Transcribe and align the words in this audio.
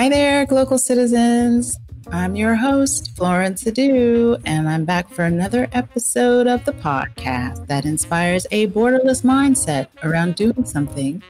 Hi 0.00 0.08
there, 0.08 0.46
global 0.46 0.78
citizens. 0.78 1.78
I'm 2.10 2.34
your 2.34 2.54
host, 2.54 3.14
Florence 3.18 3.64
Adu, 3.64 4.40
and 4.46 4.66
I'm 4.66 4.86
back 4.86 5.10
for 5.10 5.26
another 5.26 5.68
episode 5.72 6.46
of 6.46 6.64
the 6.64 6.72
podcast 6.72 7.66
that 7.66 7.84
inspires 7.84 8.46
a 8.50 8.68
borderless 8.68 9.22
mindset 9.22 9.88
around 10.02 10.36
doing 10.36 10.64
something 10.64 11.22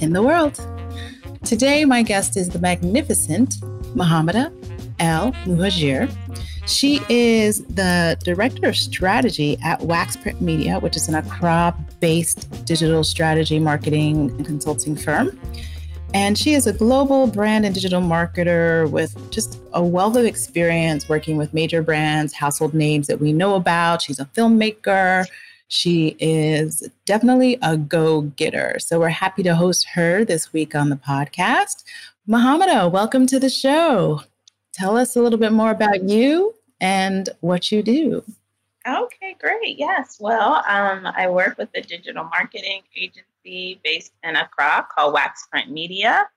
in 0.00 0.12
the 0.12 0.24
world. 0.24 0.60
Today, 1.44 1.84
my 1.84 2.02
guest 2.02 2.36
is 2.36 2.48
the 2.48 2.58
magnificent 2.58 3.60
Mohameda 3.94 4.52
El 4.98 5.30
Muhajir. 5.44 6.10
She 6.66 7.02
is 7.08 7.62
the 7.66 8.18
director 8.24 8.66
of 8.66 8.76
strategy 8.76 9.56
at 9.62 9.82
Wax 9.82 10.16
Print 10.16 10.40
Media, 10.40 10.80
which 10.80 10.96
is 10.96 11.08
an 11.08 11.14
Accra 11.14 11.76
based 12.00 12.64
digital 12.64 13.04
strategy 13.04 13.60
marketing 13.60 14.30
and 14.30 14.44
consulting 14.44 14.96
firm. 14.96 15.38
And 16.14 16.38
she 16.38 16.54
is 16.54 16.66
a 16.66 16.72
global 16.72 17.26
brand 17.26 17.66
and 17.66 17.74
digital 17.74 18.00
marketer 18.00 18.90
with 18.90 19.30
just 19.30 19.60
a 19.72 19.82
wealth 19.82 20.16
of 20.16 20.24
experience 20.24 21.08
working 21.08 21.36
with 21.36 21.52
major 21.52 21.82
brands, 21.82 22.32
household 22.32 22.74
names 22.74 23.06
that 23.08 23.20
we 23.20 23.32
know 23.32 23.54
about. 23.54 24.02
She's 24.02 24.20
a 24.20 24.24
filmmaker. 24.26 25.26
She 25.68 26.16
is 26.20 26.88
definitely 27.04 27.58
a 27.60 27.76
go 27.76 28.22
getter. 28.22 28.76
So 28.78 29.00
we're 29.00 29.08
happy 29.08 29.42
to 29.42 29.54
host 29.54 29.88
her 29.94 30.24
this 30.24 30.52
week 30.52 30.74
on 30.74 30.90
the 30.90 30.96
podcast. 30.96 31.84
Mohameda, 32.28 32.90
welcome 32.90 33.26
to 33.26 33.38
the 33.38 33.50
show. 33.50 34.22
Tell 34.72 34.96
us 34.96 35.16
a 35.16 35.22
little 35.22 35.38
bit 35.38 35.52
more 35.52 35.70
about 35.70 36.04
you 36.04 36.54
and 36.80 37.28
what 37.40 37.72
you 37.72 37.82
do. 37.82 38.22
Okay, 38.86 39.36
great. 39.40 39.78
Yes. 39.78 40.18
Well, 40.20 40.62
um, 40.68 41.06
I 41.16 41.28
work 41.28 41.58
with 41.58 41.70
a 41.74 41.80
digital 41.80 42.24
marketing 42.24 42.82
agency 42.94 43.24
based 43.82 44.12
in 44.22 44.36
Accra 44.36 44.86
called 44.94 45.14
Wax 45.14 45.46
Print 45.50 45.70
Media. 45.70 46.28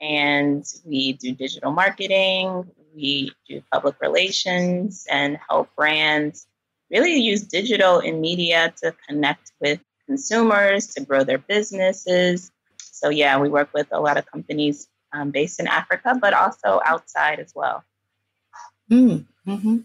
And 0.00 0.64
we 0.84 1.12
do 1.12 1.32
digital 1.32 1.70
marketing, 1.70 2.68
we 2.94 3.30
do 3.48 3.62
public 3.72 3.96
relations, 4.00 5.06
and 5.10 5.38
help 5.48 5.68
brands 5.76 6.46
really 6.90 7.16
use 7.16 7.42
digital 7.42 8.00
and 8.00 8.20
media 8.20 8.74
to 8.82 8.94
connect 9.08 9.52
with 9.60 9.80
consumers, 10.06 10.88
to 10.88 11.04
grow 11.04 11.24
their 11.24 11.38
businesses. 11.38 12.50
So, 12.78 13.08
yeah, 13.08 13.38
we 13.40 13.48
work 13.48 13.70
with 13.72 13.88
a 13.92 14.00
lot 14.00 14.16
of 14.16 14.26
companies 14.26 14.88
um, 15.12 15.30
based 15.30 15.60
in 15.60 15.66
Africa, 15.66 16.18
but 16.20 16.34
also 16.34 16.80
outside 16.84 17.38
as 17.38 17.52
well. 17.54 17.84
Mm, 18.92 19.24
mm-hmm. 19.46 19.76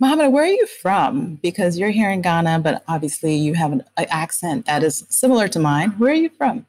Mohameda, 0.00 0.30
where 0.30 0.44
are 0.44 0.46
you 0.46 0.68
from? 0.68 1.34
Because 1.42 1.78
you're 1.78 1.90
here 1.90 2.10
in 2.10 2.22
Ghana, 2.22 2.60
but 2.60 2.84
obviously 2.86 3.34
you 3.34 3.54
have 3.54 3.72
an, 3.72 3.82
an 3.96 4.06
accent 4.08 4.66
that 4.66 4.84
is 4.84 5.04
similar 5.10 5.48
to 5.48 5.58
mine. 5.58 5.90
Where 5.98 6.12
are 6.12 6.14
you 6.14 6.30
from? 6.30 6.64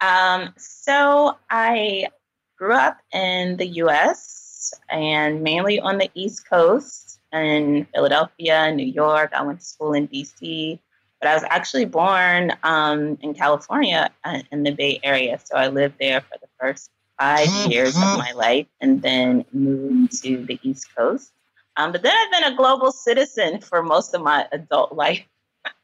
Um, 0.00 0.54
so 0.56 1.36
I 1.50 2.08
grew 2.56 2.72
up 2.72 2.96
in 3.12 3.58
the 3.58 3.66
US 3.82 4.72
and 4.88 5.42
mainly 5.42 5.78
on 5.78 5.98
the 5.98 6.10
East 6.14 6.48
Coast 6.48 7.20
in 7.34 7.86
Philadelphia, 7.94 8.72
New 8.72 8.86
York. 8.86 9.32
I 9.34 9.42
went 9.42 9.60
to 9.60 9.66
school 9.66 9.92
in 9.92 10.08
DC, 10.08 10.78
but 11.20 11.28
I 11.28 11.34
was 11.34 11.44
actually 11.50 11.84
born 11.84 12.52
um, 12.62 13.18
in 13.20 13.34
California 13.34 14.08
uh, 14.24 14.40
in 14.50 14.62
the 14.62 14.70
Bay 14.70 15.00
Area. 15.02 15.38
So 15.44 15.54
I 15.54 15.68
lived 15.68 15.96
there 16.00 16.22
for 16.22 16.38
the 16.40 16.48
first 16.58 16.90
five 17.18 17.48
years 17.70 17.96
of 17.96 18.02
my 18.02 18.32
life 18.32 18.66
and 18.80 19.02
then 19.02 19.44
moved 19.52 20.22
to 20.22 20.44
the 20.44 20.58
East 20.62 20.94
Coast. 20.96 21.32
Um, 21.76 21.92
but 21.92 22.02
then 22.02 22.12
I've 22.16 22.30
been 22.30 22.52
a 22.52 22.56
global 22.56 22.92
citizen 22.92 23.60
for 23.60 23.82
most 23.82 24.14
of 24.14 24.22
my 24.22 24.46
adult 24.52 24.92
life, 25.04 25.24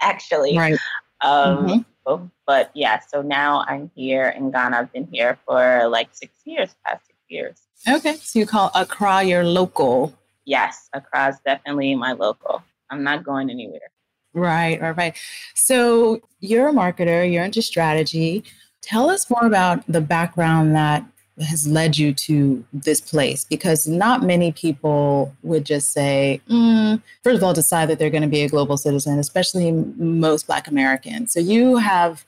actually. 0.01 0.57
Right. 0.57 0.79
Um, 1.21 1.85
mm-hmm. 2.07 2.27
But 2.47 2.71
yeah, 2.75 3.01
so 3.01 3.23
now 3.23 3.65
I'm 3.67 3.91
here 3.95 4.29
in 4.29 4.51
Ghana. 4.51 4.77
I've 4.77 4.93
been 4.93 5.09
here 5.11 5.39
for 5.47 5.89
like 5.89 6.09
six 6.13 6.35
years, 6.45 6.75
past 6.85 7.07
six 7.07 7.19
years. 7.29 7.63
Okay. 7.89 8.17
So 8.17 8.39
you 8.39 8.47
call 8.47 8.71
Accra 8.75 9.23
your 9.23 9.45
local? 9.45 10.15
Yes, 10.45 10.91
Accra 10.93 11.29
is 11.29 11.37
definitely 11.47 11.95
my 11.95 12.13
local. 12.13 12.63
I'm 12.91 13.03
not 13.03 13.25
going 13.25 13.49
anywhere. 13.49 13.91
Right, 14.35 14.81
right, 14.83 14.97
right. 14.97 15.17
So 15.55 16.21
you're 16.41 16.69
a 16.69 16.73
marketer, 16.73 17.31
you're 17.31 17.45
into 17.45 17.63
strategy. 17.63 18.45
Tell 18.83 19.09
us 19.09 19.31
more 19.31 19.47
about 19.47 19.85
the 19.91 20.01
background 20.01 20.75
that 20.75 21.05
has 21.41 21.67
led 21.67 21.99
you 21.99 22.13
to 22.13 22.65
this 22.73 23.01
place? 23.01 23.45
Because 23.45 23.89
not 23.89 24.23
many 24.23 24.53
people 24.53 25.35
would 25.43 25.65
just 25.65 25.93
say 25.93 26.41
mm, 26.49 27.01
first 27.23 27.37
of 27.37 27.45
all 27.45 27.53
decide 27.53 27.89
that 27.89 27.99
they're 27.99 28.11
going 28.11 28.23
to 28.23 28.29
be 28.29 28.43
a 28.43 28.49
global 28.49 28.77
citizen 28.77 29.19
especially 29.19 29.73
most 29.73 30.47
black 30.47 30.69
americans. 30.69 31.33
So 31.33 31.41
you 31.41 31.77
have 31.77 32.25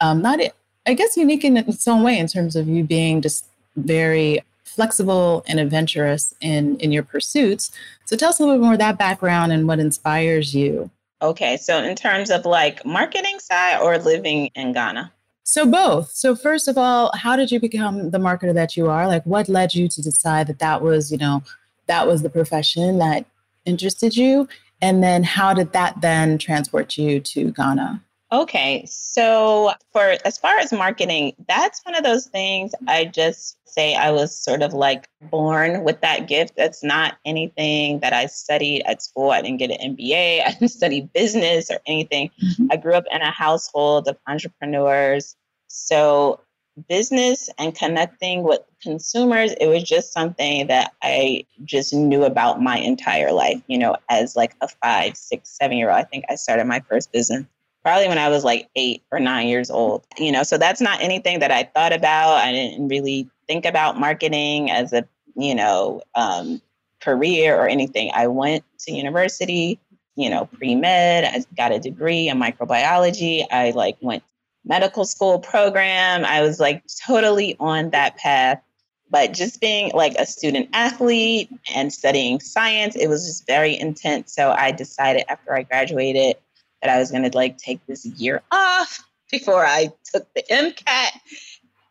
um, 0.00 0.22
not 0.22 0.40
i 0.86 0.94
guess 0.94 1.16
unique 1.16 1.44
in 1.44 1.56
its 1.56 1.88
own 1.88 2.02
way 2.02 2.18
in 2.18 2.26
terms 2.26 2.56
of 2.56 2.68
you 2.68 2.84
being 2.84 3.22
just 3.22 3.46
very 3.76 4.40
flexible 4.64 5.44
and 5.46 5.58
adventurous 5.60 6.34
in 6.40 6.76
in 6.78 6.92
your 6.92 7.02
pursuits. 7.02 7.70
So 8.04 8.16
tell 8.16 8.30
us 8.30 8.38
a 8.38 8.42
little 8.42 8.56
bit 8.56 8.64
more 8.64 8.74
of 8.74 8.78
that 8.78 8.98
background 8.98 9.52
and 9.52 9.66
what 9.66 9.78
inspires 9.78 10.54
you. 10.54 10.90
Okay 11.22 11.56
so 11.56 11.82
in 11.82 11.96
terms 11.96 12.30
of 12.30 12.44
like 12.44 12.84
marketing 12.84 13.40
side 13.40 13.80
or 13.80 13.98
living 13.98 14.50
in 14.54 14.72
ghana 14.72 15.12
so 15.44 15.66
both. 15.66 16.10
So 16.10 16.34
first 16.34 16.68
of 16.68 16.76
all, 16.76 17.12
how 17.14 17.36
did 17.36 17.52
you 17.52 17.60
become 17.60 18.10
the 18.10 18.18
marketer 18.18 18.54
that 18.54 18.76
you 18.76 18.88
are? 18.88 19.06
Like 19.06 19.24
what 19.24 19.48
led 19.48 19.74
you 19.74 19.88
to 19.88 20.02
decide 20.02 20.46
that 20.48 20.58
that 20.58 20.82
was, 20.82 21.12
you 21.12 21.18
know, 21.18 21.42
that 21.86 22.06
was 22.06 22.22
the 22.22 22.30
profession 22.30 22.98
that 22.98 23.26
interested 23.64 24.16
you? 24.16 24.48
And 24.80 25.02
then 25.02 25.22
how 25.22 25.54
did 25.54 25.72
that 25.72 26.00
then 26.00 26.38
transport 26.38 26.98
you 26.98 27.20
to 27.20 27.52
Ghana? 27.52 28.02
Okay. 28.34 28.84
So 28.86 29.74
for 29.92 30.16
as 30.24 30.38
far 30.38 30.58
as 30.58 30.72
marketing, 30.72 31.34
that's 31.46 31.80
one 31.84 31.94
of 31.94 32.02
those 32.02 32.26
things 32.26 32.72
I 32.88 33.04
just 33.04 33.56
say 33.64 33.94
I 33.94 34.10
was 34.10 34.36
sort 34.36 34.62
of 34.62 34.74
like 34.74 35.08
born 35.22 35.84
with 35.84 36.00
that 36.00 36.26
gift. 36.26 36.54
That's 36.56 36.82
not 36.82 37.14
anything 37.24 38.00
that 38.00 38.12
I 38.12 38.26
studied 38.26 38.82
at 38.86 39.02
school. 39.02 39.30
I 39.30 39.40
didn't 39.40 39.58
get 39.58 39.70
an 39.70 39.96
MBA. 39.96 40.42
I 40.46 40.50
didn't 40.50 40.70
study 40.70 41.08
business 41.14 41.70
or 41.70 41.78
anything. 41.86 42.32
Mm-hmm. 42.42 42.72
I 42.72 42.76
grew 42.76 42.94
up 42.94 43.04
in 43.12 43.22
a 43.22 43.30
household 43.30 44.08
of 44.08 44.18
entrepreneurs. 44.26 45.36
So 45.68 46.40
business 46.88 47.48
and 47.56 47.72
connecting 47.72 48.42
with 48.42 48.62
consumers, 48.82 49.52
it 49.60 49.68
was 49.68 49.84
just 49.84 50.12
something 50.12 50.66
that 50.66 50.90
I 51.04 51.46
just 51.62 51.94
knew 51.94 52.24
about 52.24 52.60
my 52.60 52.78
entire 52.78 53.30
life, 53.30 53.62
you 53.68 53.78
know, 53.78 53.94
as 54.08 54.34
like 54.34 54.56
a 54.60 54.66
five, 54.82 55.16
six, 55.16 55.56
seven 55.56 55.76
year 55.76 55.90
old. 55.90 56.00
I 56.00 56.02
think 56.02 56.24
I 56.28 56.34
started 56.34 56.64
my 56.64 56.80
first 56.80 57.12
business 57.12 57.44
probably 57.84 58.08
when 58.08 58.18
I 58.18 58.28
was 58.28 58.44
like 58.44 58.68
eight 58.74 59.02
or 59.12 59.20
nine 59.20 59.46
years 59.46 59.70
old. 59.70 60.06
You 60.18 60.32
know, 60.32 60.42
so 60.42 60.58
that's 60.58 60.80
not 60.80 61.00
anything 61.00 61.38
that 61.40 61.50
I 61.50 61.64
thought 61.64 61.92
about. 61.92 62.36
I 62.36 62.50
didn't 62.50 62.88
really 62.88 63.28
think 63.46 63.66
about 63.66 64.00
marketing 64.00 64.70
as 64.70 64.92
a, 64.92 65.06
you 65.36 65.54
know, 65.54 66.02
um, 66.14 66.60
career 67.00 67.56
or 67.56 67.68
anything. 67.68 68.10
I 68.14 68.26
went 68.26 68.64
to 68.80 68.92
university, 68.92 69.78
you 70.16 70.30
know, 70.30 70.46
pre 70.46 70.74
med. 70.74 71.24
I 71.24 71.44
got 71.56 71.72
a 71.72 71.78
degree 71.78 72.28
in 72.28 72.38
microbiology. 72.38 73.44
I 73.50 73.70
like 73.72 73.98
went 74.00 74.22
medical 74.64 75.04
school 75.04 75.38
program. 75.38 76.24
I 76.24 76.40
was 76.40 76.58
like 76.58 76.82
totally 77.06 77.56
on 77.60 77.90
that 77.90 78.16
path. 78.16 78.62
But 79.10 79.32
just 79.32 79.60
being 79.60 79.92
like 79.92 80.14
a 80.18 80.24
student 80.24 80.70
athlete 80.72 81.50
and 81.74 81.92
studying 81.92 82.40
science, 82.40 82.96
it 82.96 83.08
was 83.08 83.26
just 83.26 83.46
very 83.46 83.78
intense. 83.78 84.34
So 84.34 84.50
I 84.50 84.72
decided 84.72 85.24
after 85.28 85.54
I 85.54 85.62
graduated 85.62 86.36
that 86.84 86.94
I 86.94 86.98
was 86.98 87.10
going 87.10 87.28
to 87.28 87.36
like 87.36 87.56
take 87.56 87.84
this 87.86 88.04
year 88.04 88.42
off 88.52 89.02
before 89.30 89.64
I 89.64 89.90
took 90.12 90.26
the 90.34 90.44
MCAT. 90.50 91.10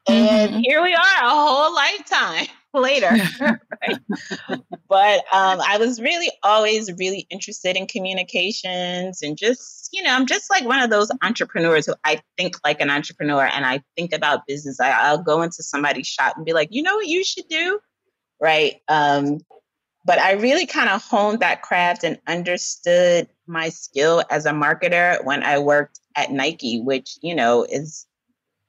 And 0.07 0.51
mm-hmm. 0.51 0.59
here 0.59 0.83
we 0.83 0.93
are, 0.93 1.23
a 1.23 1.29
whole 1.29 1.73
lifetime 1.73 2.47
later. 2.73 3.09
right? 3.41 3.99
But 4.89 5.21
um, 5.33 5.59
I 5.67 5.77
was 5.79 5.99
really 5.99 6.29
always 6.43 6.91
really 6.99 7.25
interested 7.31 7.75
in 7.75 7.87
communications 7.87 9.23
and 9.23 9.35
just, 9.35 9.89
you 9.91 10.03
know, 10.03 10.13
I'm 10.13 10.27
just 10.27 10.51
like 10.51 10.65
one 10.65 10.83
of 10.83 10.91
those 10.91 11.09
entrepreneurs 11.23 11.87
who 11.87 11.95
I 12.05 12.21
think 12.37 12.57
like 12.63 12.79
an 12.79 12.91
entrepreneur 12.91 13.49
and 13.51 13.65
I 13.65 13.81
think 13.97 14.13
about 14.13 14.45
business. 14.45 14.79
I, 14.79 14.91
I'll 14.91 15.23
go 15.23 15.41
into 15.41 15.63
somebody's 15.63 16.05
shop 16.05 16.35
and 16.35 16.45
be 16.45 16.53
like, 16.53 16.67
you 16.69 16.83
know 16.83 16.95
what 16.95 17.07
you 17.07 17.23
should 17.23 17.47
do? 17.47 17.79
Right. 18.39 18.81
Um, 18.87 19.39
but 20.05 20.19
I 20.19 20.33
really 20.33 20.65
kind 20.65 20.89
of 20.89 21.01
honed 21.01 21.39
that 21.39 21.61
craft 21.61 22.03
and 22.03 22.19
understood 22.27 23.27
my 23.47 23.69
skill 23.69 24.23
as 24.29 24.45
a 24.45 24.51
marketer 24.51 25.23
when 25.23 25.43
I 25.43 25.59
worked 25.59 25.99
at 26.15 26.31
Nike, 26.31 26.81
which, 26.81 27.17
you 27.21 27.33
know, 27.35 27.65
is 27.69 28.05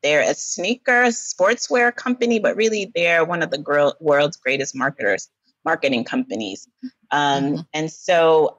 they're 0.02 0.28
a 0.28 0.34
sneaker 0.34 1.04
sportswear 1.06 1.94
company, 1.94 2.38
but 2.38 2.56
really 2.56 2.92
they're 2.94 3.24
one 3.24 3.42
of 3.42 3.50
the 3.50 3.94
world's 4.00 4.36
greatest 4.36 4.76
marketers, 4.76 5.28
marketing 5.64 6.04
companies. 6.04 6.68
Um, 7.10 7.44
mm-hmm. 7.44 7.60
And 7.72 7.90
so 7.90 8.58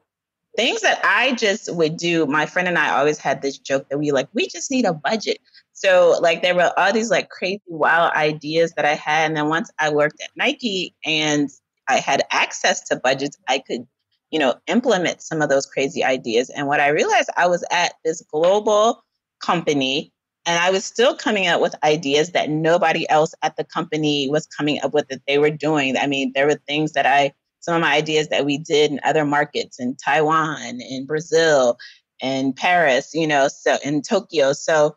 things 0.55 0.81
that 0.81 0.99
I 1.03 1.33
just 1.33 1.73
would 1.73 1.97
do, 1.97 2.25
my 2.25 2.45
friend 2.45 2.67
and 2.67 2.77
I 2.77 2.97
always 2.97 3.17
had 3.17 3.41
this 3.41 3.57
joke 3.57 3.87
that 3.89 3.97
we 3.97 4.11
like, 4.11 4.27
we 4.33 4.47
just 4.47 4.71
need 4.71 4.85
a 4.85 4.93
budget. 4.93 5.37
So 5.73 6.17
like 6.21 6.41
there 6.41 6.55
were 6.55 6.71
all 6.77 6.91
these 6.91 7.11
like 7.11 7.29
crazy 7.29 7.61
wild 7.67 8.13
ideas 8.13 8.73
that 8.75 8.85
I 8.85 8.95
had. 8.95 9.27
And 9.27 9.37
then 9.37 9.49
once 9.49 9.69
I 9.77 9.91
worked 9.91 10.21
at 10.21 10.31
Nike 10.35 10.95
and 11.05 11.49
I 11.87 11.97
had 11.97 12.23
access 12.31 12.81
to 12.89 12.95
budgets, 12.95 13.37
I 13.47 13.59
could, 13.59 13.87
you 14.31 14.39
know, 14.39 14.55
implement 14.67 15.21
some 15.21 15.41
of 15.41 15.49
those 15.49 15.65
crazy 15.65 16.03
ideas. 16.03 16.49
And 16.49 16.67
what 16.67 16.79
I 16.79 16.87
realized, 16.89 17.29
I 17.37 17.47
was 17.47 17.63
at 17.71 17.93
this 18.03 18.21
global 18.31 19.03
company 19.39 20.13
And 20.45 20.59
I 20.59 20.69
was 20.69 20.85
still 20.85 21.15
coming 21.15 21.47
up 21.47 21.59
with 21.59 21.75
ideas 21.83 22.31
that 22.31 22.49
nobody 22.49 23.09
else 23.09 23.33
at 23.41 23.57
the 23.57 23.63
company 23.63 24.29
was 24.29 24.45
coming 24.45 24.79
up 24.83 24.93
with 24.93 25.07
that 25.07 25.21
they 25.27 25.39
were 25.39 25.49
doing. 25.49 25.97
I 25.97 26.05
mean, 26.07 26.31
there 26.35 26.45
were 26.45 26.59
things 26.67 26.91
that 26.93 27.05
I, 27.05 27.33
some 27.61 27.75
of 27.75 27.81
my 27.81 27.95
ideas 27.95 28.27
that 28.27 28.45
we 28.45 28.59
did 28.59 28.91
in 28.91 28.99
other 29.03 29.25
markets 29.25 29.79
in 29.79 29.95
Taiwan, 29.95 30.79
in 30.81 31.05
Brazil, 31.05 31.77
in 32.21 32.53
Paris, 32.53 33.11
you 33.13 33.25
know, 33.25 33.47
so 33.47 33.77
in 33.83 34.03
Tokyo. 34.03 34.53
So 34.53 34.95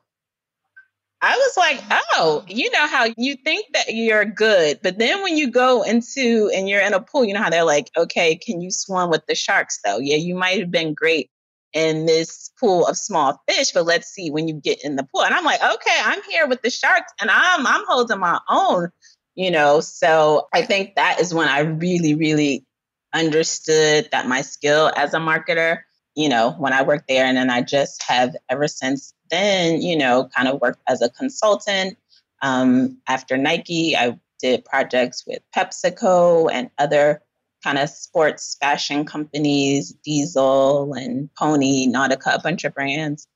I 1.21 1.37
was 1.37 1.57
like, 1.57 1.83
oh, 2.15 2.45
you 2.47 2.71
know 2.71 2.87
how 2.87 3.09
you 3.17 3.35
think 3.35 3.67
that 3.73 3.93
you're 3.93 4.25
good, 4.25 4.79
but 4.83 4.99
then 4.99 5.23
when 5.23 5.37
you 5.37 5.51
go 5.51 5.83
into 5.83 6.51
and 6.55 6.69
you're 6.69 6.81
in 6.81 6.95
a 6.95 7.01
pool, 7.01 7.25
you 7.25 7.35
know 7.35 7.43
how 7.43 7.51
they're 7.51 7.65
like, 7.65 7.91
okay, 7.97 8.37
can 8.37 8.61
you 8.61 8.71
swim 8.71 9.11
with 9.11 9.27
the 9.27 9.35
sharks 9.35 9.81
though? 9.85 9.99
Yeah, 9.99 10.17
you 10.17 10.37
might 10.37 10.61
have 10.61 10.71
been 10.71 10.95
great 10.95 11.29
in 11.73 12.07
this 12.07 12.51
pool 12.61 12.87
of 12.87 12.97
small 12.97 13.43
fish, 13.49 13.73
but 13.73 13.85
let's 13.85 14.09
see 14.09 14.31
when 14.31 14.47
you 14.49 14.55
get 14.55 14.85
in 14.85 14.97
the 14.97 15.03
pool. 15.13 15.25
And 15.25 15.35
I'm 15.35 15.45
like, 15.45 15.61
okay, 15.61 15.97
I'm 16.05 16.23
here 16.23 16.47
with 16.47 16.63
the 16.63 16.71
sharks 16.71 17.13
and 17.21 17.31
I'm 17.31 17.67
I'm 17.67 17.85
holding 17.89 18.21
my 18.21 18.39
own, 18.49 18.91
you 19.35 19.51
know. 19.51 19.81
So 19.81 20.47
I 20.55 20.63
think 20.63 20.95
that 20.95 21.21
is 21.21 21.35
when 21.35 21.49
I 21.49 21.61
really, 21.61 22.15
really 22.15 22.65
understood 23.13 24.09
that 24.13 24.29
my 24.29 24.43
skill 24.43 24.93
as 24.97 25.15
a 25.15 25.19
marketer, 25.19 25.81
you 26.15 26.29
know, 26.29 26.53
when 26.53 26.73
I 26.73 26.83
worked 26.83 27.09
there. 27.09 27.25
And 27.25 27.37
then 27.37 27.51
I 27.51 27.63
just 27.63 28.03
have 28.05 28.37
ever 28.49 28.69
since 28.69 29.15
then, 29.31 29.83
you 29.83 29.97
know, 29.97 30.29
kind 30.35 30.49
of 30.49 30.61
worked 30.61 30.83
as 30.89 31.03
a 31.03 31.09
consultant. 31.11 31.97
Um, 32.43 32.99
after 33.09 33.37
Nike, 33.37 33.97
I 33.97 34.19
did 34.41 34.65
projects 34.65 35.25
with 35.27 35.41
PepsiCo 35.55 36.51
and 36.53 36.71
other 36.79 37.23
kind 37.65 37.79
of 37.79 37.89
sports 37.89 38.57
fashion 38.61 39.05
companies, 39.05 39.93
Diesel 40.05 40.95
and 40.95 41.29
Pony, 41.35 41.89
Nautica, 41.89 42.35
a 42.35 42.41
bunch 42.41 42.65
of 42.65 42.75
brands. 42.75 43.27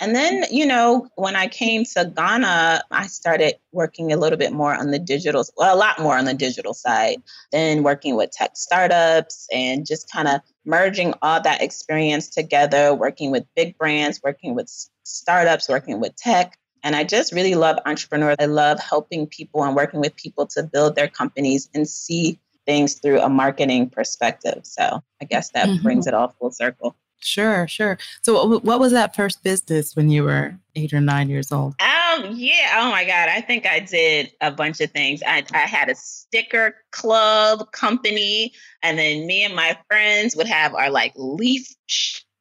And 0.00 0.14
then, 0.14 0.44
you 0.50 0.66
know, 0.66 1.08
when 1.14 1.36
I 1.36 1.46
came 1.46 1.84
to 1.84 2.12
Ghana, 2.16 2.82
I 2.90 3.06
started 3.06 3.54
working 3.70 4.12
a 4.12 4.16
little 4.16 4.38
bit 4.38 4.52
more 4.52 4.74
on 4.74 4.90
the 4.90 4.98
digital, 4.98 5.44
well, 5.56 5.74
a 5.74 5.78
lot 5.78 6.00
more 6.00 6.18
on 6.18 6.24
the 6.24 6.34
digital 6.34 6.74
side, 6.74 7.22
then 7.52 7.84
working 7.84 8.16
with 8.16 8.32
tech 8.32 8.56
startups 8.56 9.46
and 9.52 9.86
just 9.86 10.10
kind 10.10 10.26
of 10.26 10.40
merging 10.64 11.14
all 11.22 11.40
that 11.40 11.62
experience 11.62 12.28
together, 12.28 12.92
working 12.92 13.30
with 13.30 13.44
big 13.54 13.78
brands, 13.78 14.20
working 14.22 14.56
with 14.56 14.68
startups, 15.04 15.68
working 15.68 16.00
with 16.00 16.16
tech. 16.16 16.58
And 16.82 16.96
I 16.96 17.04
just 17.04 17.32
really 17.32 17.54
love 17.54 17.78
entrepreneurs. 17.86 18.36
I 18.40 18.46
love 18.46 18.80
helping 18.80 19.28
people 19.28 19.62
and 19.62 19.76
working 19.76 20.00
with 20.00 20.16
people 20.16 20.46
to 20.48 20.64
build 20.64 20.96
their 20.96 21.08
companies 21.08 21.70
and 21.72 21.88
see 21.88 22.40
things 22.66 22.94
through 22.94 23.20
a 23.20 23.28
marketing 23.28 23.90
perspective. 23.90 24.60
So 24.64 25.02
I 25.22 25.24
guess 25.24 25.50
that 25.50 25.68
mm-hmm. 25.68 25.82
brings 25.82 26.06
it 26.06 26.14
all 26.14 26.34
full 26.38 26.50
circle. 26.50 26.96
Sure, 27.24 27.66
sure. 27.66 27.96
So, 28.22 28.58
what 28.58 28.78
was 28.78 28.92
that 28.92 29.16
first 29.16 29.42
business 29.42 29.96
when 29.96 30.10
you 30.10 30.24
were 30.24 30.58
eight 30.76 30.92
or 30.92 31.00
nine 31.00 31.30
years 31.30 31.50
old? 31.50 31.74
Um, 31.80 32.32
yeah. 32.34 32.76
Oh 32.76 32.90
my 32.90 33.04
God. 33.04 33.28
I 33.30 33.40
think 33.40 33.66
I 33.66 33.80
did 33.80 34.30
a 34.42 34.50
bunch 34.50 34.80
of 34.80 34.90
things. 34.90 35.22
I, 35.26 35.42
I 35.52 35.60
had 35.60 35.88
a 35.88 35.94
sticker 35.94 36.74
club 36.90 37.72
company, 37.72 38.52
and 38.82 38.98
then 38.98 39.26
me 39.26 39.42
and 39.42 39.54
my 39.54 39.76
friends 39.88 40.36
would 40.36 40.46
have 40.46 40.74
our 40.74 40.90
like 40.90 41.12
leaf 41.16 41.74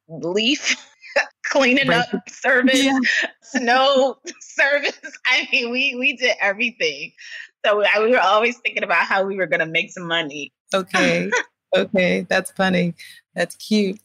leaf 0.10 0.76
cleaning 1.46 1.90
up 1.90 2.08
service, 2.28 2.84
yeah. 2.84 3.00
snow 3.42 4.18
service. 4.42 5.00
I 5.28 5.48
mean, 5.52 5.72
we 5.72 5.96
we 5.96 6.18
did 6.18 6.36
everything. 6.42 7.14
So 7.66 7.84
I, 7.84 8.04
we 8.04 8.12
were 8.12 8.20
always 8.20 8.58
thinking 8.58 8.84
about 8.84 9.06
how 9.06 9.24
we 9.24 9.38
were 9.38 9.48
going 9.48 9.62
to 9.62 9.66
make 9.66 9.92
some 9.92 10.08
money. 10.08 10.52
Okay. 10.74 11.32
okay. 11.76 12.28
That's 12.30 12.52
funny. 12.52 12.94
That's 13.36 13.56
cute. 13.56 14.00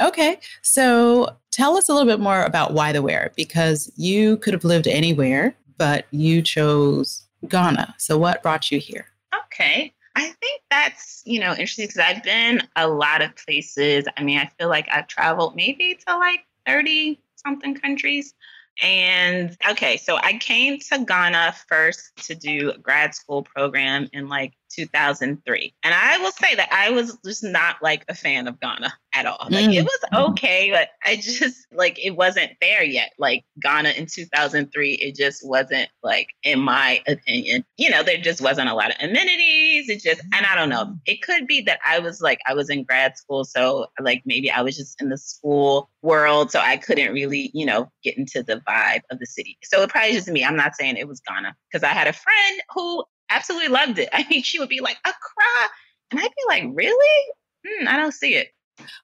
Okay. 0.00 0.38
So 0.62 1.36
tell 1.50 1.76
us 1.76 1.88
a 1.88 1.92
little 1.92 2.10
bit 2.10 2.20
more 2.20 2.42
about 2.42 2.72
Why 2.72 2.92
the 2.92 3.02
where, 3.02 3.32
because 3.36 3.92
you 3.96 4.36
could 4.38 4.52
have 4.52 4.64
lived 4.64 4.86
anywhere, 4.88 5.54
but 5.76 6.06
you 6.10 6.42
chose 6.42 7.26
Ghana. 7.48 7.94
So 7.98 8.18
what 8.18 8.42
brought 8.42 8.70
you 8.70 8.78
here? 8.78 9.06
Okay. 9.46 9.92
I 10.16 10.32
think 10.40 10.62
that's, 10.70 11.22
you 11.24 11.40
know, 11.40 11.50
interesting 11.50 11.86
because 11.86 11.98
I've 11.98 12.22
been 12.22 12.62
a 12.76 12.86
lot 12.88 13.22
of 13.22 13.34
places. 13.36 14.04
I 14.16 14.22
mean, 14.22 14.38
I 14.38 14.48
feel 14.58 14.68
like 14.68 14.88
I've 14.90 15.08
traveled 15.08 15.56
maybe 15.56 15.98
to 16.06 16.16
like 16.16 16.40
30 16.66 17.20
something 17.36 17.74
countries. 17.74 18.34
And 18.82 19.56
okay, 19.68 19.96
so 19.96 20.16
I 20.16 20.34
came 20.38 20.78
to 20.90 21.04
Ghana 21.04 21.54
first 21.68 22.12
to 22.26 22.34
do 22.34 22.72
a 22.74 22.78
grad 22.78 23.14
school 23.14 23.42
program 23.42 24.08
in 24.12 24.28
like 24.28 24.52
2003. 24.74 25.74
And 25.82 25.94
I 25.94 26.18
will 26.18 26.32
say 26.32 26.54
that 26.54 26.68
I 26.72 26.90
was 26.90 27.18
just 27.24 27.44
not 27.44 27.76
like 27.82 28.04
a 28.08 28.14
fan 28.14 28.48
of 28.48 28.60
Ghana 28.60 28.92
at 29.14 29.26
all. 29.26 29.46
Like 29.48 29.66
mm. 29.66 29.74
it 29.74 29.84
was 29.84 30.30
okay, 30.30 30.70
but 30.70 30.88
I 31.04 31.16
just 31.16 31.66
like 31.72 31.98
it 32.04 32.16
wasn't 32.16 32.52
there 32.60 32.82
yet. 32.82 33.12
Like 33.18 33.44
Ghana 33.62 33.90
in 33.90 34.06
2003, 34.06 34.94
it 34.94 35.14
just 35.14 35.46
wasn't 35.46 35.88
like, 36.02 36.28
in 36.42 36.60
my 36.60 37.00
opinion, 37.06 37.64
you 37.76 37.90
know, 37.90 38.02
there 38.02 38.18
just 38.18 38.40
wasn't 38.40 38.68
a 38.68 38.74
lot 38.74 38.90
of 38.90 38.96
amenities. 39.00 39.88
It 39.88 40.02
just, 40.02 40.20
and 40.32 40.46
I 40.46 40.54
don't 40.54 40.68
know, 40.68 40.96
it 41.06 41.22
could 41.22 41.46
be 41.46 41.60
that 41.62 41.78
I 41.86 41.98
was 42.00 42.20
like, 42.20 42.40
I 42.46 42.54
was 42.54 42.70
in 42.70 42.84
grad 42.84 43.16
school. 43.16 43.44
So 43.44 43.86
like 44.00 44.22
maybe 44.24 44.50
I 44.50 44.62
was 44.62 44.76
just 44.76 45.00
in 45.00 45.08
the 45.08 45.18
school 45.18 45.90
world. 46.02 46.50
So 46.50 46.60
I 46.60 46.76
couldn't 46.76 47.12
really, 47.12 47.50
you 47.54 47.64
know, 47.64 47.90
get 48.02 48.18
into 48.18 48.42
the 48.42 48.60
vibe 48.68 49.02
of 49.10 49.18
the 49.18 49.26
city. 49.26 49.58
So 49.62 49.82
it 49.82 49.90
probably 49.90 50.12
just 50.12 50.28
me. 50.28 50.44
I'm 50.44 50.56
not 50.56 50.74
saying 50.74 50.96
it 50.96 51.08
was 51.08 51.20
Ghana 51.20 51.54
because 51.70 51.84
I 51.84 51.92
had 51.92 52.08
a 52.08 52.12
friend 52.12 52.60
who 52.74 53.04
absolutely 53.30 53.68
loved 53.68 53.98
it. 53.98 54.08
I 54.12 54.26
mean, 54.28 54.42
she 54.42 54.58
would 54.58 54.68
be 54.68 54.80
like, 54.80 54.96
Accra. 55.04 55.68
And 56.10 56.20
I'd 56.20 56.28
be 56.28 56.44
like, 56.48 56.64
really? 56.74 57.24
Hmm, 57.66 57.88
I 57.88 57.96
don't 57.96 58.12
see 58.12 58.34
it. 58.34 58.48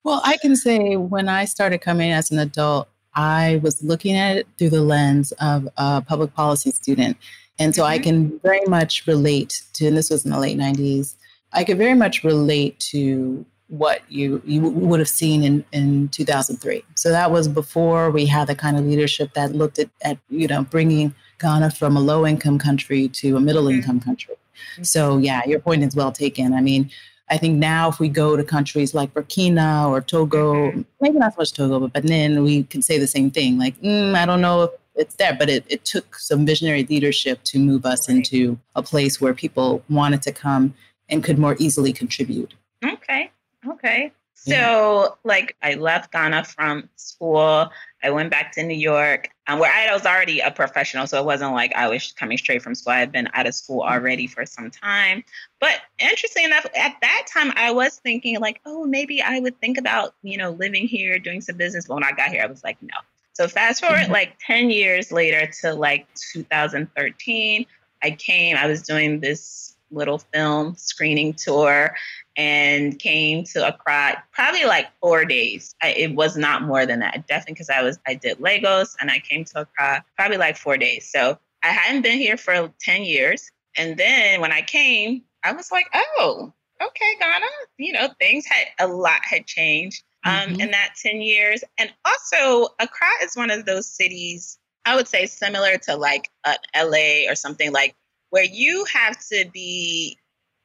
Well, 0.05 0.21
I 0.25 0.37
can 0.37 0.57
say 0.57 0.97
when 0.97 1.29
I 1.29 1.45
started 1.45 1.81
coming 1.81 2.11
as 2.11 2.31
an 2.31 2.39
adult, 2.39 2.89
I 3.15 3.61
was 3.63 3.83
looking 3.83 4.17
at 4.17 4.37
it 4.37 4.47
through 4.59 4.71
the 4.71 4.83
lens 4.83 5.33
of 5.41 5.69
a 5.77 6.01
public 6.03 6.35
policy 6.35 6.71
student. 6.71 7.17
And 7.59 7.75
so 7.75 7.83
mm-hmm. 7.83 7.93
I 7.93 7.99
can 7.99 8.39
very 8.41 8.65
much 8.67 9.07
relate 9.07 9.63
to, 9.75 9.87
and 9.87 9.97
this 9.97 10.11
was 10.11 10.25
in 10.25 10.31
the 10.31 10.39
late 10.39 10.59
90s, 10.59 11.15
I 11.53 11.65
could 11.65 11.79
very 11.79 11.95
much 11.95 12.23
relate 12.25 12.79
to 12.91 13.45
what 13.69 14.03
you 14.09 14.43
you 14.45 14.63
would 14.63 14.99
have 14.99 15.09
seen 15.09 15.45
in 15.45 15.65
in 15.73 16.09
2003. 16.09 16.83
So 16.97 17.11
that 17.11 17.31
was 17.31 17.47
before 17.47 18.11
we 18.11 18.27
had 18.27 18.49
the 18.49 18.55
kind 18.55 18.77
of 18.77 18.85
leadership 18.85 19.33
that 19.35 19.55
looked 19.55 19.79
at, 19.79 19.89
at 20.03 20.19
you 20.29 20.49
know 20.49 20.65
bringing 20.65 21.15
Ghana 21.41 21.71
from 21.71 21.97
a 21.97 22.01
low 22.01 22.27
income 22.27 22.59
country 22.59 23.09
to 23.09 23.37
a 23.37 23.41
middle 23.41 23.69
income 23.69 24.01
country. 24.01 24.35
So, 24.83 25.19
yeah, 25.19 25.41
your 25.47 25.59
point 25.59 25.83
is 25.83 25.97
well 25.97 26.13
taken. 26.13 26.53
I 26.53 26.61
mean, 26.61 26.91
I 27.31 27.39
think 27.39 27.59
now 27.59 27.89
if 27.89 28.01
we 28.01 28.09
go 28.09 28.37
to 28.37 28.45
countries 28.45 28.93
like 28.95 29.15
Burkina 29.15 29.89
or 29.89 30.01
Togo, 30.01 30.55
mm-hmm. 30.55 30.83
maybe 31.01 31.19
not 31.19 31.35
so 31.35 31.41
much 31.41 31.53
Togo, 31.53 31.81
but 31.81 31.93
Benin, 31.93 32.43
we 32.43 32.65
can 32.65 32.83
say 32.83 32.99
the 32.99 33.07
same 33.07 33.31
thing. 33.31 33.59
Like, 33.59 33.81
mm, 33.81 34.15
I 34.15 34.27
don't 34.27 34.41
know 34.41 34.65
if 34.65 34.71
it's 34.97 35.15
there, 35.15 35.35
but 35.39 35.49
it, 35.49 35.65
it 35.69 35.85
took 35.85 36.17
some 36.17 36.45
visionary 36.45 36.85
leadership 36.85 37.43
to 37.45 37.59
move 37.59 37.87
us 37.87 38.09
right. 38.09 38.17
into 38.17 38.59
a 38.75 38.83
place 38.83 39.21
where 39.21 39.33
people 39.33 39.83
wanted 39.89 40.23
to 40.23 40.33
come 40.33 40.75
and 41.09 41.23
could 41.23 41.39
more 41.39 41.57
easily 41.59 41.93
contribute. 41.93 42.55
Okay. 42.85 43.31
Okay. 43.67 44.13
So, 44.43 44.53
yeah. 44.53 45.09
like, 45.23 45.55
I 45.63 45.75
left 45.75 46.13
Ghana 46.13 46.45
from 46.45 46.89
school. 46.97 47.71
I 48.03 48.09
went 48.09 48.31
back 48.31 48.53
to 48.53 48.63
New 48.63 48.77
York, 48.77 49.29
um, 49.47 49.59
where 49.59 49.71
I 49.71 49.93
was 49.93 50.07
already 50.07 50.41
a 50.41 50.51
professional. 50.51 51.07
So 51.07 51.19
it 51.19 51.27
wasn't 51.27 51.53
like 51.53 51.75
I 51.75 51.89
was 51.89 52.13
coming 52.13 52.39
straight 52.39 52.63
from 52.63 52.75
school. 52.75 52.95
I 52.95 53.01
had 53.01 53.13
been 53.13 53.29
out 53.35 53.47
of 53.47 53.55
school 53.55 53.83
mm-hmm. 53.83 53.93
already 53.93 54.27
for 54.27 54.47
some 54.47 54.71
time. 54.71 55.25
But 55.61 55.81
interesting 55.99 56.47
enough, 56.47 56.65
at 56.75 56.97
that 57.03 57.27
time, 57.31 57.53
I 57.55 57.71
was 57.73 57.99
thinking, 57.99 58.41
like, 58.41 58.63
oh, 58.65 58.87
maybe 58.87 59.21
I 59.21 59.41
would 59.41 59.61
think 59.61 59.77
about, 59.77 60.15
you 60.23 60.39
know, 60.39 60.53
living 60.53 60.89
here, 60.89 61.19
doing 61.19 61.43
some 61.43 61.59
business. 61.59 61.87
But 61.87 61.97
when 61.97 62.05
I 62.05 62.13
got 62.13 62.31
here, 62.31 62.43
I 62.43 62.47
was 62.47 62.65
like, 62.65 62.83
no. 62.83 62.97
So 63.35 63.47
fast 63.47 63.85
forward 63.85 64.05
mm-hmm. 64.05 64.13
like 64.13 64.39
10 64.41 64.71
years 64.71 65.13
later 65.13 65.51
to 65.61 65.75
like 65.75 66.07
2013, 66.33 67.67
I 68.03 68.11
came, 68.13 68.57
I 68.57 68.67
was 68.67 68.81
doing 68.81 69.21
this 69.21 69.70
little 69.91 70.19
film 70.19 70.75
screening 70.77 71.35
tour 71.35 71.95
and 72.37 72.99
came 72.99 73.45
to 73.45 73.67
Accra 73.67 74.23
probably 74.33 74.65
like 74.65 74.89
four 75.01 75.25
days. 75.25 75.75
I, 75.83 75.89
it 75.91 76.15
was 76.15 76.37
not 76.37 76.63
more 76.63 76.87
than 76.87 77.01
that. 77.01 77.27
Definitely 77.27 77.55
because 77.55 77.71
I 77.71 77.83
was 77.83 77.99
I 78.07 78.15
did 78.15 78.41
Lagos 78.41 78.97
and 79.01 79.11
I 79.11 79.19
came 79.19 79.45
to 79.47 79.63
Accra 79.63 80.05
probably 80.17 80.37
like 80.37 80.57
four 80.57 80.77
days. 80.77 81.11
So 81.11 81.39
I 81.63 81.69
hadn't 81.69 82.03
been 82.03 82.19
here 82.19 82.37
for 82.37 82.73
ten 82.81 83.03
years, 83.03 83.51
and 83.77 83.97
then 83.97 84.41
when 84.41 84.53
I 84.53 84.63
came, 84.63 85.23
I 85.45 85.53
was 85.53 85.71
like, 85.71 85.87
oh, 85.95 86.53
okay, 86.83 87.17
Ghana. 87.19 87.47
You 87.79 87.93
know, 87.93 88.09
things 88.19 88.47
had 88.47 88.67
a 88.79 88.89
lot 88.89 89.21
had 89.23 89.47
changed 89.47 90.03
um, 90.25 90.33
mm-hmm. 90.33 90.61
in 90.61 90.71
that 90.71 90.95
ten 91.01 91.21
years, 91.21 91.63
and 91.79 91.93
also 92.05 92.75
Accra 92.79 93.09
is 93.23 93.37
one 93.37 93.51
of 93.51 93.67
those 93.67 93.87
cities. 93.87 94.59
I 94.87 94.97
would 94.97 95.09
say 95.09 95.27
similar 95.27 95.77
to 95.77 95.97
like 95.97 96.31
uh, 96.45 96.55
LA 96.75 97.31
or 97.31 97.35
something 97.35 97.71
like 97.71 97.95
where 98.31 98.45
you 98.45 98.85
have 98.93 99.19
to 99.29 99.49
be 99.53 100.19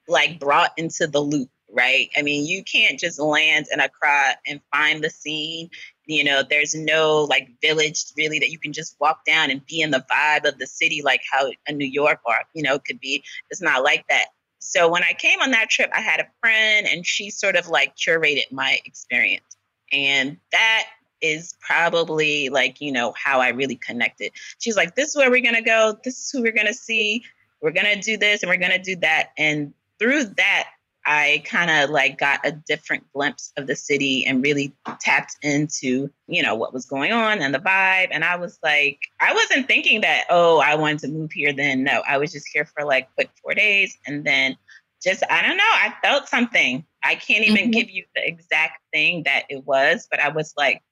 like 0.08 0.40
brought 0.40 0.72
into 0.78 1.08
the 1.08 1.20
loop 1.20 1.50
right? 1.76 2.10
I 2.18 2.22
mean, 2.22 2.46
you 2.46 2.64
can't 2.64 3.00
just 3.00 3.20
land 3.20 3.68
in 3.72 3.80
Accra 3.80 4.38
and 4.48 4.62
find 4.72 5.04
the 5.04 5.10
scene. 5.10 5.70
You 6.06 6.24
know, 6.24 6.44
there's 6.48 6.74
no 6.76 7.24
like 7.24 7.50
village 7.62 8.06
really 8.18 8.40
that 8.40 8.50
you 8.50 8.60
can 8.60 8.74
just 8.74 8.96
walk 9.00 9.26
down 9.26 9.52
and 9.52 9.66
be 9.66 9.82
in 9.82 9.92
the 9.92 10.06
vibe 10.12 10.48
of 10.48 10.58
the 10.58 10.68
city 10.68 11.02
like 11.04 11.22
how 11.30 11.52
a 11.68 11.72
New 11.74 11.88
York 11.88 12.20
or, 12.26 12.36
you 12.54 12.64
know, 12.64 12.80
could 12.80 13.00
be. 13.00 13.24
It's 13.50 13.62
not 13.62 13.84
like 13.84 14.06
that. 14.10 14.28
So 14.60 14.90
when 14.90 15.04
I 15.04 15.14
came 15.14 15.42
on 15.42 15.52
that 15.52 15.70
trip, 15.70 15.90
I 15.94 16.02
had 16.02 16.20
a 16.20 16.28
friend 16.42 16.88
and 16.90 17.06
she 17.06 17.30
sort 17.30 17.56
of 17.56 17.68
like 17.68 17.96
curated 17.96 18.52
my 18.52 18.80
experience. 18.86 19.58
And 19.92 20.38
that 20.52 20.86
is 21.22 21.56
probably 21.60 22.50
like, 22.50 22.82
you 22.82 22.92
know, 22.92 23.14
how 23.22 23.40
I 23.40 23.50
really 23.50 23.76
connected. 23.76 24.32
She's 24.60 24.76
like, 24.76 24.96
this 24.96 25.10
is 25.10 25.16
where 25.16 25.30
we're 25.30 25.42
going 25.42 25.56
to 25.56 25.62
go. 25.62 25.98
This 26.04 26.20
is 26.20 26.32
who 26.32 26.42
we're 26.42 26.52
going 26.52 26.68
to 26.68 26.74
see. 26.74 27.24
We're 27.66 27.72
going 27.72 27.96
to 27.96 28.00
do 28.00 28.16
this 28.16 28.44
and 28.44 28.50
we're 28.52 28.58
going 28.58 28.74
to 28.74 28.78
do 28.78 28.96
that. 28.98 29.30
And 29.40 29.74
through 29.98 30.26
that, 30.38 30.68
I 31.04 31.42
kind 31.46 31.72
of 31.72 31.90
like 31.90 32.20
got 32.20 32.46
a 32.46 32.52
different 32.52 33.12
glimpse 33.12 33.52
of 33.58 33.66
the 33.66 33.76
city 33.76 34.24
and 34.24 34.44
really 34.44 34.72
tapped 35.02 35.38
into, 35.42 36.12
you 36.28 36.44
know, 36.44 36.54
what 36.54 36.74
was 36.74 36.86
going 36.86 37.12
on 37.12 37.42
and 37.42 37.56
the 37.56 37.60
vibe. 37.60 38.10
And 38.12 38.24
I 38.24 38.36
was 38.36 38.60
like, 38.62 39.00
I 39.20 39.34
wasn't 39.34 39.68
thinking 39.68 40.02
that, 40.02 40.26
oh, 40.30 40.60
I 40.60 40.76
wanted 40.76 41.00
to 41.00 41.08
move 41.08 41.32
here 41.32 41.54
then. 41.54 41.84
No, 41.84 42.04
I 42.08 42.20
was 42.20 42.32
just 42.32 42.48
here 42.54 42.66
for 42.66 42.86
like 42.86 43.12
quick 43.16 43.32
four 43.42 43.56
days. 43.56 43.98
And 44.06 44.24
then 44.24 44.56
just, 45.02 45.24
I 45.28 45.42
don't 45.42 45.58
know, 45.58 45.64
I 45.64 45.92
felt 46.04 46.28
something. 46.28 46.86
I 47.04 47.16
can't 47.16 47.46
even 47.46 47.64
mm-hmm. 47.64 47.72
give 47.72 47.90
you 47.90 48.06
the 48.16 48.28
exact 48.28 48.78
thing 48.94 49.24
that 49.24 49.46
it 49.50 49.66
was, 49.66 50.08
but 50.12 50.20
I 50.20 50.30
was 50.30 50.54
like, 50.56 50.84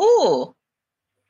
ooh, 0.00 0.54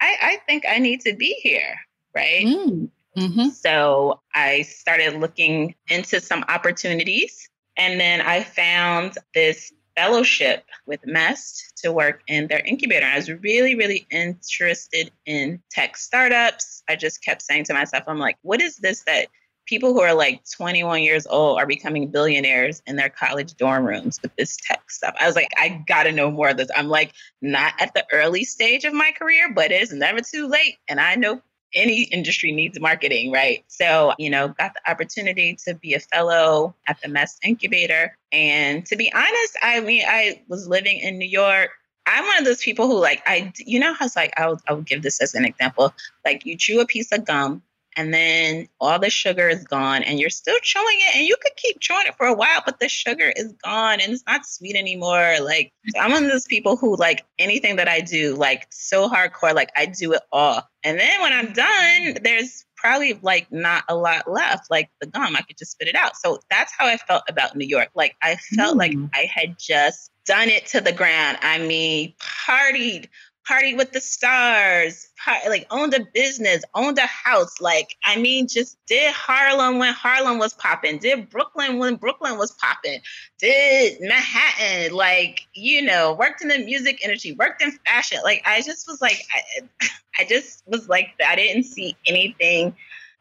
I, 0.03 0.17
I 0.21 0.39
think 0.47 0.65
I 0.69 0.81
need 0.81 1.01
to 1.03 1.15
be 1.15 1.33
here. 1.43 1.77
Right. 2.15 2.45
Mm. 2.45 2.91
Mm-hmm. 3.17 3.49
So 3.51 4.21
I 4.35 4.63
started 4.63 5.21
looking 5.21 5.75
into 5.89 6.21
some 6.21 6.45
opportunities 6.49 7.49
and 7.77 8.01
then 8.01 8.21
I 8.21 8.43
found 8.43 9.19
this 9.35 9.73
fellowship 9.97 10.65
with 10.87 11.01
MEST 11.07 11.81
to 11.83 11.93
work 11.93 12.23
in 12.27 12.47
their 12.49 12.61
incubator. 12.61 13.07
I 13.07 13.17
was 13.17 13.31
really, 13.31 13.75
really 13.75 14.07
interested 14.11 15.11
in 15.27 15.63
tech 15.71 15.97
startups. 15.97 16.83
I 16.89 16.97
just 16.97 17.23
kept 17.23 17.43
saying 17.43 17.65
to 17.65 17.75
myself, 17.75 18.05
I'm 18.07 18.19
like, 18.19 18.39
what 18.43 18.61
is 18.63 18.77
this 18.77 19.03
that 19.05 19.29
people 19.67 19.93
who 19.93 20.01
are 20.01 20.15
like 20.15 20.43
21 20.57 21.03
years 21.03 21.27
old 21.27 21.59
are 21.59 21.67
becoming 21.67 22.11
billionaires 22.11 22.83
in 22.87 22.97
their 22.97 23.09
college 23.09 23.55
dorm 23.55 23.85
rooms 23.85 24.19
with 24.23 24.35
this 24.37 24.57
tech 24.57 24.91
stuff. 24.91 25.15
I 25.21 25.27
was 25.27 25.37
like, 25.37 25.51
I 25.57 25.83
gotta 25.87 26.13
know 26.13 26.31
more 26.31 26.49
of 26.49 26.57
this. 26.57 26.69
I'm 26.77 26.89
like, 26.89 27.13
not 27.41 27.75
at 27.81 27.95
the 27.95 28.05
early 28.13 28.45
stage 28.45 28.85
of 28.85 28.93
my 28.93 29.13
career, 29.17 29.53
but 29.55 29.71
it's 29.71 29.93
never 29.93 30.21
too 30.21 30.49
late. 30.49 30.79
And 30.89 31.01
I 31.01 31.15
know 31.15 31.41
any 31.75 32.03
industry 32.05 32.53
needs 32.53 32.79
marketing, 32.81 33.33
right? 33.33 33.65
So, 33.69 34.13
you 34.19 34.31
know, 34.31 34.49
got 34.49 34.75
the 34.75 34.91
opportunity 34.91 35.57
to 35.67 35.75
be 35.75 35.95
a 35.95 36.01
fellow 36.01 36.75
at 36.87 37.01
the 37.01 37.09
MEST 37.09 37.41
Incubator. 37.45 38.17
And 38.31 38.85
to 38.87 38.97
be 38.97 39.13
honest, 39.15 39.57
I 39.63 39.81
mean, 39.81 40.05
I 40.07 40.43
was 40.49 40.69
living 40.69 40.99
in 40.99 41.19
New 41.19 41.29
York. 41.29 41.71
I'm 42.07 42.27
one 42.27 42.39
of 42.39 42.45
those 42.45 42.63
people 42.63 42.89
who 42.89 42.99
like 42.99 43.23
I 43.27 43.53
you 43.59 43.79
know 43.79 43.95
how 43.95 44.07
it's 44.07 44.17
like 44.17 44.33
I'll 44.37 44.61
I'll 44.69 44.81
give 44.81 45.03
this 45.03 45.21
as 45.21 45.35
an 45.35 45.45
example. 45.45 45.95
Like 46.25 46.45
you 46.45 46.57
chew 46.57 46.81
a 46.81 46.87
piece 46.87 47.13
of 47.13 47.25
gum 47.25 47.63
and 47.97 48.13
then 48.13 48.69
all 48.81 48.99
the 48.99 49.11
sugar 49.11 49.49
is 49.49 49.65
gone 49.65 50.03
and 50.03 50.19
you're 50.19 50.31
still 50.31 50.59
chewing 50.63 50.97
it 51.09 51.17
and 51.17 51.27
you 51.27 51.37
could 51.41 51.55
keep 51.57 51.81
chewing 51.81 52.07
it 52.07 52.15
for 52.17 52.27
a 52.27 52.35
while 52.35 52.63
but 52.65 52.81
the 52.81 52.89
sugar 52.89 53.33
is 53.37 53.53
gone 53.65 54.01
and 54.01 54.13
it's 54.13 54.25
not 54.27 54.47
sweet 54.47 54.77
anymore. 54.77 55.37
Like 55.41 55.73
i'm 55.99 56.13
one 56.13 56.25
of 56.25 56.31
those 56.31 56.47
people 56.47 56.77
who 56.77 56.97
like 56.97 57.25
anything 57.39 57.77
that 57.77 57.89
i 57.89 58.01
do 58.01 58.35
like 58.35 58.67
so 58.71 59.09
hardcore 59.09 59.55
like 59.55 59.71
i 59.77 59.87
do 59.87 60.13
it 60.13 60.23
all. 60.31 60.63
And 60.85 60.99
then 60.99 61.21
when 61.21 61.33
i'm 61.33 61.53
done 61.53 62.23
there's 62.23 62.65
probably 62.77 63.19
like 63.23 63.51
not 63.53 63.85
a 63.89 63.95
lot 63.95 64.29
left 64.29 64.71
like 64.71 64.91
the 65.01 65.07
gum 65.07 65.37
i 65.37 65.43
could 65.43 65.57
just 65.57 65.73
spit 65.73 65.89
it 65.89 65.95
out. 65.95 66.17
So 66.17 66.41
that's 66.51 66.73
how 66.77 66.87
i 66.87 66.97
felt 66.97 67.25
about 67.29 67.57
new 67.57 67.67
york. 67.67 67.91
Like 67.95 68.17
i 68.23 68.37
felt 68.57 68.77
mm. 68.77 68.79
like 68.79 68.95
i 69.15 69.31
had 69.33 69.57
just 69.59 70.11
done 70.25 70.49
it 70.49 70.67
to 70.67 70.81
the 70.81 70.93
ground. 70.93 71.39
I 71.43 71.59
mean 71.59 72.15
partied 72.21 73.09
party 73.47 73.75
with 73.75 73.93
the 73.93 74.01
stars, 74.01 75.09
like 75.49 75.67
owned 75.71 75.95
a 75.95 76.07
business, 76.15 76.63
owned 76.75 76.99
a 76.99 77.07
house. 77.07 77.61
Like, 77.61 77.97
I 78.05 78.17
mean, 78.17 78.49
just 78.49 78.79
did 78.87 79.13
Harlem 79.13 79.79
when 79.79 79.93
Harlem 79.93 80.39
was 80.39 80.55
popping, 80.55 80.99
did 80.99 81.31
Brooklyn 81.31 81.79
when 81.79 81.97
Brooklyn 81.97 82.39
was 82.39 82.53
popping, 82.53 83.01
did 83.39 83.99
Manhattan, 84.01 84.95
like, 84.95 85.47
you 85.55 85.83
know, 85.83 86.15
worked 86.15 86.43
in 86.43 86.49
the 86.49 86.59
music 86.59 87.03
industry, 87.05 87.33
worked 87.33 87.63
in 87.63 87.73
fashion. 87.87 88.19
Like, 88.23 88.43
I 88.47 88.63
just 88.63 88.87
was 88.87 89.01
like, 89.01 89.21
I, 89.35 89.91
I 90.21 90.25
just 90.25 90.63
was 90.67 90.89
like, 90.89 91.11
I 91.27 91.37
didn't 91.37 91.65
see 91.65 91.97
anything 92.07 92.75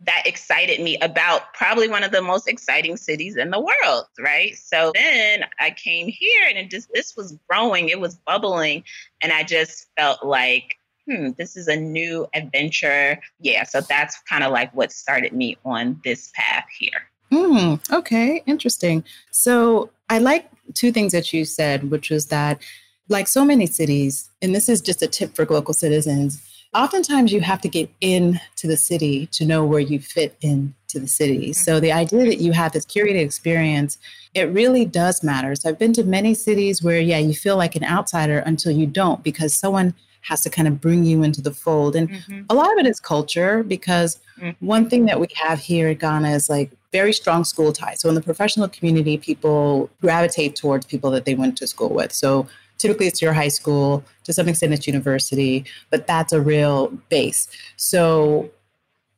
that 0.06 0.24
excited 0.26 0.82
me 0.82 0.98
about 1.00 1.54
probably 1.54 1.88
one 1.88 2.04
of 2.04 2.12
the 2.12 2.22
most 2.22 2.48
exciting 2.48 2.98
cities 2.98 3.36
in 3.36 3.52
the 3.52 3.60
world, 3.60 4.06
right? 4.20 4.56
So 4.56 4.92
then 4.96 5.46
I 5.60 5.72
came 5.72 6.08
here 6.08 6.44
and 6.50 6.58
it 6.58 6.70
just 6.70 6.92
this 6.94 7.16
was 7.16 7.38
growing, 7.50 7.90
it 7.90 8.00
was 8.00 8.16
bubbling, 8.16 8.84
and 9.22 9.32
I 9.32 9.44
just 9.44 9.88
felt 9.98 10.26
like, 10.26 10.78
hmm, 11.08 11.30
this 11.38 11.56
is 11.56 11.68
a 11.68 11.76
new 11.76 12.28
adventure. 12.34 13.20
Yeah, 13.40 13.64
so 13.64 13.82
that's 13.82 14.20
kind 14.22 14.44
of 14.44 14.52
like 14.52 14.74
what 14.74 14.92
started 14.92 15.34
me 15.34 15.58
on 15.66 16.02
this 16.04 16.32
path 16.36 16.66
here. 16.78 17.08
Hmm. 17.32 17.76
okay, 17.92 18.44
interesting. 18.46 19.06
So 19.32 19.92
I 20.10 20.18
like 20.18 20.50
two 20.74 20.92
things 20.92 21.14
that 21.14 21.32
you 21.32 21.46
said, 21.46 21.90
which 21.90 22.10
was 22.10 22.26
that, 22.28 22.60
like 23.08 23.28
so 23.28 23.46
many 23.46 23.68
cities, 23.68 24.30
and 24.42 24.54
this 24.56 24.68
is 24.68 24.82
just 24.82 25.02
a 25.02 25.08
tip 25.08 25.36
for 25.36 25.46
local 25.46 25.74
citizens, 25.74 26.42
oftentimes 26.74 27.32
you 27.34 27.42
have 27.42 27.62
to 27.62 27.70
get 27.70 27.90
into 28.02 28.68
the 28.68 28.78
city 28.78 29.28
to 29.28 29.46
know 29.46 29.66
where 29.66 29.80
you 29.80 30.00
fit 30.00 30.38
into 30.42 31.00
the 31.00 31.08
city. 31.08 31.50
Mm-hmm. 31.50 31.54
So 31.54 31.80
the 31.80 31.92
idea 31.92 32.26
that 32.26 32.40
you 32.40 32.54
have 32.54 32.72
this 32.72 32.86
curated 32.86 33.22
experience, 33.22 33.98
it 34.34 34.44
really 34.44 34.86
does 34.86 35.24
matter. 35.24 35.56
So 35.56 35.70
I've 35.70 35.80
been 35.80 35.94
to 35.94 36.04
many 36.04 36.34
cities 36.34 36.82
where, 36.82 37.00
yeah, 37.00 37.18
you 37.18 37.34
feel 37.34 37.58
like 37.58 37.76
an 37.76 37.84
outsider 37.84 38.40
until 38.40 38.72
you 38.72 38.86
don't 38.86 39.24
because 39.24 39.54
someone 39.54 39.94
has 40.22 40.42
to 40.42 40.50
kind 40.50 40.68
of 40.68 40.80
bring 40.80 41.04
you 41.04 41.24
into 41.24 41.42
the 41.42 41.52
fold. 41.52 41.96
And 41.96 42.10
mm-hmm. 42.10 42.42
a 42.50 42.54
lot 42.54 42.72
of 42.72 42.78
it 42.78 42.86
is 42.86 43.00
culture 43.00 43.64
because 43.64 44.20
mm-hmm. 44.40 44.66
one 44.66 44.90
thing 44.90 45.06
that 45.06 45.20
we 45.20 45.28
have 45.36 45.60
here 45.60 45.90
in 45.90 45.98
Ghana 45.98 46.30
is 46.30 46.50
like 46.50 46.72
very 46.92 47.12
strong 47.14 47.44
school 47.44 47.74
ties. 47.74 48.02
So 48.02 48.10
in 48.10 48.16
the 48.16 48.22
professional 48.22 48.68
community, 48.68 49.18
people 49.18 49.90
gravitate 50.00 50.56
towards 50.56 50.86
people 50.86 51.10
that 51.12 51.26
they 51.26 51.36
went 51.36 51.58
to 51.58 51.68
school 51.68 51.90
with. 51.90 52.12
So 52.14 52.48
typically 52.82 53.08
it's 53.08 53.22
your 53.22 53.34
high 53.34 53.48
school, 53.48 54.04
to 54.24 54.34
some 54.34 54.50
extent 54.50 54.74
it's 54.74 54.88
university, 54.88 55.64
but 55.90 56.08
that's 56.08 56.34
a 56.34 56.42
real 56.42 56.88
base. 57.10 57.48
So 57.78 58.50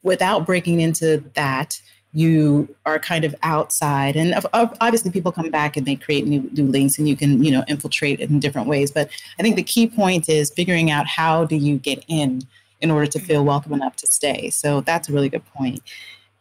without 0.04 0.46
breaking 0.46 0.82
into 0.82 1.24
that, 1.36 1.82
you 2.16 2.74
are 2.86 3.00
kind 3.00 3.26
of 3.26 3.34
outside 3.42 4.16
and 4.16 4.36
obviously 4.54 5.10
people 5.10 5.32
come 5.32 5.50
back 5.50 5.76
and 5.76 5.88
they 5.88 5.96
create 5.96 6.28
new, 6.28 6.48
new 6.54 6.66
links 6.66 7.00
and 7.00 7.10
you 7.10 7.16
can 7.16 7.44
you 7.44 7.50
know 7.50 7.64
infiltrate 7.68 8.20
in 8.20 8.40
different 8.40 8.68
ways 8.68 8.92
but 8.92 9.10
i 9.40 9.42
think 9.42 9.56
the 9.56 9.64
key 9.64 9.88
point 9.88 10.30
is 10.30 10.52
figuring 10.52 10.92
out 10.92 11.08
how 11.08 11.44
do 11.44 11.56
you 11.56 11.76
get 11.80 12.06
in 12.08 12.40
in 12.82 12.92
order 12.92 13.08
to 13.08 13.18
feel 13.18 13.44
welcome 13.44 13.74
enough 13.74 13.96
to 13.96 14.06
stay 14.06 14.52
so 14.52 14.80
that's 14.82 15.10
a 15.10 15.12
really 15.12 15.28
good 15.28 15.44
point 15.46 15.82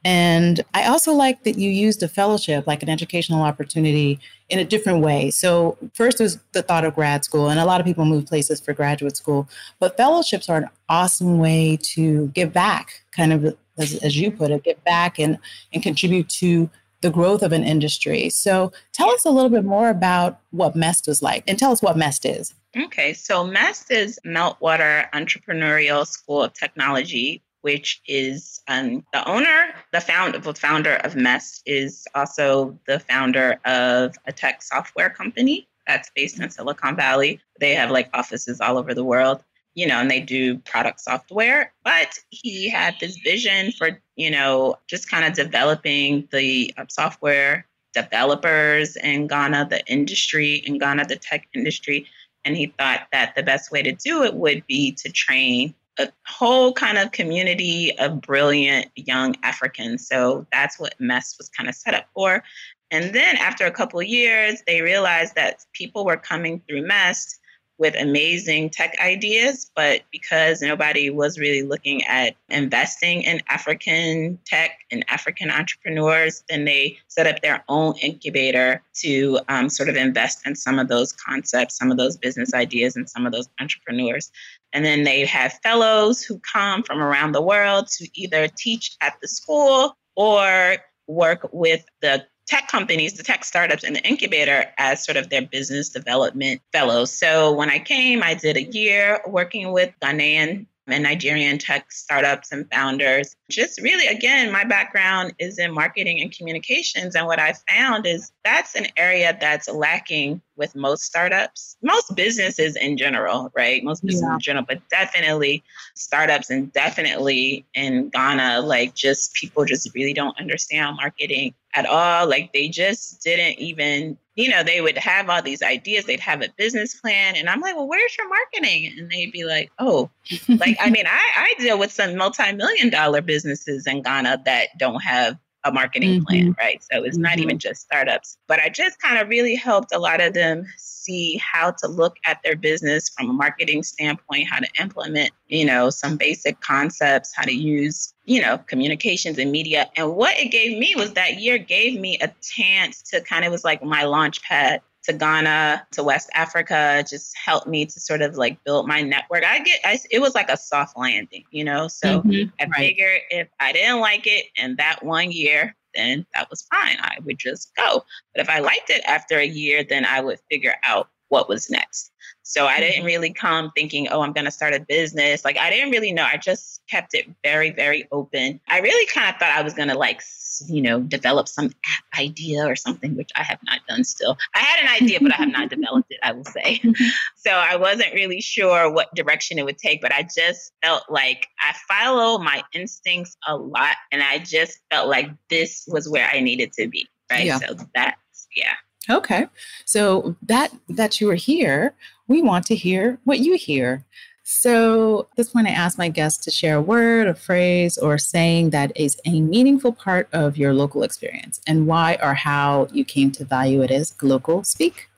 and 0.04 0.64
I 0.74 0.86
also 0.86 1.12
like 1.12 1.44
that 1.44 1.58
you 1.58 1.70
used 1.70 2.02
a 2.02 2.08
fellowship, 2.08 2.66
like 2.66 2.82
an 2.82 2.88
educational 2.88 3.42
opportunity, 3.42 4.18
in 4.48 4.58
a 4.58 4.64
different 4.64 5.00
way. 5.00 5.30
So, 5.30 5.78
first 5.94 6.18
was 6.20 6.38
the 6.52 6.62
thought 6.62 6.84
of 6.84 6.94
grad 6.94 7.24
school, 7.24 7.48
and 7.48 7.60
a 7.60 7.64
lot 7.64 7.80
of 7.80 7.86
people 7.86 8.04
move 8.04 8.26
places 8.26 8.60
for 8.60 8.72
graduate 8.72 9.16
school, 9.16 9.48
but 9.78 9.96
fellowships 9.96 10.48
are 10.48 10.58
an 10.58 10.68
awesome 10.88 11.38
way 11.38 11.78
to 11.94 12.28
give 12.28 12.52
back, 12.52 13.02
kind 13.12 13.32
of 13.32 13.56
as, 13.78 13.94
as 14.02 14.18
you 14.18 14.30
put 14.30 14.50
it, 14.50 14.64
give 14.64 14.82
back 14.84 15.18
and, 15.18 15.38
and 15.72 15.82
contribute 15.82 16.28
to 16.28 16.68
the 17.00 17.10
growth 17.10 17.42
of 17.42 17.52
an 17.52 17.64
industry. 17.64 18.28
So, 18.28 18.72
tell 18.92 19.10
us 19.10 19.24
a 19.24 19.30
little 19.30 19.50
bit 19.50 19.64
more 19.64 19.88
about 19.88 20.40
what 20.50 20.74
MEST 20.74 21.06
was 21.06 21.22
like, 21.22 21.44
and 21.46 21.58
tell 21.58 21.70
us 21.70 21.80
what 21.80 21.96
MEST 21.96 22.26
is. 22.26 22.54
Okay, 22.76 23.12
so 23.12 23.44
MEST 23.44 23.90
is 23.90 24.18
Meltwater 24.26 25.08
Entrepreneurial 25.12 26.06
School 26.06 26.42
of 26.42 26.54
Technology, 26.54 27.42
which 27.62 28.02
is 28.06 28.60
um, 28.68 29.04
the 29.12 29.28
owner, 29.28 29.74
the 29.92 30.00
founder, 30.00 30.38
the 30.38 30.54
founder 30.54 30.96
of 30.96 31.16
MEST 31.16 31.62
is 31.66 32.06
also 32.14 32.78
the 32.86 33.00
founder 33.00 33.58
of 33.64 34.14
a 34.26 34.32
tech 34.32 34.62
software 34.62 35.10
company 35.10 35.68
that's 35.86 36.10
based 36.14 36.38
in 36.38 36.50
Silicon 36.50 36.96
Valley. 36.96 37.40
They 37.58 37.74
have 37.74 37.90
like 37.90 38.10
offices 38.14 38.60
all 38.60 38.78
over 38.78 38.94
the 38.94 39.04
world, 39.04 39.42
you 39.74 39.86
know, 39.86 39.96
and 39.96 40.10
they 40.10 40.20
do 40.20 40.58
product 40.58 41.00
software. 41.00 41.72
But 41.84 42.18
he 42.30 42.68
had 42.68 42.96
this 43.00 43.16
vision 43.18 43.72
for, 43.72 44.00
you 44.16 44.30
know, 44.30 44.76
just 44.86 45.10
kind 45.10 45.24
of 45.24 45.32
developing 45.34 46.28
the 46.32 46.72
uh, 46.76 46.84
software 46.88 47.66
developers 47.94 48.96
in 48.96 49.26
Ghana, 49.26 49.68
the 49.70 49.84
industry 49.86 50.56
in 50.56 50.78
Ghana, 50.78 51.06
the 51.06 51.16
tech 51.16 51.48
industry. 51.54 52.06
And 52.44 52.56
he 52.56 52.74
thought 52.78 53.06
that 53.12 53.34
the 53.36 53.42
best 53.42 53.70
way 53.70 53.82
to 53.82 53.92
do 53.92 54.24
it 54.24 54.34
would 54.34 54.66
be 54.66 54.92
to 54.92 55.12
train 55.12 55.74
a 55.98 56.08
whole 56.26 56.72
kind 56.72 56.98
of 56.98 57.12
community 57.12 57.96
of 57.98 58.20
brilliant 58.20 58.86
young 58.96 59.36
Africans. 59.42 60.06
So 60.06 60.46
that's 60.52 60.78
what 60.78 60.94
MEST 60.98 61.36
was 61.38 61.48
kind 61.50 61.68
of 61.68 61.74
set 61.74 61.94
up 61.94 62.06
for. 62.14 62.42
And 62.90 63.14
then 63.14 63.36
after 63.36 63.66
a 63.66 63.70
couple 63.70 64.02
years, 64.02 64.62
they 64.66 64.82
realized 64.82 65.34
that 65.34 65.64
people 65.72 66.04
were 66.04 66.16
coming 66.16 66.62
through 66.66 66.86
MEST 66.86 67.38
with 67.78 67.94
amazing 67.98 68.70
tech 68.70 68.94
ideas, 69.00 69.70
but 69.74 70.02
because 70.12 70.62
nobody 70.62 71.10
was 71.10 71.38
really 71.38 71.62
looking 71.62 72.04
at 72.04 72.36
investing 72.48 73.22
in 73.22 73.40
African 73.48 74.38
tech 74.44 74.78
and 74.90 75.04
African 75.08 75.50
entrepreneurs, 75.50 76.44
then 76.48 76.64
they 76.64 76.98
set 77.08 77.26
up 77.26 77.40
their 77.40 77.64
own 77.68 77.96
incubator 77.96 78.82
to 78.94 79.40
um, 79.48 79.68
sort 79.68 79.88
of 79.88 79.96
invest 79.96 80.46
in 80.46 80.54
some 80.54 80.78
of 80.78 80.86
those 80.88 81.12
concepts, 81.12 81.76
some 81.76 81.90
of 81.90 81.96
those 81.96 82.16
business 82.16 82.54
ideas, 82.54 82.94
and 82.94 83.10
some 83.10 83.26
of 83.26 83.32
those 83.32 83.48
entrepreneurs. 83.58 84.30
And 84.72 84.84
then 84.84 85.04
they 85.04 85.26
have 85.26 85.54
fellows 85.62 86.22
who 86.22 86.38
come 86.40 86.82
from 86.82 87.00
around 87.00 87.32
the 87.32 87.42
world 87.42 87.88
to 87.98 88.08
either 88.14 88.48
teach 88.48 88.96
at 89.00 89.14
the 89.20 89.28
school 89.28 89.96
or 90.16 90.76
work 91.06 91.48
with 91.52 91.84
the 92.00 92.24
tech 92.46 92.68
companies, 92.68 93.14
the 93.14 93.22
tech 93.22 93.44
startups 93.44 93.84
and 93.84 93.96
the 93.96 94.02
incubator 94.02 94.66
as 94.78 95.04
sort 95.04 95.16
of 95.16 95.30
their 95.30 95.42
business 95.42 95.90
development 95.90 96.60
fellows. 96.72 97.12
So 97.12 97.52
when 97.52 97.70
I 97.70 97.78
came, 97.78 98.22
I 98.22 98.34
did 98.34 98.56
a 98.56 98.62
year 98.62 99.20
working 99.26 99.72
with 99.72 99.92
Ghanaian 100.02 100.66
and 100.92 101.02
Nigerian 101.02 101.58
tech 101.58 101.90
startups 101.90 102.52
and 102.52 102.70
founders. 102.70 103.36
Just 103.50 103.80
really, 103.80 104.06
again, 104.06 104.52
my 104.52 104.64
background 104.64 105.34
is 105.38 105.58
in 105.58 105.72
marketing 105.72 106.20
and 106.20 106.30
communications. 106.36 107.14
And 107.14 107.26
what 107.26 107.38
I 107.38 107.54
found 107.68 108.06
is 108.06 108.32
that's 108.44 108.74
an 108.74 108.86
area 108.96 109.36
that's 109.40 109.68
lacking 109.68 110.40
with 110.56 110.74
most 110.74 111.04
startups, 111.04 111.76
most 111.82 112.14
businesses 112.14 112.76
in 112.76 112.96
general, 112.96 113.50
right? 113.54 113.82
Most 113.82 114.04
businesses 114.04 114.28
yeah. 114.28 114.34
in 114.34 114.40
general, 114.40 114.64
but 114.68 114.80
definitely 114.90 115.62
startups 115.94 116.50
and 116.50 116.72
definitely 116.72 117.64
in 117.74 118.10
Ghana, 118.10 118.60
like 118.60 118.94
just 118.94 119.34
people 119.34 119.64
just 119.64 119.92
really 119.94 120.12
don't 120.12 120.38
understand 120.38 120.96
marketing 120.96 121.54
at 121.74 121.86
all. 121.86 122.28
Like 122.28 122.52
they 122.52 122.68
just 122.68 123.22
didn't 123.22 123.58
even 123.58 124.18
you 124.34 124.48
know, 124.48 124.62
they 124.62 124.80
would 124.80 124.96
have 124.98 125.28
all 125.28 125.42
these 125.42 125.62
ideas, 125.62 126.04
they'd 126.04 126.20
have 126.20 126.42
a 126.42 126.48
business 126.56 126.94
plan. 126.94 127.36
And 127.36 127.48
I'm 127.48 127.60
like, 127.60 127.76
well, 127.76 127.88
where's 127.88 128.16
your 128.16 128.28
marketing? 128.28 128.92
And 128.96 129.10
they'd 129.10 129.32
be 129.32 129.44
like, 129.44 129.70
oh, 129.78 130.10
like, 130.48 130.76
I 130.80 130.90
mean, 130.90 131.06
I, 131.06 131.30
I 131.36 131.54
deal 131.58 131.78
with 131.78 131.92
some 131.92 132.16
multi 132.16 132.52
million 132.52 132.90
dollar 132.90 133.20
businesses 133.20 133.86
in 133.86 134.02
Ghana 134.02 134.42
that 134.44 134.68
don't 134.78 135.02
have 135.02 135.38
a 135.64 135.72
marketing 135.72 136.20
mm-hmm. 136.20 136.24
plan, 136.24 136.56
right? 136.58 136.82
So 136.90 137.04
it's 137.04 137.16
mm-hmm. 137.16 137.22
not 137.22 137.38
even 137.38 137.58
just 137.58 137.82
startups. 137.82 138.38
But 138.48 138.60
I 138.60 138.68
just 138.68 139.00
kind 139.00 139.18
of 139.18 139.28
really 139.28 139.54
helped 139.54 139.94
a 139.94 139.98
lot 139.98 140.20
of 140.20 140.34
them 140.34 140.66
see 140.76 141.36
how 141.36 141.72
to 141.72 141.88
look 141.88 142.16
at 142.26 142.40
their 142.42 142.56
business 142.56 143.08
from 143.10 143.30
a 143.30 143.32
marketing 143.32 143.82
standpoint, 143.82 144.48
how 144.48 144.58
to 144.58 144.68
implement, 144.80 145.30
you 145.46 145.64
know, 145.64 145.90
some 145.90 146.16
basic 146.16 146.60
concepts, 146.60 147.32
how 147.34 147.44
to 147.44 147.52
use, 147.52 148.11
you 148.24 148.40
know, 148.40 148.58
communications 148.58 149.38
and 149.38 149.50
media. 149.50 149.90
And 149.96 150.14
what 150.14 150.38
it 150.38 150.50
gave 150.50 150.78
me 150.78 150.94
was 150.96 151.12
that 151.14 151.40
year 151.40 151.58
gave 151.58 151.98
me 151.98 152.18
a 152.20 152.32
chance 152.40 153.02
to 153.10 153.20
kind 153.20 153.44
of 153.44 153.52
was 153.52 153.64
like 153.64 153.82
my 153.82 154.04
launch 154.04 154.42
pad 154.42 154.80
to 155.04 155.12
Ghana, 155.12 155.86
to 155.92 156.04
West 156.04 156.30
Africa, 156.34 157.04
just 157.08 157.36
helped 157.36 157.66
me 157.66 157.84
to 157.86 158.00
sort 158.00 158.22
of 158.22 158.36
like 158.36 158.62
build 158.64 158.86
my 158.86 159.02
network. 159.02 159.44
I 159.44 159.58
get, 159.58 159.80
I, 159.84 159.98
it 160.10 160.20
was 160.20 160.34
like 160.34 160.48
a 160.48 160.56
soft 160.56 160.96
landing, 160.96 161.44
you 161.50 161.64
know? 161.64 161.88
So 161.88 162.22
mm-hmm, 162.22 162.50
I 162.60 162.64
right. 162.66 162.74
figured 162.76 163.20
if 163.30 163.48
I 163.58 163.72
didn't 163.72 164.00
like 164.00 164.26
it 164.26 164.46
in 164.56 164.76
that 164.76 165.04
one 165.04 165.32
year, 165.32 165.74
then 165.94 166.24
that 166.34 166.48
was 166.50 166.62
fine. 166.72 166.96
I 167.00 167.16
would 167.24 167.38
just 167.38 167.72
go. 167.76 168.04
But 168.34 168.42
if 168.42 168.48
I 168.48 168.60
liked 168.60 168.90
it 168.90 169.02
after 169.06 169.38
a 169.38 169.46
year, 169.46 169.84
then 169.84 170.04
I 170.04 170.20
would 170.20 170.38
figure 170.48 170.76
out 170.84 171.08
what 171.32 171.48
was 171.48 171.70
next. 171.70 172.12
So 172.42 172.66
I 172.66 172.78
didn't 172.78 172.96
mm-hmm. 172.96 173.06
really 173.06 173.32
come 173.32 173.72
thinking, 173.74 174.08
oh, 174.08 174.20
I'm 174.20 174.32
going 174.32 174.44
to 174.44 174.50
start 174.50 174.74
a 174.74 174.80
business. 174.80 175.46
Like 175.46 175.56
I 175.56 175.70
didn't 175.70 175.90
really 175.90 176.12
know. 176.12 176.24
I 176.24 176.36
just 176.36 176.82
kept 176.90 177.14
it 177.14 177.26
very, 177.42 177.70
very 177.70 178.06
open. 178.12 178.60
I 178.68 178.80
really 178.80 179.06
kind 179.06 179.32
of 179.32 179.40
thought 179.40 179.50
I 179.50 179.62
was 179.62 179.72
going 179.72 179.88
to 179.88 179.96
like, 179.96 180.20
you 180.66 180.82
know, 180.82 181.00
develop 181.00 181.48
some 181.48 181.66
app 181.66 182.20
idea 182.20 182.66
or 182.66 182.76
something, 182.76 183.16
which 183.16 183.30
I 183.34 183.44
have 183.44 183.60
not 183.64 183.80
done 183.88 184.04
still. 184.04 184.36
I 184.54 184.58
had 184.58 184.82
an 184.84 185.02
idea, 185.02 185.20
but 185.22 185.32
I 185.32 185.36
have 185.36 185.48
not 185.48 185.70
developed 185.70 186.10
it, 186.10 186.20
I 186.22 186.32
will 186.32 186.44
say. 186.44 186.82
so 187.36 187.52
I 187.52 187.76
wasn't 187.76 188.12
really 188.12 188.42
sure 188.42 188.92
what 188.92 189.14
direction 189.14 189.58
it 189.58 189.64
would 189.64 189.78
take, 189.78 190.02
but 190.02 190.12
I 190.12 190.28
just 190.36 190.72
felt 190.82 191.04
like 191.08 191.46
I 191.60 191.74
follow 191.88 192.36
my 192.36 192.62
instincts 192.74 193.38
a 193.48 193.56
lot. 193.56 193.96
And 194.10 194.22
I 194.22 194.38
just 194.38 194.80
felt 194.90 195.08
like 195.08 195.30
this 195.48 195.84
was 195.88 196.10
where 196.10 196.28
I 196.30 196.40
needed 196.40 196.74
to 196.74 196.88
be. 196.88 197.08
Right. 197.30 197.46
Yeah. 197.46 197.60
So 197.60 197.76
that's, 197.94 198.48
yeah. 198.54 198.74
Okay. 199.10 199.46
So 199.84 200.36
that 200.42 200.72
that 200.88 201.20
you 201.20 201.30
are 201.30 201.34
here, 201.34 201.94
we 202.28 202.42
want 202.42 202.66
to 202.66 202.76
hear 202.76 203.18
what 203.24 203.40
you 203.40 203.56
hear. 203.56 204.04
So 204.44 205.28
at 205.30 205.36
this 205.36 205.50
point, 205.50 205.68
I 205.68 205.70
ask 205.70 205.98
my 205.98 206.08
guests 206.08 206.44
to 206.44 206.50
share 206.50 206.76
a 206.76 206.82
word, 206.82 207.28
a 207.28 207.34
phrase, 207.34 207.96
or 207.96 208.18
saying 208.18 208.70
that 208.70 208.92
is 208.96 209.20
a 209.24 209.40
meaningful 209.40 209.92
part 209.92 210.28
of 210.32 210.56
your 210.56 210.74
local 210.74 211.04
experience 211.04 211.60
and 211.66 211.86
why 211.86 212.18
or 212.20 212.34
how 212.34 212.88
you 212.92 213.04
came 213.04 213.30
to 213.32 213.44
value 213.44 213.82
it 213.82 213.90
as 213.90 214.14
local 214.22 214.64
speak. 214.64 215.08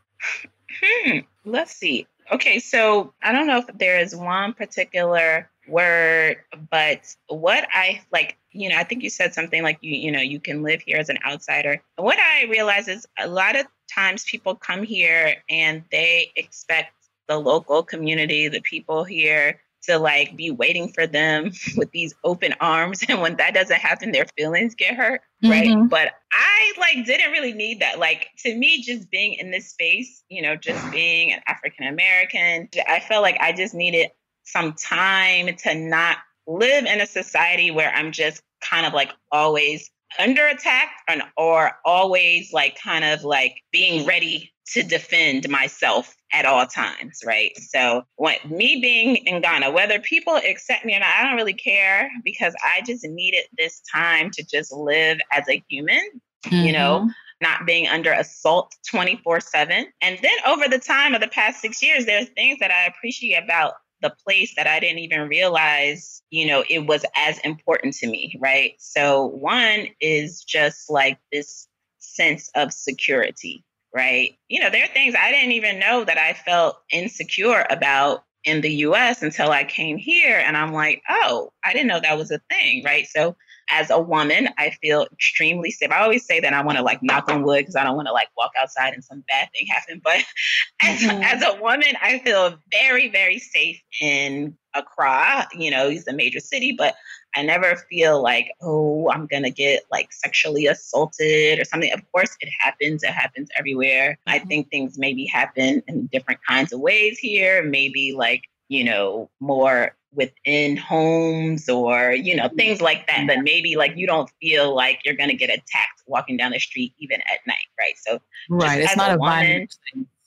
Hmm. 0.83 1.19
Let's 1.45 1.75
see. 1.75 2.07
Okay, 2.33 2.59
so 2.59 3.13
I 3.23 3.33
don't 3.33 3.47
know 3.47 3.59
if 3.59 3.67
there 3.79 3.99
is 3.99 4.17
one 4.17 4.55
particular 4.55 5.51
word, 5.69 6.39
but 6.71 7.15
what 7.29 7.67
I 7.73 8.03
like, 8.13 8.39
you 8.55 8.69
know, 8.69 8.77
I 8.77 8.85
think 8.85 9.03
you 9.03 9.11
said 9.11 9.35
something 9.35 9.63
like 9.63 9.79
you, 9.81 9.95
you 9.95 10.13
know, 10.13 10.21
you 10.21 10.41
can 10.41 10.63
live 10.63 10.81
here 10.81 10.97
as 10.97 11.09
an 11.09 11.19
outsider. 11.27 11.83
What 11.97 12.19
I 12.19 12.45
realize 12.45 12.89
is 12.89 13.07
a 13.19 13.29
lot 13.29 13.57
of 13.57 13.67
times 13.93 14.25
people 14.25 14.55
come 14.55 14.83
here 14.83 15.37
and 15.51 15.83
they 15.91 16.33
expect 16.37 16.93
the 17.27 17.39
local 17.39 17.83
community, 17.83 18.49
the 18.49 18.61
people 18.61 19.05
here 19.05 19.61
to 19.83 19.99
like 19.99 20.37
be 20.37 20.51
waiting 20.51 20.89
for 20.89 21.07
them 21.07 21.51
with 21.77 21.91
these 21.91 22.15
open 22.25 22.55
arms 22.61 23.05
and 23.09 23.21
when 23.21 23.37
that 23.37 23.55
doesn't 23.55 23.81
happen 23.81 24.13
their 24.13 24.27
feelings 24.37 24.75
get 24.75 24.95
hurt 24.95 25.21
right 25.45 25.69
mm-hmm. 25.69 25.89
but 25.89 26.13
i 26.33 26.73
like 26.79 27.05
didn't 27.05 27.31
really 27.33 27.53
need 27.53 27.81
that 27.81 27.99
like 27.99 28.29
to 28.39 28.55
me 28.57 28.81
just 28.81 29.11
being 29.11 29.35
in 29.35 29.51
this 29.51 29.69
space 29.69 30.25
you 30.29 30.41
know 30.41 30.57
just 30.57 30.91
being 30.91 31.33
an 31.33 31.41
african 31.47 31.87
american 31.87 32.69
i 32.89 33.01
felt 33.01 33.23
like 33.23 33.37
i 33.41 33.53
just 33.53 33.75
needed 33.75 34.11
some 34.45 34.73
time 34.75 35.55
to 35.57 35.75
not 35.75 36.19
live 36.47 36.85
in 36.85 37.01
a 37.01 37.07
society 37.07 37.71
where 37.71 37.93
i'm 37.95 38.13
just 38.13 38.43
kind 38.63 38.87
of 38.87 38.93
like 38.93 39.11
always 39.33 39.91
under 40.19 40.47
attack 40.47 40.91
and 41.09 41.23
or 41.37 41.73
always 41.85 42.53
like 42.53 42.79
kind 42.81 43.05
of 43.05 43.25
like 43.25 43.63
being 43.73 44.07
ready 44.07 44.53
to 44.67 44.83
defend 44.83 45.49
myself 45.49 46.17
at 46.33 46.47
all 46.47 46.67
times, 46.67 47.21
right? 47.25 47.53
So, 47.59 48.05
what 48.17 48.51
me 48.51 48.81
being 48.81 49.17
in 49.17 49.43
Ghana, 49.43 49.71
whether 49.71 49.99
people 50.01 50.37
accept 50.37 50.85
me 50.85 50.97
or 50.97 51.01
not, 51.01 51.15
I 51.19 51.25
don't 51.25 51.37
really 51.37 51.55
care 51.55 52.11
because 52.25 52.55
I 52.65 52.81
just 52.83 53.05
needed 53.05 53.45
this 53.59 53.83
time 53.93 54.31
to 54.33 54.45
just 54.45 54.73
live 54.73 55.19
as 55.33 55.45
a 55.49 55.63
human, 55.69 56.03
mm-hmm. 56.47 56.67
you 56.67 56.73
know, 56.73 57.01
mm-hmm. 57.01 57.09
not 57.43 57.67
being 57.67 57.89
under 57.89 58.13
assault 58.13 58.75
24 58.91 59.41
7. 59.41 59.87
And 60.01 60.19
then 60.23 60.37
over 60.47 60.69
the 60.69 60.79
time 60.79 61.15
of 61.15 61.21
the 61.21 61.29
past 61.29 61.61
six 61.61 61.83
years, 61.83 62.07
there's 62.07 62.29
things 62.31 62.59
that 62.61 62.71
I 62.71 62.87
appreciate 62.87 63.43
about 63.43 63.75
the 64.05 64.15
place 64.25 64.55
that 64.57 64.67
I 64.67 64.81
didn't 64.81 64.99
even 64.99 65.29
realize, 65.29 66.23
you 66.31 66.47
know, 66.47 66.63
it 66.69 66.87
was 66.87 67.07
as 67.17 67.39
important 67.39 67.95
to 67.97 68.07
me, 68.07 68.39
right? 68.39 68.75
So, 68.79 69.27
one 69.27 69.89
is 69.99 70.45
just 70.45 70.91
like 70.91 71.19
this 71.33 71.67
sense 71.99 72.51
of 72.55 72.71
security, 72.71 73.65
right? 73.95 74.33
You 74.49 74.61
know, 74.61 74.69
there 74.69 74.85
are 74.85 74.89
things 74.89 75.15
I 75.19 75.31
didn't 75.31 75.53
even 75.53 75.79
know 75.79 76.05
that 76.05 76.19
I 76.19 76.35
felt 76.35 76.77
insecure 76.93 77.67
about 77.71 78.25
in 78.45 78.61
the 78.61 78.75
US 78.89 79.23
until 79.23 79.51
I 79.51 79.65
came 79.65 79.97
here. 79.97 80.37
And 80.39 80.55
I'm 80.55 80.75
like, 80.75 81.03
oh, 81.09 81.51
I 81.65 81.73
didn't 81.73 81.89
know 81.89 82.01
that 82.01 82.19
was 82.19 82.31
a 82.31 82.43
thing, 82.51 82.85
right? 82.85 83.07
So, 83.07 83.37
as 83.71 83.91
a 83.91 84.01
woman, 84.01 84.49
I 84.59 84.71
feel 84.71 85.07
extremely 85.13 85.71
safe. 85.71 85.91
I 85.91 86.03
always 86.03 86.27
say 86.27 86.41
that 86.41 86.53
I 86.53 86.63
want 86.63 86.79
to 86.79 86.85
like 86.85 87.03
knock 87.03 87.31
on 87.31 87.43
wood 87.43 87.61
because 87.61 87.77
I 87.77 87.85
don't 87.85 87.97
want 87.97 88.09
to 88.09 88.13
like 88.13 88.29
walk 88.37 88.53
outside 88.61 88.95
and 88.95 89.05
some 89.05 89.25
bad 89.29 89.49
thing 89.57 89.67
happen. 89.67 90.01
But 90.03 90.25
as, 90.83 91.01
mm-hmm. 91.01 91.23
as 91.23 91.43
a 91.43 91.61
woman, 91.61 91.95
I 92.03 92.19
feel 92.21 92.57
very, 92.73 93.09
very 93.09 93.39
safe 93.39 93.81
in 94.01 94.57
Accra. 94.75 95.49
You 95.53 95.71
know, 95.71 95.89
it's 95.89 96.07
a 96.07 96.13
major 96.13 96.41
city, 96.41 96.75
but 96.77 96.95
I 97.37 97.43
never 97.43 97.77
feel 97.91 98.23
like, 98.23 98.53
oh, 98.61 99.11
I'm 99.11 99.27
going 99.27 99.43
to 99.43 99.51
get 99.51 99.85
like 99.91 100.13
sexually 100.13 100.67
assaulted 100.67 101.59
or 101.59 101.65
something. 101.65 101.93
Of 101.93 102.01
course, 102.13 102.37
it 102.41 102.51
happens. 102.61 103.03
It 103.03 103.11
happens 103.11 103.49
everywhere. 103.59 104.13
Mm-hmm. 104.13 104.35
I 104.35 104.39
think 104.41 104.71
things 104.71 104.99
maybe 104.99 105.27
happen 105.27 105.83
in 105.89 106.07
different 106.07 106.41
kinds 106.49 106.73
of 106.73 106.81
ways 106.81 107.19
here. 107.19 107.65
Maybe 107.65 108.13
like, 108.17 108.43
you 108.75 108.85
know, 108.85 109.31
more 109.41 109.97
within 110.13 110.77
homes 110.77 111.69
or 111.69 112.13
you 112.13 112.37
know 112.37 112.49
things 112.57 112.81
like 112.81 113.07
that. 113.07 113.27
But 113.27 113.43
maybe 113.43 113.77
like 113.77 113.97
you 113.97 114.07
don't 114.07 114.31
feel 114.41 114.75
like 114.75 115.01
you're 115.05 115.17
going 115.17 115.31
to 115.31 115.37
get 115.37 115.51
attacked 115.51 116.03
walking 116.07 116.37
down 116.37 116.53
the 116.53 116.61
street 116.61 116.93
even 116.99 117.21
at 117.21 117.47
night 117.47 117.67
right? 117.79 117.95
So 117.97 118.21
right 118.49 118.81
it's 118.81 118.97
not 118.97 119.13
a, 119.13 119.15
a 119.15 119.19
woman, 119.19 119.69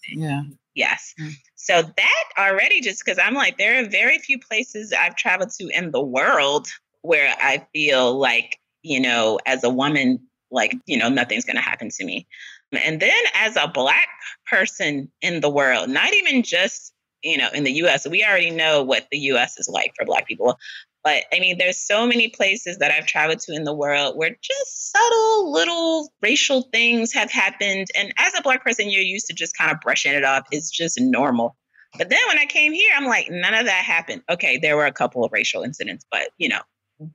yeah. 0.10 0.44
Yes. 0.76 1.16
Mm. 1.20 1.34
so 1.56 1.82
that 1.82 2.24
already 2.38 2.82
just 2.82 3.04
because 3.04 3.18
i'm 3.18 3.34
like 3.34 3.58
there 3.58 3.82
are 3.82 3.88
very 3.90 4.20
few 4.20 4.38
places 4.40 4.94
i've 4.94 5.16
traveled 5.16 5.50
to 5.50 5.68
in 5.70 5.90
the 5.90 6.02
world 6.02 6.68
where 7.02 7.34
i 7.42 7.66
feel 7.74 8.16
like 8.18 8.60
you 8.84 9.00
know 9.00 9.40
as 9.48 9.64
a 9.64 9.70
woman 9.72 10.20
like 10.52 10.76
you 10.86 10.98
know 10.98 11.10
nothing's 11.10 11.46
going 11.46 11.56
to 11.56 11.62
happen 11.62 11.90
to 11.90 12.06
me. 12.06 12.28
And 12.72 13.00
then 13.00 13.24
as 13.34 13.56
a 13.56 13.68
black 13.68 14.08
person 14.46 15.10
in 15.22 15.42
the 15.42 15.50
world 15.50 15.90
not 15.90 16.14
even 16.14 16.44
just 16.44 16.94
you 17.28 17.38
know, 17.38 17.50
in 17.54 17.64
the 17.64 17.74
US, 17.84 18.08
we 18.08 18.24
already 18.24 18.52
know 18.52 18.84
what 18.84 19.08
the 19.12 19.18
US 19.20 19.58
is 19.58 19.68
like 19.68 19.94
for 19.96 20.06
Black 20.06 20.28
people. 20.28 20.58
But 21.04 21.24
I 21.32 21.40
mean, 21.40 21.58
there's 21.58 21.78
so 21.78 22.06
many 22.06 22.30
places 22.30 22.80
that 22.80 22.92
I've 22.92 23.06
traveled 23.06 23.40
to 23.42 23.54
in 23.54 23.64
the 23.64 23.74
world 23.74 24.18
where 24.18 24.36
just 24.42 24.92
subtle 24.92 25.52
little 25.52 26.12
racial 26.22 26.64
things 26.74 27.14
have 27.14 27.32
happened. 27.32 27.88
And 27.98 28.14
as 28.18 28.34
a 28.38 28.42
Black 28.42 28.64
person, 28.64 28.90
you're 28.90 29.02
used 29.02 29.28
to 29.28 29.34
just 29.34 29.58
kind 29.58 29.72
of 29.72 29.80
brushing 29.80 30.14
it 30.14 30.26
off. 30.26 30.44
It's 30.52 30.70
just 30.70 31.00
normal. 31.00 31.56
But 31.98 32.10
then 32.10 32.20
when 32.28 32.38
I 32.38 32.46
came 32.46 32.74
here, 32.74 32.92
I'm 32.96 33.06
like, 33.06 33.28
none 33.30 33.54
of 33.54 33.66
that 33.66 33.84
happened. 33.86 34.22
Okay, 34.30 34.58
there 34.58 34.76
were 34.76 34.86
a 34.86 34.92
couple 34.92 35.24
of 35.24 35.32
racial 35.32 35.64
incidents, 35.64 36.06
but 36.12 36.30
you 36.38 36.50
know, 36.50 36.62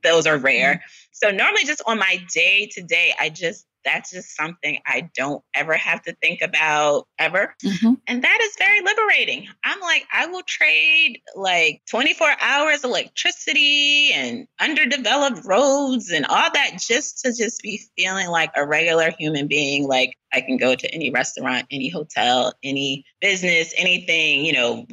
those 0.01 0.25
are 0.25 0.37
rare. 0.37 0.75
Mm-hmm. 0.75 1.09
So 1.11 1.31
normally 1.31 1.63
just 1.65 1.81
on 1.85 1.99
my 1.99 2.19
day 2.33 2.69
to 2.71 2.81
day, 2.81 3.13
I 3.19 3.29
just 3.29 3.65
that's 3.85 4.11
just 4.11 4.35
something 4.35 4.79
I 4.85 5.09
don't 5.15 5.43
ever 5.53 5.73
have 5.73 6.01
to 6.03 6.15
think 6.21 6.41
about 6.41 7.07
ever. 7.19 7.55
Mm-hmm. 7.63 7.93
And 8.07 8.23
that 8.23 8.39
is 8.41 8.55
very 8.57 8.81
liberating. 8.81 9.47
I'm 9.63 9.79
like, 9.79 10.05
I 10.11 10.27
will 10.27 10.43
trade 10.45 11.21
like 11.35 11.81
24 11.89 12.27
hours 12.39 12.83
electricity 12.83 14.11
and 14.13 14.47
underdeveloped 14.59 15.45
roads 15.45 16.11
and 16.11 16.25
all 16.25 16.49
that 16.53 16.77
just 16.79 17.21
to 17.21 17.33
just 17.33 17.61
be 17.61 17.81
feeling 17.97 18.29
like 18.29 18.51
a 18.55 18.65
regular 18.65 19.11
human 19.17 19.47
being. 19.47 19.87
Like 19.87 20.17
I 20.33 20.41
can 20.41 20.57
go 20.57 20.75
to 20.75 20.93
any 20.93 21.11
restaurant, 21.11 21.67
any 21.71 21.89
hotel, 21.89 22.53
any 22.63 23.05
business, 23.21 23.73
anything, 23.77 24.45
you 24.45 24.53
know, 24.53 24.85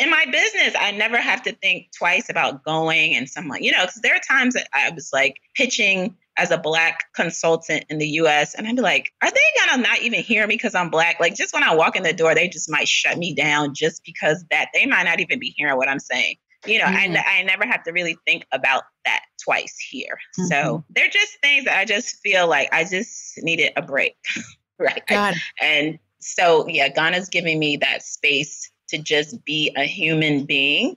in 0.00 0.10
my 0.10 0.24
business, 0.30 0.74
I 0.78 0.92
never 0.92 1.16
have 1.16 1.42
to 1.42 1.52
think 1.52 1.88
twice 1.96 2.30
about 2.30 2.64
going 2.64 3.14
and 3.14 3.28
someone, 3.28 3.62
you 3.62 3.72
know, 3.72 3.82
because 3.82 4.00
there 4.02 4.14
are 4.14 4.20
times 4.20 4.54
that 4.54 4.68
I 4.72 4.90
was 4.90 5.10
like 5.12 5.40
pitching 5.54 6.16
as 6.36 6.50
a 6.50 6.58
black 6.58 7.04
consultant 7.14 7.84
in 7.88 7.98
the 7.98 8.08
US. 8.08 8.54
And 8.54 8.66
I'd 8.66 8.76
be 8.76 8.82
like, 8.82 9.12
are 9.22 9.30
they 9.30 9.66
gonna 9.66 9.82
not 9.82 10.00
even 10.00 10.20
hear 10.20 10.46
me 10.46 10.54
because 10.54 10.74
I'm 10.74 10.90
black? 10.90 11.20
Like 11.20 11.34
just 11.34 11.54
when 11.54 11.62
I 11.62 11.74
walk 11.74 11.96
in 11.96 12.02
the 12.02 12.12
door, 12.12 12.34
they 12.34 12.48
just 12.48 12.70
might 12.70 12.88
shut 12.88 13.18
me 13.18 13.34
down 13.34 13.74
just 13.74 14.02
because 14.04 14.44
that 14.50 14.68
they 14.74 14.86
might 14.86 15.04
not 15.04 15.20
even 15.20 15.38
be 15.38 15.54
hearing 15.56 15.76
what 15.76 15.88
I'm 15.88 16.00
saying. 16.00 16.36
You 16.66 16.78
know, 16.78 16.86
mm-hmm. 16.86 17.16
I, 17.16 17.40
I 17.40 17.42
never 17.42 17.66
have 17.66 17.84
to 17.84 17.92
really 17.92 18.16
think 18.26 18.46
about 18.52 18.84
that 19.04 19.20
twice 19.42 19.76
here. 19.78 20.18
Mm-hmm. 20.38 20.46
So 20.46 20.84
they're 20.90 21.10
just 21.10 21.38
things 21.42 21.66
that 21.66 21.78
I 21.78 21.84
just 21.84 22.16
feel 22.20 22.48
like 22.48 22.72
I 22.72 22.84
just 22.84 23.42
needed 23.42 23.72
a 23.76 23.82
break. 23.82 24.16
right. 24.78 25.06
God. 25.06 25.34
And 25.60 25.98
so 26.20 26.66
yeah, 26.68 26.88
Ghana's 26.88 27.28
giving 27.28 27.58
me 27.58 27.76
that 27.78 28.02
space 28.02 28.70
to 28.88 28.98
just 28.98 29.44
be 29.44 29.72
a 29.76 29.84
human 29.84 30.44
being. 30.44 30.96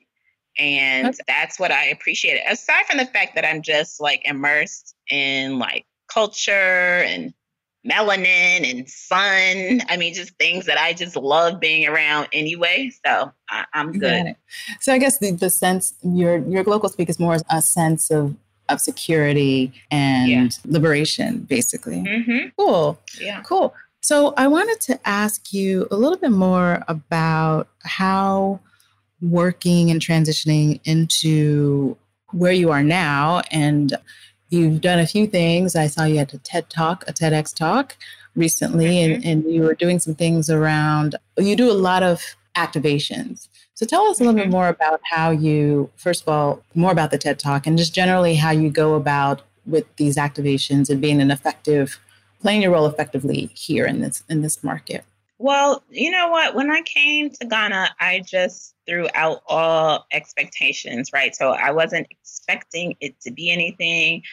And 0.58 1.16
that's 1.28 1.60
what 1.60 1.72
I 1.72 1.86
appreciate. 1.86 2.42
Aside 2.50 2.86
from 2.88 2.98
the 2.98 3.06
fact 3.06 3.36
that 3.36 3.46
I'm 3.46 3.62
just 3.62 4.02
like 4.02 4.22
immersed 4.26 4.96
in 5.10 5.60
like 5.60 5.86
culture 6.12 6.52
and 6.52 7.34
melanin 7.88 8.70
and 8.70 8.90
sun. 8.90 9.82
I 9.90 9.98
mean, 9.98 10.14
just 10.14 10.34
things 10.38 10.66
that 10.66 10.78
I 10.78 10.94
just 10.94 11.16
love 11.16 11.60
being 11.60 11.88
around 11.88 12.28
anyway. 12.34 12.92
So 13.06 13.32
I, 13.50 13.66
am 13.74 13.94
good. 13.94 14.36
So 14.82 14.94
I 14.94 14.98
guess 14.98 15.20
the, 15.20 15.32
the 15.32 15.50
sense 15.50 15.94
your 16.04 16.38
your 16.40 16.64
local 16.64 16.90
speak 16.90 17.10
is 17.10 17.20
more 17.20 17.38
a 17.50 17.62
sense 17.62 18.12
of 18.12 18.36
of 18.70 18.82
security 18.82 19.72
and 19.92 20.30
yeah. 20.30 20.50
liberation, 20.66 21.40
basically. 21.40 22.04
Mm-hmm. 22.04 22.50
Cool. 22.58 23.00
Yeah. 23.20 23.42
Cool. 23.44 23.74
So 24.02 24.34
I 24.38 24.48
wanted 24.48 24.80
to 24.82 25.00
ask 25.08 25.54
you 25.54 25.88
a 25.90 25.96
little 25.96 26.18
bit 26.18 26.32
more 26.32 26.84
about 26.88 27.68
how 27.84 28.60
working 29.22 29.90
and 29.92 30.02
transitioning 30.02 30.80
into 30.86 31.98
where 32.32 32.52
you 32.52 32.72
are 32.72 32.84
now 32.84 33.42
and 33.52 33.98
You've 34.50 34.80
done 34.80 35.00
a 35.00 35.08
few 35.08 35.28
things. 35.28 35.76
I 35.76 35.88
saw 35.88 36.06
you 36.06 36.18
at 36.18 36.34
a 36.34 36.38
TED 36.38 36.70
Talk, 36.70 37.04
a 37.08 37.14
TEDx 37.14 37.54
talk 37.54 37.98
recently, 38.36 38.86
mm-hmm. 38.86 39.16
and, 39.16 39.26
and 39.26 39.54
you 39.54 39.64
were 39.64 39.74
doing 39.74 40.00
some 40.00 40.16
things 40.16 40.50
around, 40.50 41.16
you 41.38 41.56
do 41.56 41.70
a 41.70 41.74
lot 41.74 42.04
of 42.04 42.22
activations. 42.56 43.50
So 43.74 43.86
tell 43.86 44.04
us 44.08 44.20
a 44.20 44.24
little 44.24 44.36
bit 44.36 44.44
mm-hmm. 44.44 44.52
more 44.52 44.70
about 44.70 45.02
how 45.04 45.32
you, 45.32 45.92
first 45.98 46.22
of 46.22 46.30
all, 46.30 46.64
more 46.76 46.92
about 46.92 47.12
the 47.12 47.18
TED 47.18 47.40
Talk 47.40 47.68
and 47.68 47.78
just 47.78 47.94
generally 47.94 48.36
how 48.36 48.52
you 48.52 48.70
go 48.70 48.94
about 48.96 49.42
with 49.66 49.84
these 49.98 50.16
activations 50.16 50.90
and 50.90 51.02
being 51.02 51.20
an 51.20 51.30
effective, 51.30 52.00
playing 52.42 52.62
your 52.62 52.72
role 52.72 52.86
effectively 52.86 53.50
here 53.54 53.86
in 53.86 54.00
this 54.00 54.24
in 54.30 54.42
this 54.42 54.64
market. 54.64 55.04
Well, 55.40 55.84
you 55.90 56.10
know 56.10 56.30
what? 56.30 56.56
When 56.56 56.72
I 56.72 56.82
came 56.82 57.30
to 57.30 57.46
Ghana, 57.46 57.96
I 58.00 58.22
just 58.26 58.74
threw 58.88 59.08
out 59.14 59.44
all 59.48 60.08
expectations, 60.12 61.12
right? 61.14 61.36
So 61.36 61.52
I 61.52 61.72
wasn't 61.72 62.08
expecting 62.10 62.96
it 63.00 63.20
to 63.22 63.32
be 63.32 63.52
anything, 63.52 64.24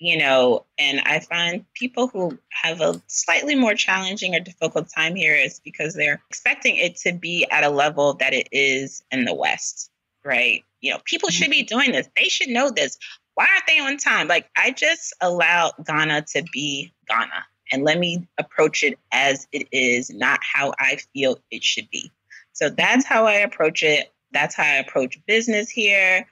you 0.00 0.18
know, 0.18 0.64
and 0.76 1.00
I 1.04 1.20
find 1.20 1.64
people 1.74 2.08
who 2.08 2.36
have 2.48 2.80
a 2.80 3.00
slightly 3.06 3.54
more 3.54 3.74
challenging 3.74 4.34
or 4.34 4.40
difficult 4.40 4.88
time 4.88 5.14
here 5.14 5.34
is 5.34 5.60
because 5.60 5.94
they're 5.94 6.20
expecting 6.30 6.76
it 6.76 6.96
to 6.96 7.12
be 7.12 7.46
at 7.50 7.62
a 7.62 7.70
level 7.70 8.14
that 8.14 8.32
it 8.32 8.48
is 8.50 9.04
in 9.12 9.26
the 9.26 9.34
West, 9.34 9.90
right? 10.24 10.64
You 10.80 10.92
know, 10.92 11.00
people 11.04 11.28
should 11.28 11.50
be 11.50 11.62
mm-hmm. 11.62 11.78
doing 11.78 11.92
this. 11.92 12.08
They 12.16 12.24
should 12.24 12.48
know 12.48 12.70
this. 12.70 12.98
Why 13.34 13.46
aren't 13.52 13.66
they 13.68 13.78
on 13.78 13.98
time? 13.98 14.26
Like, 14.26 14.50
I 14.56 14.72
just 14.72 15.14
allowed 15.20 15.72
Ghana 15.86 16.26
to 16.32 16.42
be 16.52 16.92
Ghana 17.08 17.44
and 17.72 17.84
let 17.84 17.98
me 17.98 18.26
approach 18.38 18.82
it 18.82 18.98
as 19.12 19.46
it 19.52 19.68
is, 19.72 20.10
not 20.10 20.40
how 20.42 20.72
I 20.78 20.98
feel 21.12 21.38
it 21.50 21.62
should 21.62 21.88
be. 21.90 22.10
So 22.52 22.68
that's 22.68 23.06
how 23.06 23.26
I 23.26 23.36
approach 23.36 23.82
it. 23.82 24.12
That's 24.32 24.54
how 24.54 24.64
I 24.64 24.76
approach 24.76 25.18
business 25.26 25.70
here. 25.70 26.26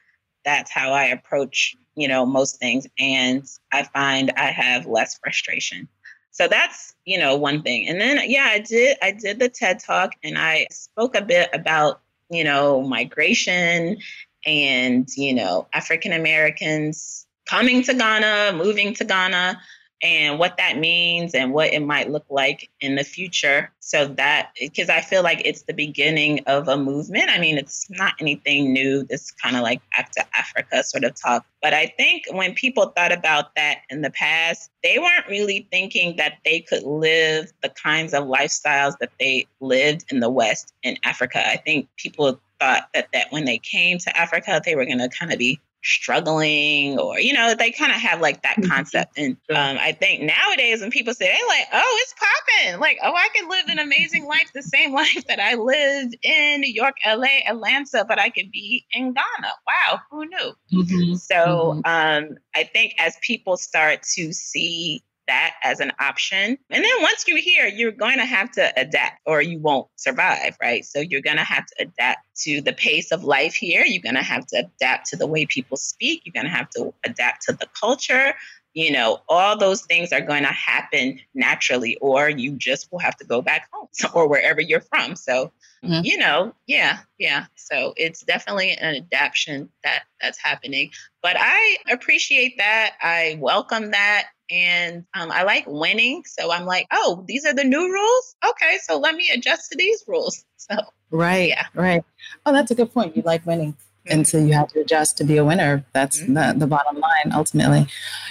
That's 0.45 0.71
how 0.71 0.93
I 0.93 1.05
approach, 1.05 1.77
you 1.95 2.09
know, 2.09 2.25
most 2.25 2.59
things. 2.59 2.87
And 2.99 3.49
I 3.73 3.85
find 3.85 4.33
I 4.37 4.51
have 4.51 4.87
less 4.87 5.19
frustration. 5.19 5.89
So 6.31 6.47
that's, 6.47 6.95
you 7.05 7.19
know, 7.19 7.37
one 7.37 7.63
thing. 7.63 7.89
And 7.89 8.01
then 8.01 8.21
yeah, 8.27 8.49
I 8.51 8.61
did 8.61 8.97
I 9.03 9.11
did 9.11 9.39
the 9.39 9.49
TED 9.49 9.81
Talk 9.81 10.13
and 10.23 10.39
I 10.39 10.67
spoke 10.71 11.17
a 11.17 11.23
bit 11.23 11.51
about, 11.53 12.01
you 12.31 12.45
know, 12.45 12.83
migration 12.83 13.99
and, 14.47 15.09
you 15.17 15.35
know, 15.35 15.67
African 15.73 16.13
Americans 16.13 17.27
coming 17.47 17.83
to 17.83 17.95
Ghana, 17.95 18.57
moving 18.57 18.95
to 18.95 19.05
Ghana 19.05 19.61
and 20.03 20.39
what 20.39 20.57
that 20.59 20.79
means 20.79 21.35
and 21.35 21.53
what 21.53 21.73
it 21.73 21.81
might 21.81 22.11
look 22.11 22.25
like 22.31 22.71
in 22.81 22.95
the 22.95 23.03
future. 23.03 23.71
So 23.81 24.07
that, 24.07 24.51
because 24.61 24.89
I 24.89 25.01
feel 25.01 25.23
like 25.23 25.43
it's 25.45 25.63
the 25.63 25.73
beginning 25.73 26.41
of 26.47 26.69
a 26.69 26.77
movement. 26.77 27.31
I 27.31 27.39
mean, 27.39 27.59
it's 27.59 27.89
not 27.91 28.15
anything 28.21 28.73
new, 28.73 29.03
this 29.03 29.31
kind 29.31 29.57
of 29.57 29.63
like 29.63 29.81
back 29.97 30.13
to 30.13 30.25
Africa 30.37 30.85
sort 30.85 31.05
of 31.05 31.15
talk. 31.15 31.45
But 31.63 31.75
I 31.75 31.93
think 31.97 32.25
when 32.31 32.55
people 32.55 32.93
thought 32.97 33.13
about 33.13 33.55
that 33.57 33.79
in 33.91 34.03
the 34.03 34.11
past, 34.11 34.71
they 34.85 34.99
weren't 34.99 35.27
really 35.29 35.67
thinking 35.73 36.17
that 36.17 36.35
they 36.45 36.61
could 36.61 36.85
live 36.85 37.53
the 37.63 37.71
kinds 37.71 38.15
of 38.15 38.25
lifestyles 38.25 38.97
that 39.01 39.11
they 39.19 39.47
lived 39.61 40.05
in 40.13 40.21
the 40.21 40.31
West 40.31 40.75
in 40.83 40.97
Africa. 41.05 41.45
I 41.45 41.57
think 41.57 41.89
people 41.97 42.39
thought 42.61 42.89
that, 42.95 43.09
that 43.13 43.33
when 43.33 43.45
they 43.45 43.59
came 43.59 43.99
to 43.99 44.17
Africa, 44.17 44.61
they 44.65 44.77
were 44.77 44.85
going 44.85 44.99
to 44.99 45.09
kind 45.09 45.33
of 45.33 45.39
be 45.39 45.61
struggling 45.85 46.99
or 46.99 47.21
you 47.21 47.33
know 47.33 47.55
they 47.55 47.71
kind 47.71 47.93
of 47.93 47.99
have 47.99 48.21
like 48.21 48.43
that 48.43 48.57
mm-hmm. 48.57 48.71
concept 48.71 49.17
and 49.17 49.37
um, 49.51 49.77
i 49.81 49.93
think 49.93 50.23
nowadays 50.23 50.81
when 50.81 50.91
people 50.91 51.15
say 51.15 51.27
they 51.27 51.47
like 51.47 51.67
oh 51.73 51.99
it's 52.03 52.15
popping 52.15 52.81
like 52.81 52.99
oh 53.05 53.15
i 53.15 53.29
can 53.35 53.49
live 53.49 53.65
an 53.69 53.79
amazing 53.79 54.25
life 54.25 54.51
the 54.55 54.63
same 54.63 54.93
life 55.03 55.25
that 55.29 55.39
i 55.39 55.55
lived 55.55 56.17
in 56.23 56.61
new 56.61 56.73
york 56.73 56.97
la 57.07 57.29
atlanta 57.47 58.05
but 58.09 58.19
i 58.19 58.29
could 58.29 58.51
be 58.51 58.85
in 58.93 59.13
ghana 59.13 59.53
wow 59.67 60.01
who 60.11 60.27
knew 60.27 60.53
mm-hmm. 60.73 61.15
so 61.15 61.35
mm-hmm. 61.37 61.81
um, 61.85 62.37
i 62.57 62.65
think 62.65 62.95
as 62.99 63.17
people 63.23 63.57
start 63.57 64.03
to 64.03 64.33
see 64.33 65.03
that 65.29 65.55
as 65.63 65.79
an 65.79 65.93
option. 66.01 66.59
And 66.71 66.85
then 66.85 67.03
once 67.03 67.25
you're 67.29 67.39
here, 67.39 67.67
you're 67.67 67.93
going 67.93 68.19
to 68.19 68.25
have 68.25 68.51
to 68.53 68.73
adapt 68.77 69.21
or 69.25 69.41
you 69.41 69.61
won't 69.61 69.87
survive, 69.95 70.57
right? 70.61 70.85
So 70.85 70.99
you're 70.99 71.21
going 71.21 71.37
to 71.37 71.45
have 71.45 71.67
to 71.67 71.85
adapt 71.85 72.21
to 72.43 72.61
the 72.61 72.73
pace 72.73 73.13
of 73.13 73.23
life 73.23 73.55
here. 73.55 73.85
You're 73.85 74.03
going 74.03 74.17
to 74.17 74.23
have 74.23 74.47
to 74.49 74.67
adapt 74.67 75.07
to 75.11 75.17
the 75.17 75.27
way 75.27 75.47
people 75.47 75.77
speak. 75.77 76.23
You're 76.25 76.33
going 76.33 76.51
to 76.51 76.57
have 76.57 76.71
to 76.71 76.93
adapt 77.05 77.43
to 77.43 77.53
the 77.53 77.69
culture. 77.79 78.35
You 78.75 78.93
know, 78.93 79.21
all 79.29 79.57
those 79.57 79.83
things 79.83 80.13
are 80.13 80.21
going 80.21 80.45
to 80.45 80.53
happen 80.53 81.19
naturally, 81.35 81.97
or 82.01 82.29
you 82.29 82.53
just 82.53 82.91
will 82.93 83.01
have 83.01 83.17
to 83.17 83.25
go 83.25 83.43
back 83.43 83.69
home 83.73 83.89
or 84.15 84.29
wherever 84.29 84.61
you're 84.61 84.81
from. 84.81 85.17
So, 85.17 85.53
mm-hmm. 85.85 86.05
you 86.05 86.17
know, 86.19 86.55
yeah, 86.67 86.99
yeah. 87.19 87.47
So 87.57 87.93
it's 87.97 88.23
definitely 88.23 88.73
an 88.73 88.97
adaptation 88.97 89.69
that 89.85 90.05
that's 90.21 90.39
happening. 90.39 90.91
But 91.23 91.37
I 91.39 91.79
appreciate 91.91 92.59
that. 92.59 92.95
I 93.03 93.37
welcome 93.41 93.91
that 93.91 94.29
and 94.51 95.05
um, 95.15 95.31
I 95.31 95.43
like 95.43 95.65
winning. 95.67 96.23
So 96.27 96.51
I'm 96.51 96.65
like, 96.65 96.87
oh, 96.93 97.25
these 97.27 97.45
are 97.45 97.55
the 97.55 97.65
new 97.65 97.93
rules. 97.93 98.37
Okay, 98.49 98.79
so 98.83 98.99
let 98.99 99.15
me 99.15 99.31
adjust 99.35 99.71
to 99.71 99.77
these 99.77 100.05
rules. 100.07 100.45
So 100.61 100.77
right, 101.11 101.49
yeah, 101.49 101.65
right. 101.73 102.05
Oh, 102.45 102.53
that's 102.53 102.71
a 102.71 102.75
good 102.75 102.93
point. 102.93 103.17
You 103.17 103.23
like 103.23 103.47
winning, 103.47 103.73
mm-hmm. 103.73 104.13
and 104.13 104.29
so 104.29 104.37
you 104.37 104.53
have 104.53 104.69
to 104.73 104.81
adjust 104.81 105.17
to 105.17 105.25
be 105.25 105.39
a 105.39 105.45
winner. 105.45 105.83
That's 105.95 106.21
mm-hmm. 106.21 106.35
the, 106.35 106.55
the 106.59 106.67
bottom 106.67 106.99
line. 106.99 107.33
Ultimately, 107.33 107.87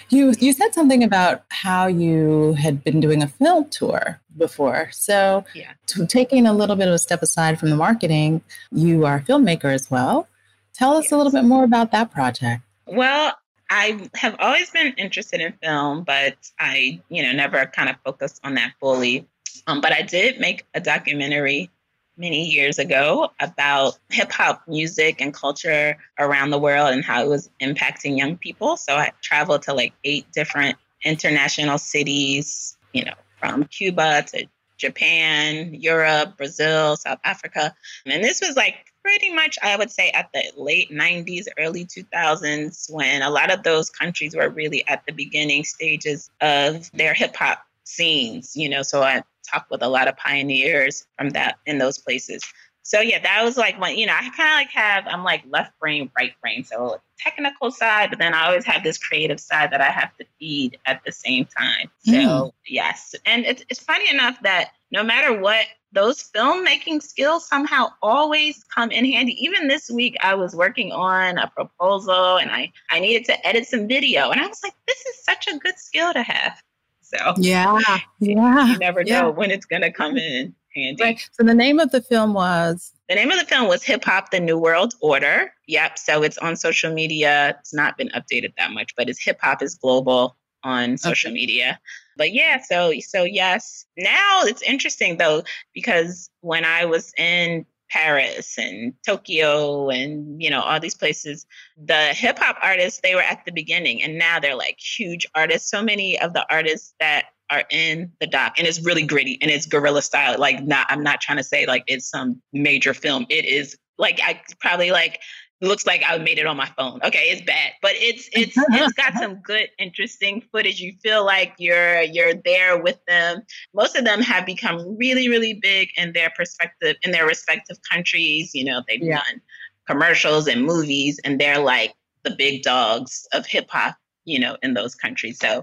you 0.10 0.36
you 0.38 0.53
said 0.53 0.73
something 0.75 1.03
about 1.03 1.45
how 1.49 1.88
you 1.88 2.53
had 2.53 2.84
been 2.84 2.99
doing 2.99 3.23
a 3.23 3.27
film 3.27 3.69
tour 3.69 4.19
before. 4.38 4.89
So, 4.91 5.45
yeah. 5.56 5.71
taking 6.08 6.45
a 6.45 6.53
little 6.53 6.75
bit 6.75 6.88
of 6.88 6.93
a 6.93 6.99
step 6.99 7.21
aside 7.21 7.60
from 7.60 7.69
the 7.69 7.75
marketing, 7.75 8.41
you 8.71 9.06
are 9.06 9.15
a 9.15 9.21
filmmaker 9.21 9.73
as 9.73 9.89
well. 9.89 10.27
Tell 10.73 10.95
us 10.95 11.06
yes. 11.06 11.12
a 11.12 11.17
little 11.17 11.32
bit 11.32 11.43
more 11.43 11.63
about 11.63 11.91
that 11.91 12.12
project. 12.12 12.62
Well, 12.86 13.34
I 13.69 14.10
have 14.15 14.36
always 14.39 14.69
been 14.69 14.93
interested 14.93 15.41
in 15.41 15.53
film, 15.62 16.03
but 16.03 16.36
I, 16.60 17.01
you 17.10 17.23
know, 17.23 17.32
never 17.34 17.65
kind 17.65 17.89
of 17.89 17.97
focused 18.03 18.39
on 18.43 18.56
that 18.56 18.73
fully. 18.80 19.27
Um, 19.65 19.82
but 19.82 19.91
I 19.91 20.01
did 20.01 20.39
make 20.39 20.65
a 20.73 20.80
documentary 20.80 21.69
many 22.17 22.45
years 22.45 22.80
ago 22.80 23.30
about 23.39 23.97
hip 24.10 24.32
hop 24.32 24.63
music 24.67 25.21
and 25.21 25.34
culture 25.34 25.97
around 26.17 26.49
the 26.49 26.58
world 26.58 26.93
and 26.93 27.03
how 27.03 27.23
it 27.23 27.27
was 27.27 27.49
impacting 27.62 28.17
young 28.17 28.38
people. 28.38 28.77
So 28.77 28.95
I 28.95 29.12
traveled 29.21 29.63
to 29.63 29.73
like 29.73 29.93
eight 30.03 30.32
different 30.32 30.77
international 31.03 31.77
cities, 31.77 32.77
you 32.93 33.06
know, 33.06 33.13
from 33.39 33.65
Cuba 33.65 34.23
to 34.27 34.47
Japan, 34.77 35.73
Europe, 35.73 36.38
Brazil, 36.38 36.95
South 36.95 37.19
Africa. 37.23 37.75
And 38.06 38.23
this 38.23 38.41
was 38.41 38.56
like 38.56 38.93
pretty 39.07 39.29
much, 39.29 39.57
I 39.63 39.77
would 39.77 39.89
say, 39.89 40.09
at 40.09 40.29
the 40.33 40.43
late 40.57 40.91
90s, 40.91 41.45
early 41.57 41.85
2000s, 41.85 42.91
when 42.91 43.21
a 43.21 43.29
lot 43.29 43.49
of 43.49 43.63
those 43.63 43.89
countries 43.89 44.35
were 44.35 44.49
really 44.49 44.85
at 44.89 45.05
the 45.05 45.13
beginning 45.13 45.63
stages 45.63 46.29
of 46.41 46.91
their 46.91 47.13
hip 47.13 47.33
hop 47.33 47.65
scenes, 47.85 48.57
you 48.57 48.67
know, 48.67 48.81
so 48.81 49.01
I 49.03 49.23
talk 49.49 49.67
with 49.71 49.81
a 49.81 49.87
lot 49.87 50.09
of 50.09 50.17
pioneers 50.17 51.07
from 51.17 51.29
that 51.29 51.57
in 51.65 51.77
those 51.77 51.97
places. 51.97 52.43
So 52.83 52.99
yeah, 52.99 53.19
that 53.19 53.45
was 53.45 53.55
like 53.55 53.79
when, 53.79 53.97
you 53.97 54.07
know, 54.07 54.13
I 54.13 54.29
kind 54.35 54.49
of 54.49 54.55
like 54.55 54.71
have, 54.71 55.07
I'm 55.07 55.23
like 55.23 55.43
left 55.47 55.79
brain, 55.79 56.11
right 56.17 56.33
brain. 56.41 56.65
So 56.65 56.99
technical 57.17 57.71
side, 57.71 58.09
but 58.09 58.19
then 58.19 58.33
I 58.33 58.47
always 58.47 58.65
have 58.65 58.83
this 58.83 58.97
creative 58.97 59.39
side 59.39 59.71
that 59.71 59.79
I 59.79 59.89
have 59.89 60.17
to 60.17 60.25
feed 60.37 60.79
at 60.85 61.01
the 61.05 61.13
same 61.13 61.45
time. 61.45 61.89
So 61.99 62.11
mm. 62.11 62.51
yes. 62.67 63.15
And 63.25 63.45
it's, 63.45 63.63
it's 63.69 63.79
funny 63.79 64.09
enough 64.09 64.41
that 64.41 64.71
no 64.91 65.01
matter 65.01 65.39
what, 65.39 65.65
those 65.97 66.29
filmmaking 66.29 67.01
skills 67.01 67.47
somehow 67.47 67.88
always 68.03 68.63
come 68.65 68.91
in 68.91 69.03
handy. 69.03 69.33
Even 69.43 69.67
this 69.67 69.89
week, 69.89 70.15
I 70.21 70.36
was 70.36 70.55
working 70.55 70.91
on 70.91 71.39
a 71.39 71.47
proposal 71.47 72.38
and 72.38 72.51
I, 72.51 72.71
I 72.91 72.99
needed 72.99 73.25
to 73.25 73.47
edit 73.47 73.65
some 73.65 73.88
video. 73.88 74.29
And 74.29 74.39
I 74.39 74.45
was 74.45 74.62
like, 74.63 74.75
this 74.88 74.99
is 75.07 75.23
such 75.23 75.47
a 75.47 75.57
good 75.57 75.77
skill 75.79 76.13
to 76.13 76.21
have. 76.21 76.62
So 77.01 77.17
yeah, 77.38 77.79
yeah, 78.19 78.67
you 78.73 78.77
never 78.77 79.03
know 79.03 79.10
yeah. 79.12 79.27
when 79.27 79.49
it's 79.49 79.65
gonna 79.65 79.91
come 79.91 80.17
in 80.17 80.53
handy. 80.75 81.01
Right. 81.01 81.29
So 81.31 81.43
the 81.43 81.53
name 81.53 81.79
of 81.79 81.89
the 81.91 82.01
film 82.01 82.33
was 82.33 82.91
the 83.07 83.15
name 83.15 83.31
of 83.31 83.39
the 83.39 83.45
film 83.45 83.69
was 83.69 83.81
Hip 83.83 84.03
Hop: 84.03 84.29
The 84.29 84.41
New 84.41 84.57
World 84.57 84.93
Order. 84.99 85.53
Yep. 85.67 85.97
So 85.97 86.21
it's 86.21 86.38
on 86.39 86.57
social 86.57 86.93
media. 86.93 87.55
It's 87.62 87.73
not 87.73 87.97
been 87.97 88.10
updated 88.10 88.53
that 88.57 88.71
much, 88.71 88.93
but 88.97 89.10
it's 89.10 89.23
Hip 89.23 89.39
Hop 89.41 89.63
is 89.63 89.75
Global 89.75 90.36
on 90.63 90.97
social 90.97 91.29
okay. 91.29 91.36
media. 91.36 91.79
But 92.17 92.34
yeah, 92.34 92.62
so 92.62 92.93
so 92.99 93.23
yes. 93.23 93.86
Now 93.97 94.41
it's 94.43 94.62
interesting 94.62 95.17
though 95.17 95.43
because 95.73 96.30
when 96.41 96.65
I 96.65 96.86
was 96.86 97.13
in 97.17 97.65
Paris 97.89 98.58
and 98.58 98.93
Tokyo 99.06 99.89
and 99.89 100.41
you 100.41 100.49
know 100.49 100.62
all 100.62 100.80
these 100.80 100.95
places 100.95 101.45
the 101.77 102.08
hip 102.08 102.38
hop 102.39 102.58
artists 102.62 102.99
they 103.01 103.15
were 103.15 103.21
at 103.21 103.45
the 103.45 103.51
beginning 103.51 104.03
and 104.03 104.17
now 104.17 104.39
they're 104.39 104.56
like 104.56 104.77
huge 104.77 105.25
artists 105.36 105.69
so 105.69 105.82
many 105.82 106.19
of 106.19 106.34
the 106.34 106.45
artists 106.51 106.93
that 106.99 107.25
are 107.49 107.63
in 107.71 108.12
the 108.19 108.27
doc 108.27 108.56
and 108.58 108.67
it's 108.67 108.84
really 108.86 109.03
gritty 109.03 109.38
and 109.41 109.49
it's 109.49 109.65
guerrilla 109.65 110.01
style 110.01 110.38
like 110.38 110.62
not 110.65 110.86
I'm 110.89 111.01
not 111.01 111.21
trying 111.21 111.38
to 111.38 111.43
say 111.43 111.65
like 111.65 111.84
it's 111.88 112.10
some 112.10 112.41
major 112.51 112.93
film 112.93 113.25
it 113.30 113.45
is 113.45 113.77
like 113.97 114.19
I 114.21 114.41
probably 114.60 114.91
like 114.91 115.19
looks 115.61 115.85
like 115.85 116.03
I 116.05 116.17
made 116.17 116.37
it 116.37 116.45
on 116.45 116.57
my 116.57 116.69
phone. 116.77 116.99
Okay, 117.03 117.29
it's 117.29 117.41
bad, 117.41 117.73
but 117.81 117.93
it's 117.95 118.29
it's 118.33 118.55
it's 118.55 118.93
got 118.93 119.13
some 119.19 119.35
good, 119.35 119.69
interesting 119.79 120.43
footage. 120.51 120.79
You 120.79 120.93
feel 121.01 121.25
like 121.25 121.53
you're 121.57 122.01
you're 122.01 122.33
there 122.33 122.81
with 122.81 122.99
them. 123.07 123.41
Most 123.73 123.95
of 123.95 124.05
them 124.05 124.21
have 124.21 124.45
become 124.45 124.97
really, 124.97 125.29
really 125.29 125.53
big 125.53 125.89
in 125.97 126.13
their 126.13 126.31
perspective 126.35 126.95
in 127.03 127.11
their 127.11 127.25
respective 127.25 127.77
countries. 127.89 128.51
You 128.53 128.65
know, 128.65 128.83
they've 128.87 129.01
yeah. 129.01 129.17
done 129.17 129.41
commercials 129.87 130.47
and 130.47 130.63
movies, 130.63 131.19
and 131.23 131.39
they're 131.39 131.59
like 131.59 131.93
the 132.23 132.35
big 132.37 132.63
dogs 132.63 133.27
of 133.33 133.45
hip 133.45 133.69
hop. 133.69 133.97
You 134.25 134.39
know, 134.39 134.57
in 134.61 134.73
those 134.73 134.93
countries. 134.93 135.39
So, 135.39 135.59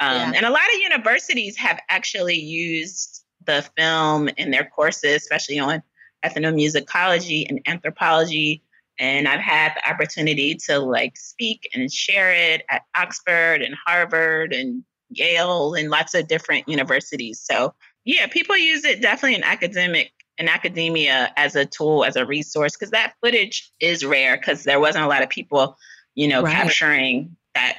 um, 0.00 0.16
yeah. 0.16 0.32
and 0.34 0.44
a 0.44 0.50
lot 0.50 0.66
of 0.74 0.80
universities 0.80 1.56
have 1.56 1.78
actually 1.88 2.34
used 2.34 3.24
the 3.46 3.64
film 3.76 4.28
in 4.36 4.50
their 4.50 4.64
courses, 4.64 5.22
especially 5.22 5.60
on 5.60 5.80
ethnomusicology 6.24 7.48
and 7.48 7.60
anthropology 7.66 8.62
and 9.00 9.26
I've 9.26 9.40
had 9.40 9.72
the 9.74 9.90
opportunity 9.90 10.54
to 10.66 10.78
like 10.78 11.16
speak 11.16 11.68
and 11.74 11.90
share 11.90 12.32
it 12.32 12.62
at 12.70 12.82
Oxford 12.94 13.62
and 13.62 13.74
Harvard 13.86 14.52
and 14.52 14.84
Yale 15.08 15.74
and 15.74 15.90
lots 15.90 16.14
of 16.14 16.28
different 16.28 16.68
universities. 16.68 17.40
So 17.42 17.74
yeah, 18.04 18.26
people 18.26 18.56
use 18.56 18.84
it 18.84 19.00
definitely 19.00 19.36
in 19.36 19.42
academic 19.42 20.12
in 20.38 20.48
academia 20.48 21.32
as 21.36 21.56
a 21.56 21.66
tool, 21.66 22.04
as 22.04 22.16
a 22.16 22.24
resource, 22.24 22.74
because 22.74 22.90
that 22.92 23.14
footage 23.22 23.70
is 23.80 24.04
rare 24.04 24.36
because 24.36 24.64
there 24.64 24.80
wasn't 24.80 25.04
a 25.04 25.08
lot 25.08 25.22
of 25.22 25.28
people, 25.28 25.76
you 26.14 26.28
know, 26.28 26.42
right. 26.42 26.54
capturing 26.54 27.36
that 27.54 27.78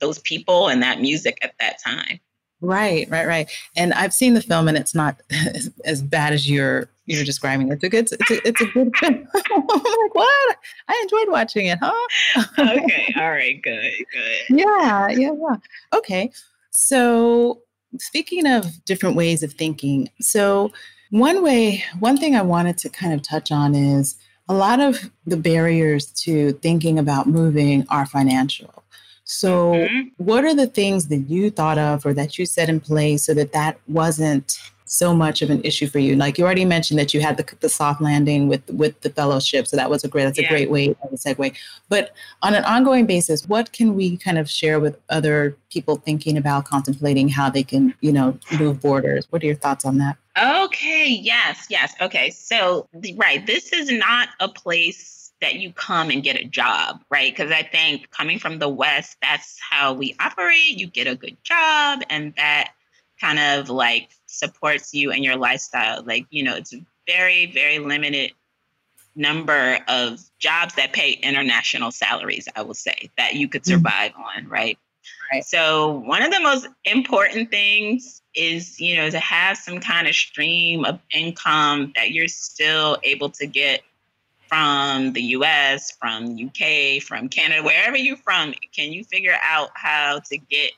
those 0.00 0.18
people 0.18 0.68
and 0.68 0.82
that 0.82 1.00
music 1.00 1.38
at 1.42 1.54
that 1.60 1.76
time. 1.82 2.18
Right, 2.62 3.10
right, 3.10 3.26
right. 3.26 3.50
And 3.76 3.92
I've 3.92 4.14
seen 4.14 4.34
the 4.34 4.40
film, 4.40 4.68
and 4.68 4.76
it's 4.78 4.94
not 4.94 5.20
as, 5.30 5.70
as 5.84 6.00
bad 6.00 6.32
as 6.32 6.48
you're 6.48 6.88
you're 7.06 7.24
describing. 7.24 7.70
It's 7.72 7.82
a 7.82 7.88
good, 7.88 8.10
it's 8.12 8.30
a, 8.30 8.48
it's 8.48 8.60
a 8.60 8.66
good 8.66 8.96
film. 8.96 9.26
I'm 9.34 9.66
like, 9.66 10.14
what? 10.14 10.56
I 10.88 11.00
enjoyed 11.02 11.32
watching 11.32 11.66
it, 11.66 11.78
huh? 11.82 12.46
okay, 12.58 13.12
all 13.20 13.30
right, 13.30 13.60
good, 13.60 13.90
good. 14.12 14.58
Yeah, 14.58 15.08
yeah, 15.08 15.32
yeah. 15.32 15.56
Okay, 15.92 16.30
so 16.70 17.60
speaking 17.98 18.46
of 18.46 18.84
different 18.84 19.16
ways 19.16 19.42
of 19.42 19.52
thinking, 19.54 20.08
so 20.20 20.70
one 21.10 21.42
way, 21.42 21.82
one 21.98 22.16
thing 22.16 22.36
I 22.36 22.42
wanted 22.42 22.78
to 22.78 22.88
kind 22.88 23.12
of 23.12 23.22
touch 23.22 23.50
on 23.50 23.74
is 23.74 24.16
a 24.48 24.54
lot 24.54 24.78
of 24.78 25.10
the 25.26 25.36
barriers 25.36 26.06
to 26.22 26.52
thinking 26.52 27.00
about 27.00 27.26
moving 27.26 27.84
are 27.88 28.06
financial. 28.06 28.81
So, 29.32 29.72
mm-hmm. 29.72 30.08
what 30.18 30.44
are 30.44 30.54
the 30.54 30.66
things 30.66 31.08
that 31.08 31.16
you 31.16 31.50
thought 31.50 31.78
of 31.78 32.04
or 32.04 32.12
that 32.12 32.38
you 32.38 32.44
set 32.44 32.68
in 32.68 32.80
place 32.80 33.24
so 33.24 33.32
that 33.32 33.52
that 33.52 33.78
wasn't 33.88 34.58
so 34.84 35.14
much 35.14 35.40
of 35.40 35.48
an 35.48 35.62
issue 35.64 35.86
for 35.86 35.98
you? 35.98 36.16
Like 36.16 36.36
you 36.36 36.44
already 36.44 36.66
mentioned 36.66 37.00
that 37.00 37.14
you 37.14 37.22
had 37.22 37.38
the, 37.38 37.46
the 37.60 37.70
soft 37.70 38.02
landing 38.02 38.46
with 38.46 38.68
with 38.68 39.00
the 39.00 39.08
fellowship, 39.08 39.66
so 39.66 39.76
that 39.76 39.88
was 39.88 40.04
a 40.04 40.08
great 40.08 40.24
that's 40.24 40.38
yeah. 40.38 40.46
a 40.46 40.48
great 40.50 40.70
way 40.70 40.90
of 40.90 41.12
a 41.12 41.16
segue. 41.16 41.56
But 41.88 42.14
on 42.42 42.54
an 42.54 42.62
ongoing 42.64 43.06
basis, 43.06 43.48
what 43.48 43.72
can 43.72 43.94
we 43.94 44.18
kind 44.18 44.36
of 44.36 44.50
share 44.50 44.78
with 44.78 45.00
other 45.08 45.56
people 45.70 45.96
thinking 45.96 46.36
about 46.36 46.66
contemplating 46.66 47.30
how 47.30 47.48
they 47.48 47.62
can, 47.62 47.94
you 48.02 48.12
know, 48.12 48.38
move 48.58 48.82
borders? 48.82 49.26
What 49.30 49.42
are 49.42 49.46
your 49.46 49.54
thoughts 49.54 49.86
on 49.86 49.96
that? 49.96 50.18
Okay. 50.38 51.08
Yes. 51.08 51.66
Yes. 51.70 51.94
Okay. 52.02 52.28
So 52.30 52.86
right, 53.16 53.46
this 53.46 53.72
is 53.72 53.90
not 53.90 54.28
a 54.40 54.48
place 54.48 55.21
that 55.42 55.56
you 55.56 55.72
come 55.72 56.08
and 56.08 56.22
get 56.22 56.40
a 56.40 56.44
job, 56.44 57.04
right? 57.10 57.30
Because 57.30 57.50
I 57.50 57.62
think 57.62 58.10
coming 58.10 58.38
from 58.38 58.58
the 58.58 58.68
West, 58.68 59.18
that's 59.20 59.58
how 59.60 59.92
we 59.92 60.16
operate. 60.18 60.78
You 60.78 60.86
get 60.86 61.06
a 61.06 61.14
good 61.14 61.36
job, 61.44 62.00
and 62.08 62.34
that 62.36 62.72
kind 63.20 63.38
of 63.38 63.68
like 63.68 64.08
supports 64.26 64.94
you 64.94 65.12
and 65.12 65.22
your 65.22 65.36
lifestyle. 65.36 66.02
Like, 66.02 66.26
you 66.30 66.42
know, 66.42 66.56
it's 66.56 66.74
very, 67.06 67.46
very 67.52 67.78
limited 67.78 68.32
number 69.14 69.78
of 69.88 70.20
jobs 70.38 70.74
that 70.76 70.92
pay 70.92 71.12
international 71.12 71.90
salaries, 71.90 72.48
I 72.56 72.62
will 72.62 72.74
say, 72.74 73.10
that 73.18 73.34
you 73.34 73.48
could 73.48 73.62
mm-hmm. 73.62 73.72
survive 73.72 74.12
mm-hmm. 74.12 74.22
on, 74.22 74.48
right? 74.48 74.78
Right. 75.32 75.44
So 75.44 75.98
one 76.06 76.22
of 76.22 76.30
the 76.30 76.40
most 76.40 76.68
important 76.84 77.50
things 77.50 78.22
is, 78.34 78.80
you 78.80 78.96
know, 78.96 79.10
to 79.10 79.18
have 79.18 79.56
some 79.56 79.80
kind 79.80 80.06
of 80.06 80.14
stream 80.14 80.84
of 80.84 81.00
income 81.12 81.92
that 81.96 82.12
you're 82.12 82.28
still 82.28 82.98
able 83.02 83.30
to 83.30 83.46
get 83.46 83.82
from 84.52 85.14
the 85.14 85.22
US, 85.36 85.92
from 85.92 86.36
UK, 86.36 87.02
from 87.02 87.30
Canada, 87.30 87.62
wherever 87.62 87.96
you're 87.96 88.18
from, 88.18 88.52
can 88.76 88.92
you 88.92 89.02
figure 89.02 89.34
out 89.42 89.70
how 89.72 90.20
to 90.28 90.36
get 90.36 90.72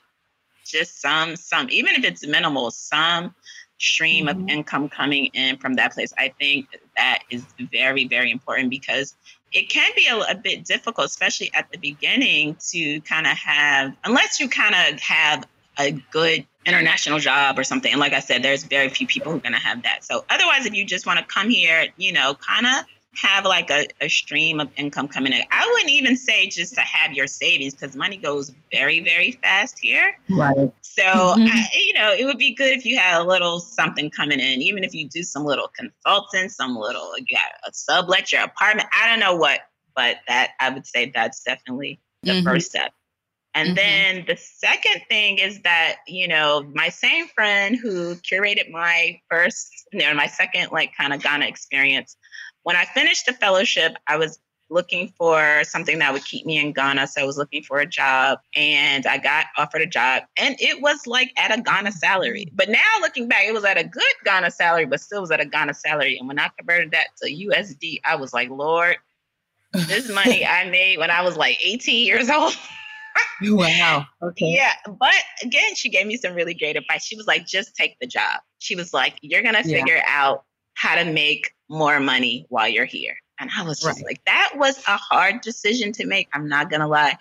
just 0.63 1.01
some, 1.01 1.35
some, 1.35 1.67
even 1.69 1.93
if 1.95 2.05
it's 2.05 2.25
minimal, 2.25 2.71
some 2.71 3.35
stream 3.77 4.27
mm-hmm. 4.27 4.43
of 4.43 4.49
income 4.49 4.87
coming 4.87 5.25
in 5.33 5.57
from 5.57 5.73
that 5.73 5.91
place? 5.91 6.13
I 6.17 6.33
think 6.39 6.67
that 6.95 7.23
is 7.29 7.43
very, 7.59 8.07
very 8.07 8.31
important 8.31 8.69
because 8.69 9.13
it 9.51 9.67
can 9.67 9.91
be 9.93 10.07
a, 10.07 10.19
a 10.19 10.35
bit 10.35 10.63
difficult, 10.63 11.07
especially 11.07 11.51
at 11.53 11.69
the 11.69 11.77
beginning, 11.77 12.55
to 12.69 13.01
kind 13.01 13.27
of 13.27 13.33
have, 13.33 13.93
unless 14.05 14.39
you 14.39 14.47
kind 14.47 14.73
of 14.73 15.01
have 15.01 15.45
a 15.77 15.91
good 16.11 16.45
international 16.65 17.19
job 17.19 17.59
or 17.59 17.65
something. 17.65 17.91
And 17.91 17.99
like 17.99 18.13
I 18.13 18.21
said, 18.21 18.41
there's 18.41 18.63
very 18.63 18.87
few 18.87 19.05
people 19.05 19.33
who 19.33 19.39
are 19.39 19.41
going 19.41 19.51
to 19.51 19.59
have 19.59 19.83
that. 19.83 20.05
So 20.05 20.23
otherwise, 20.29 20.65
if 20.65 20.73
you 20.73 20.85
just 20.85 21.05
want 21.05 21.19
to 21.19 21.25
come 21.25 21.49
here, 21.49 21.87
you 21.97 22.13
know, 22.13 22.35
kind 22.35 22.65
of 22.65 22.85
have 23.17 23.45
like 23.45 23.69
a, 23.69 23.87
a 24.01 24.07
stream 24.07 24.59
of 24.59 24.69
income 24.77 25.07
coming 25.07 25.33
in. 25.33 25.41
I 25.51 25.67
wouldn't 25.71 25.91
even 25.91 26.17
say 26.17 26.47
just 26.47 26.75
to 26.75 26.81
have 26.81 27.13
your 27.13 27.27
savings 27.27 27.73
because 27.73 27.95
money 27.95 28.17
goes 28.17 28.51
very, 28.71 29.01
very 29.01 29.31
fast 29.31 29.79
here. 29.79 30.17
Right. 30.29 30.71
So, 30.81 31.03
mm-hmm. 31.03 31.47
I, 31.47 31.67
you 31.73 31.93
know, 31.93 32.13
it 32.13 32.25
would 32.25 32.37
be 32.37 32.53
good 32.53 32.71
if 32.71 32.85
you 32.85 32.97
had 32.97 33.21
a 33.21 33.23
little 33.23 33.59
something 33.59 34.09
coming 34.09 34.39
in, 34.39 34.61
even 34.61 34.83
if 34.83 34.93
you 34.93 35.07
do 35.09 35.23
some 35.23 35.43
little 35.43 35.69
consulting, 35.75 36.49
some 36.49 36.75
little, 36.75 37.17
you 37.17 37.35
got 37.35 37.51
a 37.67 37.73
sublet 37.73 38.31
your 38.31 38.43
apartment. 38.43 38.89
I 38.93 39.07
don't 39.07 39.19
know 39.19 39.35
what, 39.35 39.61
but 39.95 40.17
that 40.27 40.51
I 40.59 40.69
would 40.69 40.85
say 40.85 41.11
that's 41.13 41.43
definitely 41.43 41.99
the 42.23 42.31
mm-hmm. 42.31 42.47
first 42.47 42.69
step. 42.69 42.91
And 43.55 43.69
mm-hmm. 43.69 43.75
then 43.75 44.25
the 44.27 44.35
second 44.35 45.01
thing 45.07 45.37
is 45.37 45.61
that, 45.61 45.97
you 46.07 46.27
know, 46.27 46.69
my 46.73 46.89
same 46.89 47.27
friend 47.27 47.77
who 47.81 48.15
curated 48.15 48.69
my 48.69 49.19
first, 49.29 49.69
you 49.93 49.99
know, 49.99 50.13
my 50.13 50.27
second 50.27 50.73
like 50.73 50.91
kind 50.95 51.13
of 51.13 51.23
Ghana 51.23 51.45
experience, 51.45 52.17
when 52.65 52.75
I 52.75 52.83
finished 52.83 53.27
the 53.27 53.33
fellowship, 53.33 53.95
I 54.07 54.17
was 54.17 54.39
looking 54.71 55.13
for 55.19 55.63
something 55.63 55.99
that 55.99 56.11
would 56.11 56.25
keep 56.25 56.47
me 56.47 56.57
in 56.57 56.73
Ghana. 56.73 57.05
So 57.05 57.21
I 57.21 57.23
was 57.23 57.37
looking 57.37 57.61
for 57.61 57.77
a 57.77 57.85
job 57.85 58.39
and 58.55 59.05
I 59.05 59.19
got 59.19 59.45
offered 59.59 59.83
a 59.83 59.85
job 59.85 60.23
and 60.35 60.55
it 60.59 60.81
was 60.81 61.05
like 61.05 61.31
at 61.37 61.55
a 61.55 61.61
Ghana 61.61 61.91
salary. 61.91 62.51
But 62.55 62.69
now 62.69 62.79
looking 63.01 63.27
back, 63.27 63.43
it 63.45 63.53
was 63.53 63.63
at 63.63 63.77
a 63.77 63.83
good 63.83 64.03
Ghana 64.23 64.49
salary, 64.49 64.85
but 64.85 64.99
still 64.99 65.21
was 65.21 65.29
at 65.29 65.39
a 65.39 65.45
Ghana 65.45 65.75
salary. 65.75 66.17
And 66.17 66.27
when 66.27 66.39
I 66.39 66.49
converted 66.57 66.89
that 66.91 67.09
to 67.21 67.29
USD, 67.29 67.99
I 68.03 68.15
was 68.15 68.33
like, 68.33 68.49
Lord, 68.49 68.97
this 69.71 70.09
money 70.09 70.43
I 70.43 70.67
made 70.71 70.97
when 70.97 71.11
I 71.11 71.21
was 71.21 71.37
like 71.37 71.63
18 71.63 72.03
years 72.03 72.31
old. 72.31 72.55
wow. 73.43 74.07
Okay. 74.23 74.55
Yeah. 74.55 74.73
But 74.87 75.13
again, 75.43 75.75
she 75.75 75.89
gave 75.89 76.07
me 76.07 76.17
some 76.17 76.33
really 76.33 76.55
great 76.55 76.77
advice. 76.77 77.05
She 77.05 77.15
was 77.15 77.27
like, 77.27 77.45
just 77.45 77.75
take 77.75 77.95
the 78.01 78.07
job. 78.07 78.41
She 78.57 78.75
was 78.75 78.91
like, 78.91 79.19
you're 79.21 79.43
going 79.43 79.53
to 79.53 79.63
figure 79.63 79.97
yeah. 79.97 80.05
out 80.07 80.45
how 80.73 80.95
to 80.95 81.05
make 81.05 81.51
more 81.69 81.99
money 81.99 82.45
while 82.49 82.67
you're 82.67 82.85
here. 82.85 83.15
And 83.39 83.49
I 83.57 83.63
was 83.63 83.79
just 83.79 83.97
right. 83.97 84.05
like, 84.05 84.21
that 84.25 84.53
was 84.55 84.77
a 84.87 84.97
hard 84.97 85.41
decision 85.41 85.91
to 85.93 86.05
make. 86.05 86.29
I'm 86.33 86.47
not 86.47 86.69
going 86.69 86.79
to 86.79 86.87
lie. 86.87 87.17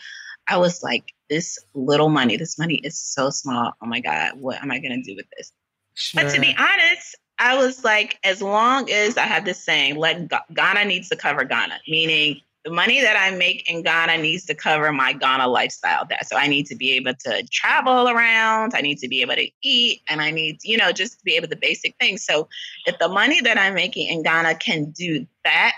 I 0.46 0.58
was 0.58 0.82
like, 0.82 1.12
this 1.28 1.58
little 1.74 2.08
money, 2.08 2.36
this 2.36 2.58
money 2.58 2.76
is 2.76 2.98
so 2.98 3.30
small. 3.30 3.72
Oh 3.82 3.86
my 3.86 4.00
God, 4.00 4.32
what 4.38 4.62
am 4.62 4.70
I 4.70 4.78
going 4.78 5.02
to 5.02 5.02
do 5.02 5.16
with 5.16 5.26
this? 5.36 5.52
Sure. 5.94 6.22
But 6.22 6.34
to 6.34 6.40
be 6.40 6.54
honest, 6.58 7.16
I 7.38 7.56
was 7.56 7.82
like, 7.82 8.18
as 8.22 8.42
long 8.42 8.90
as 8.90 9.16
I 9.16 9.22
have 9.22 9.44
this 9.44 9.64
saying, 9.64 9.96
let 9.96 10.30
Ghana 10.52 10.84
needs 10.84 11.08
to 11.08 11.16
cover 11.16 11.44
Ghana, 11.44 11.80
meaning 11.88 12.40
the 12.64 12.70
money 12.70 13.00
that 13.02 13.16
I 13.16 13.36
make 13.36 13.68
in 13.68 13.82
Ghana 13.82 14.18
needs 14.18 14.46
to 14.46 14.54
cover 14.54 14.90
my 14.90 15.12
Ghana 15.12 15.46
lifestyle. 15.48 16.06
That 16.08 16.26
so 16.26 16.36
I 16.36 16.46
need 16.46 16.66
to 16.66 16.74
be 16.74 16.92
able 16.92 17.14
to 17.14 17.46
travel 17.52 18.08
around, 18.08 18.74
I 18.74 18.80
need 18.80 18.98
to 18.98 19.08
be 19.08 19.20
able 19.20 19.34
to 19.34 19.48
eat, 19.62 20.00
and 20.08 20.22
I 20.22 20.30
need, 20.30 20.58
you 20.64 20.78
know, 20.78 20.90
just 20.90 21.18
to 21.18 21.24
be 21.24 21.34
able 21.34 21.48
to 21.48 21.56
basic 21.56 21.94
things. 22.00 22.24
So 22.24 22.48
if 22.86 22.98
the 22.98 23.08
money 23.08 23.40
that 23.42 23.58
I'm 23.58 23.74
making 23.74 24.08
in 24.08 24.22
Ghana 24.22 24.56
can 24.56 24.90
do 24.92 25.26
that, 25.44 25.74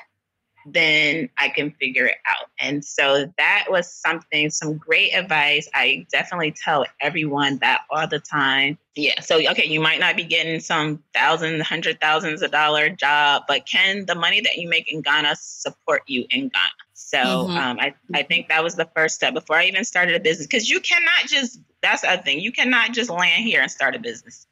then 0.68 1.28
I 1.38 1.48
can 1.48 1.70
figure 1.72 2.06
it 2.06 2.16
out. 2.26 2.50
And 2.58 2.84
so 2.84 3.32
that 3.38 3.66
was 3.68 3.92
something, 3.92 4.50
some 4.50 4.76
great 4.76 5.12
advice. 5.12 5.68
I 5.74 6.06
definitely 6.10 6.52
tell 6.52 6.84
everyone 7.00 7.58
that 7.58 7.82
all 7.90 8.06
the 8.08 8.18
time. 8.18 8.76
Yeah. 8.96 9.20
So, 9.20 9.36
okay, 9.50 9.66
you 9.66 9.80
might 9.80 10.00
not 10.00 10.16
be 10.16 10.24
getting 10.24 10.58
some 10.58 11.02
thousand, 11.14 11.60
hundred 11.62 12.00
thousands 12.00 12.42
of 12.42 12.50
dollar 12.50 12.88
job, 12.88 13.44
but 13.46 13.66
can 13.66 14.06
the 14.06 14.14
money 14.14 14.40
that 14.40 14.56
you 14.56 14.68
make 14.68 14.92
in 14.92 15.02
Ghana 15.02 15.36
support 15.36 16.02
you 16.06 16.26
in 16.30 16.48
Ghana? 16.48 16.70
So 16.94 17.18
mm-hmm. 17.18 17.56
um, 17.56 17.78
I, 17.78 17.94
I 18.14 18.22
think 18.22 18.48
that 18.48 18.64
was 18.64 18.74
the 18.74 18.88
first 18.96 19.14
step 19.14 19.34
before 19.34 19.56
I 19.56 19.66
even 19.66 19.84
started 19.84 20.16
a 20.16 20.20
business 20.20 20.46
because 20.46 20.68
you 20.68 20.80
cannot 20.80 21.28
just, 21.28 21.60
that's 21.82 22.02
the 22.02 22.10
other 22.10 22.22
thing, 22.22 22.40
you 22.40 22.50
cannot 22.50 22.92
just 22.92 23.10
land 23.10 23.44
here 23.44 23.60
and 23.60 23.70
start 23.70 23.94
a 23.94 23.98
business. 23.98 24.46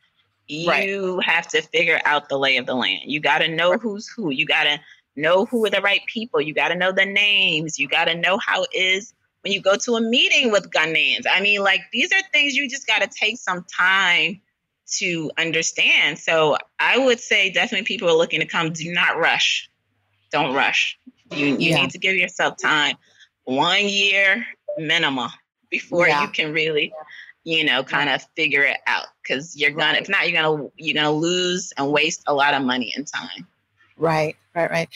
You 0.46 0.68
right. 0.68 1.24
have 1.24 1.48
to 1.48 1.62
figure 1.62 2.00
out 2.04 2.28
the 2.28 2.38
lay 2.38 2.58
of 2.58 2.66
the 2.66 2.74
land. 2.74 3.04
You 3.06 3.18
got 3.18 3.38
to 3.38 3.48
know 3.48 3.78
who's 3.78 4.06
who. 4.06 4.30
You 4.30 4.44
got 4.44 4.64
to 4.64 4.78
know 5.16 5.46
who 5.46 5.64
are 5.66 5.70
the 5.70 5.80
right 5.80 6.00
people. 6.06 6.40
You 6.40 6.54
got 6.54 6.68
to 6.68 6.74
know 6.74 6.92
the 6.92 7.06
names. 7.06 7.78
You 7.78 7.88
got 7.88 8.06
to 8.06 8.14
know 8.14 8.38
how 8.38 8.62
it 8.62 8.74
is 8.74 9.14
when 9.42 9.52
you 9.52 9.60
go 9.60 9.76
to 9.76 9.94
a 9.94 10.00
meeting 10.00 10.50
with 10.50 10.70
Ghanaians. 10.70 11.24
I 11.30 11.40
mean, 11.40 11.62
like 11.62 11.80
these 11.92 12.12
are 12.12 12.20
things 12.32 12.54
you 12.54 12.68
just 12.68 12.86
got 12.86 13.02
to 13.02 13.08
take 13.08 13.38
some 13.38 13.64
time 13.76 14.40
to 14.98 15.30
understand. 15.38 16.18
So 16.18 16.56
I 16.78 16.98
would 16.98 17.20
say 17.20 17.50
definitely 17.50 17.84
people 17.84 18.08
are 18.08 18.16
looking 18.16 18.40
to 18.40 18.46
come. 18.46 18.72
Do 18.72 18.92
not 18.92 19.18
rush. 19.18 19.70
Don't 20.30 20.54
rush. 20.54 20.98
You 21.30 21.46
you 21.46 21.70
yeah. 21.70 21.82
need 21.82 21.90
to 21.90 21.98
give 21.98 22.16
yourself 22.16 22.56
time, 22.60 22.96
one 23.44 23.88
year 23.88 24.44
minimum 24.78 25.30
before 25.70 26.08
yeah. 26.08 26.22
you 26.22 26.28
can 26.28 26.52
really, 26.52 26.92
you 27.44 27.64
know, 27.64 27.82
kind 27.82 28.10
of 28.10 28.24
figure 28.36 28.62
it 28.62 28.78
out. 28.86 29.06
Because 29.22 29.56
you're 29.56 29.70
gonna, 29.70 29.98
if 29.98 30.08
not, 30.08 30.28
you're 30.28 30.40
gonna 30.40 30.68
you're 30.76 30.94
gonna 30.94 31.12
lose 31.12 31.72
and 31.76 31.90
waste 31.90 32.22
a 32.26 32.34
lot 32.34 32.54
of 32.54 32.62
money 32.62 32.92
and 32.96 33.06
time. 33.06 33.46
Right, 33.96 34.36
right, 34.54 34.70
right. 34.70 34.88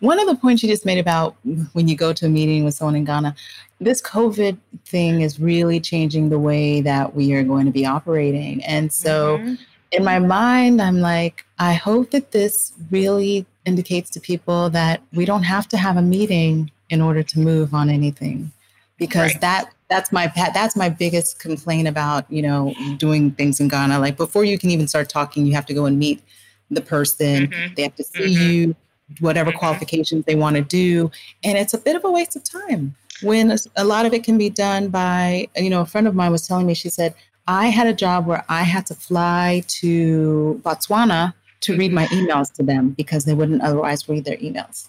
One 0.00 0.20
of 0.20 0.26
the 0.26 0.36
points 0.36 0.62
you 0.62 0.68
just 0.68 0.86
made 0.86 0.98
about 0.98 1.36
when 1.72 1.88
you 1.88 1.96
go 1.96 2.12
to 2.12 2.26
a 2.26 2.28
meeting 2.28 2.64
with 2.64 2.74
someone 2.74 2.96
in 2.96 3.04
Ghana, 3.04 3.34
this 3.80 4.00
COVID 4.00 4.56
thing 4.84 5.22
is 5.22 5.40
really 5.40 5.80
changing 5.80 6.28
the 6.28 6.38
way 6.38 6.80
that 6.80 7.14
we 7.14 7.32
are 7.34 7.42
going 7.42 7.66
to 7.66 7.72
be 7.72 7.84
operating. 7.84 8.64
And 8.64 8.92
so 8.92 9.38
mm-hmm. 9.38 9.54
in 9.92 10.04
my 10.04 10.18
mind, 10.18 10.80
I'm 10.80 11.00
like, 11.00 11.44
I 11.58 11.74
hope 11.74 12.10
that 12.12 12.30
this 12.30 12.72
really 12.90 13.46
indicates 13.64 14.10
to 14.10 14.20
people 14.20 14.70
that 14.70 15.02
we 15.12 15.24
don't 15.24 15.42
have 15.42 15.66
to 15.68 15.76
have 15.76 15.96
a 15.96 16.02
meeting 16.02 16.70
in 16.90 17.00
order 17.00 17.22
to 17.22 17.40
move 17.40 17.74
on 17.74 17.88
anything 17.88 18.52
because 18.98 19.32
right. 19.32 19.40
that 19.40 19.70
that's 19.88 20.12
my 20.12 20.30
that's 20.52 20.76
my 20.76 20.88
biggest 20.88 21.38
complaint 21.38 21.88
about 21.88 22.30
you 22.30 22.42
know 22.42 22.74
doing 22.98 23.30
things 23.32 23.60
in 23.60 23.68
Ghana 23.68 23.98
like 23.98 24.16
before 24.16 24.44
you 24.44 24.58
can 24.58 24.70
even 24.70 24.86
start 24.86 25.08
talking 25.08 25.46
you 25.46 25.54
have 25.54 25.66
to 25.66 25.74
go 25.74 25.86
and 25.86 25.98
meet 25.98 26.22
the 26.70 26.80
person. 26.80 27.48
Mm-hmm. 27.48 27.74
They 27.74 27.82
have 27.82 27.96
to 27.96 28.04
see 28.04 28.34
mm-hmm. 28.34 28.50
you, 28.50 28.76
whatever 29.20 29.50
mm-hmm. 29.50 29.58
qualifications 29.58 30.24
they 30.24 30.34
want 30.34 30.56
to 30.56 30.62
do. 30.62 31.10
And 31.42 31.58
it's 31.58 31.74
a 31.74 31.78
bit 31.78 31.96
of 31.96 32.04
a 32.04 32.10
waste 32.10 32.36
of 32.36 32.44
time 32.44 32.94
when 33.22 33.50
a, 33.50 33.58
a 33.76 33.84
lot 33.84 34.06
of 34.06 34.12
it 34.12 34.24
can 34.24 34.38
be 34.38 34.50
done 34.50 34.88
by, 34.88 35.48
you 35.56 35.70
know, 35.70 35.80
a 35.80 35.86
friend 35.86 36.06
of 36.06 36.14
mine 36.14 36.32
was 36.32 36.46
telling 36.46 36.66
me, 36.66 36.74
she 36.74 36.88
said, 36.88 37.14
I 37.46 37.66
had 37.66 37.86
a 37.86 37.92
job 37.92 38.26
where 38.26 38.44
I 38.48 38.62
had 38.62 38.86
to 38.86 38.94
fly 38.94 39.62
to 39.80 40.60
Botswana 40.64 41.34
to 41.60 41.76
read 41.76 41.92
my 41.92 42.06
mm-hmm. 42.06 42.26
emails 42.26 42.52
to 42.54 42.62
them 42.62 42.90
because 42.90 43.24
they 43.24 43.34
wouldn't 43.34 43.62
otherwise 43.62 44.08
read 44.08 44.24
their 44.24 44.36
emails. 44.38 44.88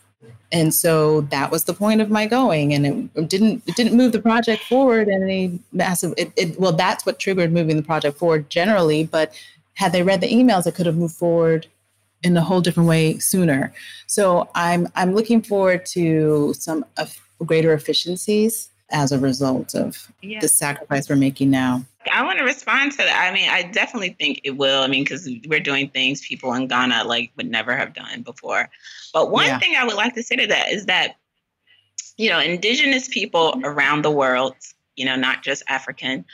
And 0.52 0.74
so 0.74 1.22
that 1.22 1.52
was 1.52 1.66
the 1.66 1.74
point 1.74 2.02
of 2.02 2.10
my 2.10 2.28
going, 2.28 2.74
and 2.74 3.10
it 3.16 3.28
didn't 3.28 3.64
it 3.68 3.76
didn't 3.76 3.98
move 3.98 4.12
the 4.12 4.22
project 4.22 4.64
forward 4.64 5.08
in 5.08 5.24
any 5.24 5.60
massive. 5.74 6.14
It, 6.18 6.32
it 6.36 6.60
well, 6.60 6.72
that's 6.72 7.06
what 7.06 7.20
triggered 7.20 7.52
moving 7.52 7.76
the 7.76 7.84
project 7.84 8.18
forward 8.18 8.50
generally. 8.50 9.04
But 9.04 9.34
had 9.76 9.92
they 9.92 10.04
read 10.04 10.22
the 10.22 10.32
emails, 10.32 10.68
it 10.68 10.76
could 10.76 10.86
have 10.86 10.98
moved 10.98 11.16
forward 11.16 11.68
in 12.24 12.36
a 12.36 12.42
whole 12.42 12.62
different 12.62 12.90
way 12.90 13.18
sooner. 13.20 13.74
So 14.08 14.50
I'm 14.56 14.88
I'm 14.96 15.14
looking 15.14 15.42
forward 15.42 15.86
to 15.88 16.54
some 16.58 16.84
greater 17.46 17.74
efficiencies 17.74 18.70
as 18.92 19.12
a 19.12 19.20
result 19.20 19.76
of 19.76 20.12
yeah. 20.22 20.40
the 20.40 20.48
sacrifice 20.48 21.10
we're 21.10 21.16
making 21.16 21.50
now. 21.50 21.84
I 22.12 22.24
want 22.24 22.38
to 22.38 22.44
respond 22.44 22.92
to 22.94 22.98
that. 22.98 23.30
I 23.30 23.34
mean, 23.34 23.50
I 23.50 23.64
definitely 23.64 24.16
think 24.20 24.42
it 24.44 24.52
will. 24.52 24.84
I 24.84 24.88
mean, 24.88 25.04
because 25.04 25.28
we're 25.48 25.60
doing 25.60 25.90
things 25.90 26.26
people 26.26 26.54
in 26.54 26.68
Ghana 26.68 27.04
like 27.06 27.32
would 27.36 27.50
never 27.50 27.76
have 27.76 27.94
done 27.94 28.22
before. 28.22 28.70
But 29.14 29.32
one 29.32 29.48
yeah. 29.48 29.60
thing 29.60 29.76
I 29.76 29.86
would 29.86 29.96
like 29.96 30.14
to 30.16 30.24
say 30.24 30.36
to 30.36 30.48
that 30.48 30.72
is 30.72 30.86
that, 30.86 31.16
you 32.18 32.30
know, 32.30 32.40
indigenous 32.40 33.08
people 33.08 33.60
around 33.64 34.04
the 34.04 34.12
world, 34.12 34.56
you 34.96 35.06
know, 35.06 35.16
not 35.16 35.44
just 35.44 35.64
African, 35.68 36.26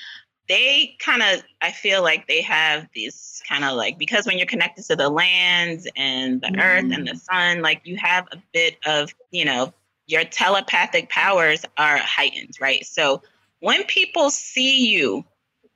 they 0.52 0.98
kind 1.00 1.24
of 1.24 1.42
i 1.62 1.72
feel 1.72 2.02
like 2.04 2.28
they 2.28 2.42
have 2.42 2.86
these 2.94 3.42
kind 3.48 3.64
of 3.64 3.74
like 3.74 3.98
because 3.98 4.26
when 4.26 4.38
you're 4.38 4.46
connected 4.46 4.84
to 4.84 4.98
the 4.98 5.08
lands 5.08 5.88
and 5.96 6.42
the 6.42 6.48
mm-hmm. 6.48 6.60
earth 6.60 6.92
and 6.92 7.08
the 7.08 7.16
sun 7.16 7.62
like 7.62 7.80
you 7.86 7.96
have 7.96 8.28
a 8.34 8.38
bit 8.52 8.76
of 8.86 9.16
you 9.32 9.46
know 9.46 9.74
your 10.08 10.26
telepathic 10.26 11.10
powers 11.10 11.64
are 11.78 11.98
heightened 12.00 12.54
right 12.60 12.86
so 12.86 13.22
when 13.62 13.86
people 13.86 14.30
see 14.30 14.90
you 14.90 15.24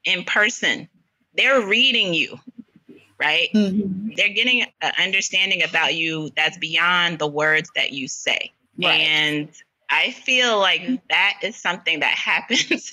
in 0.03 0.25
person 0.25 0.89
they're 1.35 1.65
reading 1.65 2.13
you 2.13 2.37
right 3.17 3.47
mm-hmm. 3.55 4.09
they're 4.17 4.27
getting 4.27 4.65
an 4.81 4.91
understanding 4.99 5.63
about 5.63 5.95
you 5.95 6.29
that's 6.35 6.57
beyond 6.57 7.17
the 7.17 7.27
words 7.27 7.69
that 7.75 7.93
you 7.93 8.09
say 8.09 8.51
right. 8.77 8.99
and 8.99 9.49
I 9.87 10.11
feel 10.11 10.57
like 10.57 10.81
that 11.09 11.39
is 11.43 11.55
something 11.55 11.99
that 11.99 12.13
happens 12.17 12.91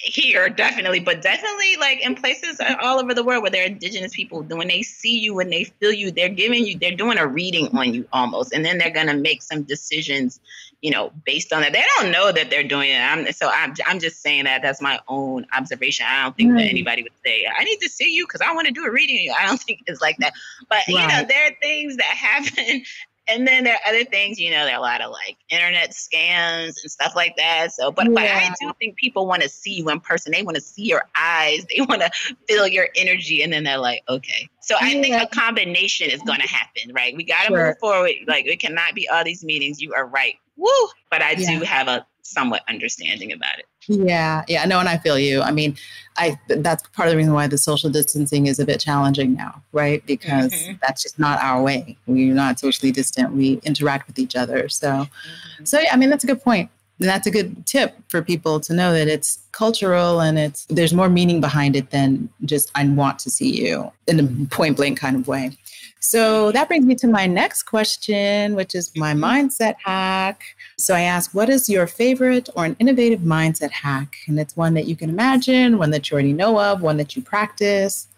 here 0.00 0.48
definitely 0.48 1.00
but 1.00 1.20
definitely 1.22 1.76
like 1.76 2.00
in 2.04 2.14
places 2.14 2.60
all 2.80 3.00
over 3.00 3.14
the 3.14 3.24
world 3.24 3.42
where 3.42 3.50
there 3.50 3.62
are 3.62 3.66
indigenous 3.66 4.14
people 4.14 4.42
when 4.42 4.68
they 4.68 4.82
see 4.82 5.18
you 5.18 5.34
when 5.34 5.50
they 5.50 5.64
feel 5.64 5.92
you 5.92 6.10
they're 6.10 6.28
giving 6.28 6.64
you 6.64 6.78
they're 6.78 6.94
doing 6.94 7.18
a 7.18 7.26
reading 7.26 7.68
on 7.76 7.92
you 7.92 8.06
almost 8.12 8.52
and 8.52 8.64
then 8.64 8.78
they're 8.78 8.90
going 8.90 9.08
to 9.08 9.16
make 9.16 9.42
some 9.42 9.62
decisions 9.64 10.40
you 10.80 10.90
know 10.90 11.12
based 11.24 11.52
on 11.52 11.62
that. 11.62 11.72
They 11.72 11.84
don't 11.96 12.10
know 12.10 12.32
that 12.32 12.50
they're 12.50 12.66
doing 12.66 12.90
it. 12.90 13.00
I'm, 13.00 13.30
so 13.32 13.50
I'm, 13.52 13.74
I'm 13.86 13.98
just 13.98 14.22
saying 14.22 14.44
that 14.44 14.62
that's 14.62 14.80
my 14.80 15.00
own 15.08 15.46
observation. 15.56 16.06
I 16.08 16.24
don't 16.24 16.36
think 16.36 16.52
right. 16.52 16.62
that 16.62 16.70
anybody 16.70 17.02
would 17.02 17.12
say 17.24 17.46
i 17.56 17.64
need 17.64 17.78
to 17.78 17.88
see 17.88 18.14
you 18.14 18.26
because 18.26 18.40
i 18.40 18.52
want 18.52 18.66
to 18.66 18.72
do 18.72 18.84
a 18.84 18.90
reading. 18.90 19.32
I 19.38 19.46
don't 19.46 19.60
think 19.68 19.82
it's 19.86 20.00
like 20.00 20.16
that. 20.18 20.32
But 20.68 20.78
right. 20.88 20.88
you 20.88 20.98
know 20.98 21.24
there 21.28 21.48
are 21.48 21.54
things 21.60 21.96
that 21.96 22.04
happen 22.04 22.82
and 23.28 23.46
then 23.46 23.64
there 23.64 23.74
are 23.74 23.88
other 23.88 24.04
things, 24.04 24.40
you 24.40 24.50
know, 24.50 24.64
there 24.64 24.74
are 24.74 24.78
a 24.78 24.82
lot 24.82 25.00
of 25.00 25.10
like 25.10 25.36
internet 25.50 25.90
scams 25.90 26.76
and 26.82 26.90
stuff 26.90 27.14
like 27.14 27.36
that. 27.36 27.72
So, 27.72 27.92
but, 27.92 28.06
yeah. 28.06 28.12
but 28.14 28.24
I 28.24 28.54
do 28.60 28.72
think 28.78 28.96
people 28.96 29.26
want 29.26 29.42
to 29.42 29.48
see 29.48 29.74
you 29.74 29.90
in 29.90 30.00
person. 30.00 30.32
They 30.32 30.42
want 30.42 30.56
to 30.56 30.62
see 30.62 30.84
your 30.84 31.02
eyes. 31.14 31.66
They 31.74 31.82
want 31.82 32.00
to 32.00 32.10
feel 32.48 32.66
your 32.66 32.88
energy. 32.96 33.42
And 33.42 33.52
then 33.52 33.64
they're 33.64 33.78
like, 33.78 34.02
okay. 34.08 34.48
So 34.60 34.76
I 34.80 34.92
yeah. 34.92 35.02
think 35.02 35.22
a 35.22 35.26
combination 35.26 36.10
is 36.10 36.22
going 36.22 36.40
to 36.40 36.48
happen, 36.48 36.92
right? 36.94 37.14
We 37.14 37.24
got 37.24 37.42
to 37.42 37.48
sure. 37.48 37.66
move 37.66 37.78
forward. 37.78 38.12
Like 38.26 38.46
it 38.46 38.60
cannot 38.60 38.94
be 38.94 39.08
all 39.08 39.24
these 39.24 39.44
meetings. 39.44 39.80
You 39.80 39.94
are 39.94 40.06
right. 40.06 40.36
Woo. 40.56 40.70
But 41.10 41.22
I 41.22 41.32
yeah. 41.32 41.58
do 41.58 41.64
have 41.64 41.88
a 41.88 42.06
somewhat 42.22 42.62
understanding 42.68 43.32
about 43.32 43.58
it. 43.58 43.66
Yeah, 43.88 44.44
yeah, 44.48 44.64
no, 44.66 44.78
and 44.80 44.88
I 44.88 44.98
feel 44.98 45.18
you. 45.18 45.40
I 45.40 45.50
mean, 45.50 45.76
I 46.16 46.38
that's 46.48 46.86
part 46.88 47.08
of 47.08 47.12
the 47.12 47.16
reason 47.16 47.32
why 47.32 47.46
the 47.46 47.58
social 47.58 47.88
distancing 47.88 48.46
is 48.46 48.58
a 48.58 48.66
bit 48.66 48.80
challenging 48.80 49.34
now, 49.34 49.62
right? 49.72 50.04
Because 50.04 50.52
mm-hmm. 50.52 50.74
that's 50.82 51.02
just 51.02 51.18
not 51.18 51.40
our 51.42 51.62
way. 51.62 51.96
We're 52.06 52.34
not 52.34 52.58
socially 52.58 52.92
distant. 52.92 53.32
We 53.32 53.60
interact 53.62 54.06
with 54.06 54.18
each 54.18 54.36
other. 54.36 54.68
So, 54.68 54.88
mm-hmm. 54.88 55.64
so 55.64 55.80
yeah, 55.80 55.92
I 55.92 55.96
mean, 55.96 56.10
that's 56.10 56.24
a 56.24 56.26
good 56.26 56.42
point. 56.42 56.70
And 57.00 57.08
that's 57.08 57.28
a 57.28 57.30
good 57.30 57.64
tip 57.64 57.94
for 58.08 58.22
people 58.22 58.58
to 58.58 58.74
know 58.74 58.92
that 58.92 59.06
it's 59.06 59.38
cultural 59.52 60.20
and 60.20 60.36
it's 60.36 60.64
there's 60.66 60.92
more 60.92 61.08
meaning 61.08 61.40
behind 61.40 61.76
it 61.76 61.90
than 61.90 62.28
just 62.44 62.72
I 62.74 62.84
want 62.88 63.20
to 63.20 63.30
see 63.30 63.48
you 63.48 63.92
in 64.08 64.18
a 64.20 64.46
point 64.54 64.76
blank 64.76 64.98
kind 64.98 65.14
of 65.14 65.28
way. 65.28 65.56
So 66.00 66.52
that 66.52 66.68
brings 66.68 66.86
me 66.86 66.94
to 66.96 67.08
my 67.08 67.26
next 67.26 67.64
question, 67.64 68.54
which 68.54 68.74
is 68.74 68.92
my 68.96 69.12
mm-hmm. 69.12 69.24
mindset 69.24 69.74
hack. 69.82 70.42
So 70.76 70.94
I 70.94 71.02
ask, 71.02 71.34
what 71.34 71.48
is 71.48 71.68
your 71.68 71.86
favorite 71.86 72.48
or 72.54 72.64
an 72.64 72.76
innovative 72.78 73.20
mindset 73.20 73.70
hack? 73.70 74.16
And 74.26 74.38
it's 74.38 74.56
one 74.56 74.74
that 74.74 74.86
you 74.86 74.96
can 74.96 75.10
imagine, 75.10 75.78
one 75.78 75.90
that 75.90 76.10
you 76.10 76.14
already 76.14 76.32
know 76.32 76.58
of, 76.60 76.82
one 76.82 76.96
that 76.98 77.16
you 77.16 77.22
practice. 77.22 78.08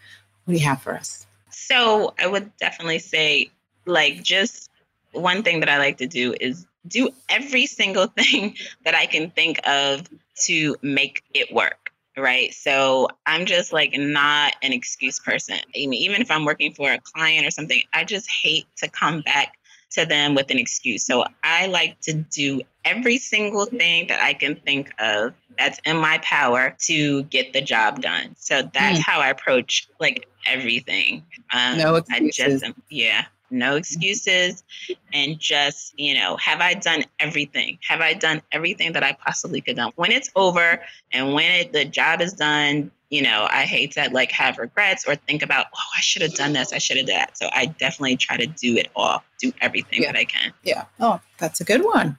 What 0.45 0.55
do 0.55 0.61
you 0.61 0.67
have 0.67 0.83
for 0.83 0.95
us? 0.95 1.27
So 1.51 2.15
I 2.19 2.27
would 2.27 2.55
definitely 2.59 2.99
say, 2.99 3.51
like, 3.87 4.23
just 4.23 4.71
one 5.13 5.43
thing 5.43 5.61
that 5.61 5.69
I 5.69 5.79
like 5.79 5.97
to 5.99 6.07
do 6.07 6.35
is 6.41 6.67
do 6.87 7.09
every 7.29 7.67
single 7.67 8.07
thing 8.19 8.57
that 8.85 8.95
I 8.95 9.07
can 9.07 9.31
think 9.31 9.61
of 9.67 10.09
to 10.43 10.77
make 10.83 11.23
it 11.35 11.53
work 11.53 11.80
right? 12.21 12.53
So 12.55 13.09
I'm 13.27 13.47
just 13.47 13.73
like 13.73 13.97
not 13.97 14.55
an 14.63 14.73
excuse 14.73 15.19
person. 15.19 15.57
I 15.57 15.87
mean, 15.87 15.95
even 15.95 16.21
if 16.21 16.31
I'm 16.31 16.45
working 16.45 16.73
for 16.73 16.93
a 16.93 16.99
client 16.99 17.47
or 17.47 17.51
something, 17.51 17.83
I 17.93 18.05
just 18.05 18.29
hate 18.31 18.67
to 18.79 18.89
come 18.89 19.23
back 19.23 19.55
to 19.91 20.07
them 20.07 20.35
with 20.35 20.51
an 20.51 20.59
excuse. 20.59 21.05
So 21.05 21.25
I 21.43 21.67
like 21.67 22.01
to 22.03 22.13
do 22.13 22.63
every 22.85 23.19
single 23.19 23.67
thing 23.67 24.07
that 24.07 24.23
I 24.23 24.35
can 24.35 24.57
think 24.57 24.93
of 24.99 25.35
that's 25.59 25.81
in 25.85 25.97
my 25.97 26.19
power 26.19 26.77
to 26.83 27.25
get 27.25 27.53
the 27.53 27.61
job 27.61 28.01
done. 28.01 28.35
So 28.39 28.63
that's 28.73 29.01
mm. 29.01 29.03
how 29.03 29.21
I 29.21 29.29
approach 29.29 29.89
like 29.99 30.29
everything. 30.47 31.25
Um, 31.53 31.79
no 31.79 31.97
excuses. 31.97 32.63
I 32.63 32.69
just, 32.69 32.79
yeah, 32.89 33.25
no 33.51 33.77
excuses. 33.77 34.63
And 35.13 35.39
just, 35.39 35.99
you 35.99 36.15
know, 36.15 36.37
have 36.37 36.61
I 36.61 36.75
done 36.75 37.05
everything? 37.19 37.79
Have 37.89 38.01
I 38.01 38.15
done 38.15 38.43
everything 38.53 38.93
that 38.93 39.03
I 39.03 39.13
possibly 39.13 39.61
could 39.61 39.77
done? 39.77 39.93
When 39.97 40.13
it's 40.13 40.31
over 40.37 40.81
and 41.13 41.35
when 41.35 41.51
it, 41.53 41.73
the 41.73 41.85
job 41.85 42.21
is 42.21 42.33
done, 42.33 42.91
you 43.11 43.23
know, 43.23 43.49
I 43.51 43.65
hate 43.65 43.93
to 43.93 44.09
like 44.11 44.31
have 44.33 44.59
regrets 44.59 45.07
or 45.07 45.17
think 45.17 45.43
about, 45.43 45.67
oh, 45.75 45.89
I 45.97 46.01
should 46.01 46.23
have 46.23 46.35
done 46.35 46.53
this, 46.53 46.73
I 46.73 46.79
should 46.79 46.97
have 46.97 47.07
done 47.07 47.17
that. 47.17 47.37
So 47.37 47.49
I 47.53 47.67
definitely 47.67 48.17
try 48.17 48.37
to 48.37 48.47
do 48.47 48.77
it 48.77 48.89
all, 48.95 49.23
do 49.41 49.53
everything 49.61 50.03
yeah. 50.03 50.13
that 50.13 50.19
I 50.19 50.25
can. 50.25 50.53
Yeah. 50.63 50.85
Oh, 51.01 51.21
that's 51.39 51.61
a 51.61 51.65
good 51.65 51.85
one. 51.85 52.19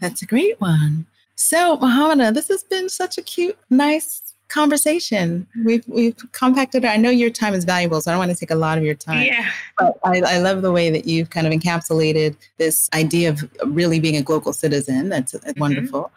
That's 0.00 0.22
a 0.22 0.26
great 0.26 0.60
one. 0.60 1.06
So, 1.34 1.76
Mohammed, 1.76 2.34
this 2.34 2.48
has 2.48 2.64
been 2.64 2.88
such 2.88 3.16
a 3.16 3.22
cute, 3.22 3.56
nice 3.70 4.34
conversation. 4.48 5.46
We've 5.64 5.84
we've 5.86 6.16
compacted. 6.32 6.84
I 6.84 6.96
know 6.96 7.10
your 7.10 7.30
time 7.30 7.54
is 7.54 7.64
valuable, 7.64 8.00
so 8.00 8.10
I 8.10 8.14
don't 8.14 8.18
want 8.18 8.30
to 8.30 8.36
take 8.36 8.50
a 8.50 8.56
lot 8.56 8.78
of 8.78 8.84
your 8.84 8.94
time. 8.94 9.24
Yeah. 9.24 9.50
But 9.78 9.98
I, 10.04 10.20
I 10.20 10.38
love 10.38 10.62
the 10.62 10.72
way 10.72 10.90
that 10.90 11.06
you've 11.06 11.30
kind 11.30 11.46
of 11.46 11.52
encapsulated 11.52 12.36
this 12.56 12.88
idea 12.94 13.30
of 13.30 13.50
really 13.64 14.00
being 14.00 14.16
a 14.16 14.22
global 14.22 14.52
citizen. 14.52 15.08
That's, 15.08 15.32
that's 15.32 15.44
mm-hmm. 15.44 15.60
wonderful. 15.60 16.10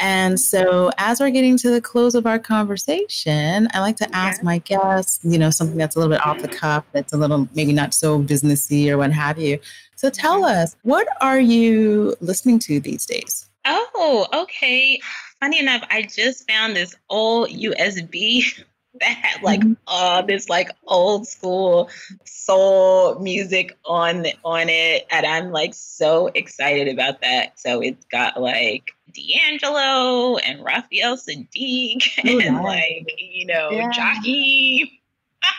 And 0.00 0.40
so, 0.40 0.90
as 0.98 1.20
we're 1.20 1.30
getting 1.30 1.56
to 1.58 1.70
the 1.70 1.80
close 1.80 2.14
of 2.14 2.26
our 2.26 2.38
conversation, 2.38 3.68
I 3.72 3.80
like 3.80 3.96
to 3.98 4.16
ask 4.16 4.40
yeah. 4.40 4.44
my 4.44 4.58
guests, 4.58 5.20
you 5.22 5.38
know, 5.38 5.50
something 5.50 5.76
that's 5.76 5.94
a 5.94 6.00
little 6.00 6.12
bit 6.12 6.26
off 6.26 6.42
the 6.42 6.48
cuff, 6.48 6.84
that's 6.92 7.12
a 7.12 7.16
little 7.16 7.48
maybe 7.54 7.72
not 7.72 7.94
so 7.94 8.20
businessy 8.20 8.88
or 8.88 8.98
what 8.98 9.12
have 9.12 9.38
you. 9.38 9.60
So, 9.94 10.10
tell 10.10 10.42
mm-hmm. 10.42 10.62
us, 10.62 10.76
what 10.82 11.06
are 11.20 11.38
you 11.38 12.16
listening 12.20 12.58
to 12.60 12.80
these 12.80 13.06
days? 13.06 13.48
Oh, 13.64 14.26
okay. 14.34 15.00
Funny 15.44 15.60
enough, 15.60 15.82
I 15.90 16.00
just 16.00 16.48
found 16.48 16.74
this 16.74 16.96
old 17.10 17.50
USB 17.50 18.64
that 18.98 19.04
had 19.08 19.42
like 19.42 19.60
mm-hmm. 19.60 19.74
uh 19.86 20.22
this 20.22 20.48
like 20.48 20.70
old 20.86 21.28
school 21.28 21.90
soul 22.24 23.18
music 23.18 23.76
on 23.84 24.24
on 24.42 24.68
it 24.68 25.04
and 25.10 25.26
i'm 25.26 25.50
like 25.50 25.74
so 25.74 26.28
excited 26.28 26.86
about 26.86 27.20
that 27.20 27.58
so 27.58 27.82
it's 27.82 28.06
got 28.06 28.40
like 28.40 28.92
D'Angelo 29.12 30.36
and 30.36 30.64
Raphael 30.64 31.16
Saadiq 31.16 32.08
oh, 32.24 32.38
and 32.38 32.54
nice. 32.54 32.64
like 32.64 33.14
you 33.18 33.46
know 33.46 33.70
yeah. 33.70 33.90
Jockey 33.90 35.02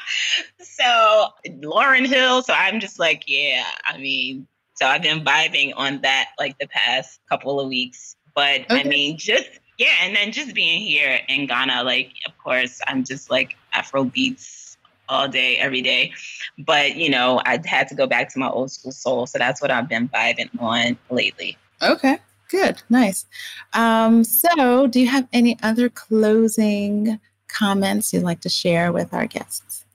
so 0.62 1.28
Lauryn 1.46 2.08
Hill 2.08 2.42
so 2.42 2.54
I'm 2.54 2.80
just 2.80 3.00
like 3.00 3.26
yeah 3.28 3.66
I 3.86 3.98
mean 3.98 4.48
so 4.76 4.88
I've 4.88 5.04
been 5.04 5.26
vibing 5.26 5.74
on 5.76 6.02
that 6.02 6.30
like 6.40 6.58
the 6.58 6.68
past 6.68 7.20
couple 7.30 7.60
of 7.60 7.68
weeks 7.68 8.16
but 8.34 8.62
okay. 8.62 8.80
I 8.80 8.84
mean 8.84 9.18
just 9.18 9.50
yeah, 9.78 9.94
and 10.02 10.16
then 10.16 10.32
just 10.32 10.56
being 10.56 10.82
here 10.82 11.20
in 11.28 11.48
Ghana, 11.48 11.84
like 11.84 12.12
of 12.26 12.38
course 12.38 12.82
I'm 12.88 13.04
just 13.04 13.30
like 13.30 13.56
Afro 13.74 14.06
beats 14.06 14.78
all 15.08 15.28
day, 15.28 15.58
every 15.58 15.82
day. 15.82 16.14
But 16.58 16.96
you 16.96 17.10
know, 17.10 17.42
I 17.46 17.60
had 17.66 17.88
to 17.90 17.96
go 17.96 18.08
back 18.08 18.32
to 18.34 18.40
my 18.40 18.50
old 18.50 18.72
school 18.72 18.92
soul, 18.92 19.28
so 19.28 19.38
that's 19.38 19.62
what 19.62 19.72
I've 19.72 19.90
been 19.90 20.10
vibing 20.10 20.50
on 20.60 20.98
lately. 21.10 21.58
Okay, 21.82 22.20
good, 22.50 22.82
nice. 22.90 23.26
Um, 23.74 24.24
so, 24.24 24.88
do 24.88 25.00
you 25.00 25.08
have 25.08 25.28
any 25.34 25.58
other 25.62 25.90
closing 25.90 27.20
comments 27.48 28.14
you'd 28.14 28.24
like 28.24 28.42
to 28.42 28.50
share 28.50 28.92
with 28.92 29.14
our 29.14 29.28
guests? 29.28 29.86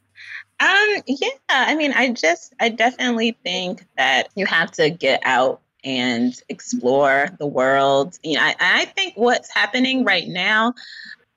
Um, 0.61 1.03
yeah, 1.07 1.31
I 1.49 1.74
mean, 1.74 1.93
I 1.93 2.11
just, 2.12 2.55
I 2.61 2.68
definitely 2.68 3.37
think 3.43 3.87
that 3.97 4.28
you 4.35 4.45
have 4.45 4.70
to 4.72 4.91
get 4.91 5.20
out 5.24 5.62
and 5.85 6.35
explore 6.49 7.28
the 7.39 7.47
world. 7.47 8.18
You 8.22 8.35
know, 8.35 8.43
I, 8.43 8.55
I 8.61 8.85
think 8.87 9.14
what's 9.16 9.53
happening 9.53 10.05
right 10.05 10.28
now 10.28 10.74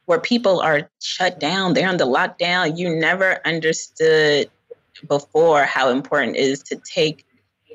where 0.06 0.20
people 0.20 0.60
are 0.60 0.90
shut 1.02 1.40
down, 1.40 1.74
they're 1.74 1.88
on 1.88 1.98
the 1.98 2.06
lockdown, 2.06 2.78
you 2.78 2.94
never 2.96 3.40
understood 3.46 4.50
before 5.08 5.64
how 5.64 5.90
important 5.90 6.36
it 6.36 6.42
is 6.42 6.62
to 6.64 6.76
take 6.76 7.26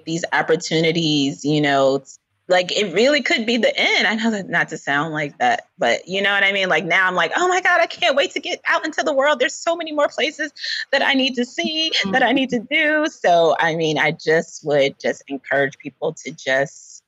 these 0.04 0.24
opportunities, 0.32 1.44
you 1.44 1.60
know, 1.60 2.02
like 2.48 2.72
it 2.72 2.94
really 2.94 3.20
could 3.20 3.44
be 3.44 3.58
the 3.58 3.72
end. 3.76 4.06
I 4.06 4.14
know 4.14 4.30
that 4.30 4.48
not 4.48 4.68
to 4.70 4.78
sound 4.78 5.12
like 5.12 5.36
that, 5.38 5.68
but 5.76 6.08
you 6.08 6.22
know 6.22 6.32
what 6.32 6.42
I 6.42 6.52
mean? 6.52 6.70
Like 6.70 6.86
now 6.86 7.06
I'm 7.06 7.14
like, 7.14 7.32
oh 7.36 7.46
my 7.46 7.60
God, 7.60 7.80
I 7.80 7.86
can't 7.86 8.16
wait 8.16 8.32
to 8.32 8.40
get 8.40 8.60
out 8.66 8.86
into 8.86 9.02
the 9.02 9.12
world. 9.12 9.38
There's 9.38 9.54
so 9.54 9.76
many 9.76 9.92
more 9.92 10.08
places 10.08 10.52
that 10.90 11.02
I 11.02 11.12
need 11.12 11.34
to 11.34 11.44
see, 11.44 11.92
mm-hmm. 11.94 12.12
that 12.12 12.22
I 12.22 12.32
need 12.32 12.48
to 12.50 12.60
do. 12.60 13.06
So, 13.08 13.54
I 13.58 13.76
mean, 13.76 13.98
I 13.98 14.12
just 14.12 14.64
would 14.64 14.98
just 14.98 15.22
encourage 15.28 15.76
people 15.76 16.14
to 16.24 16.30
just 16.30 17.04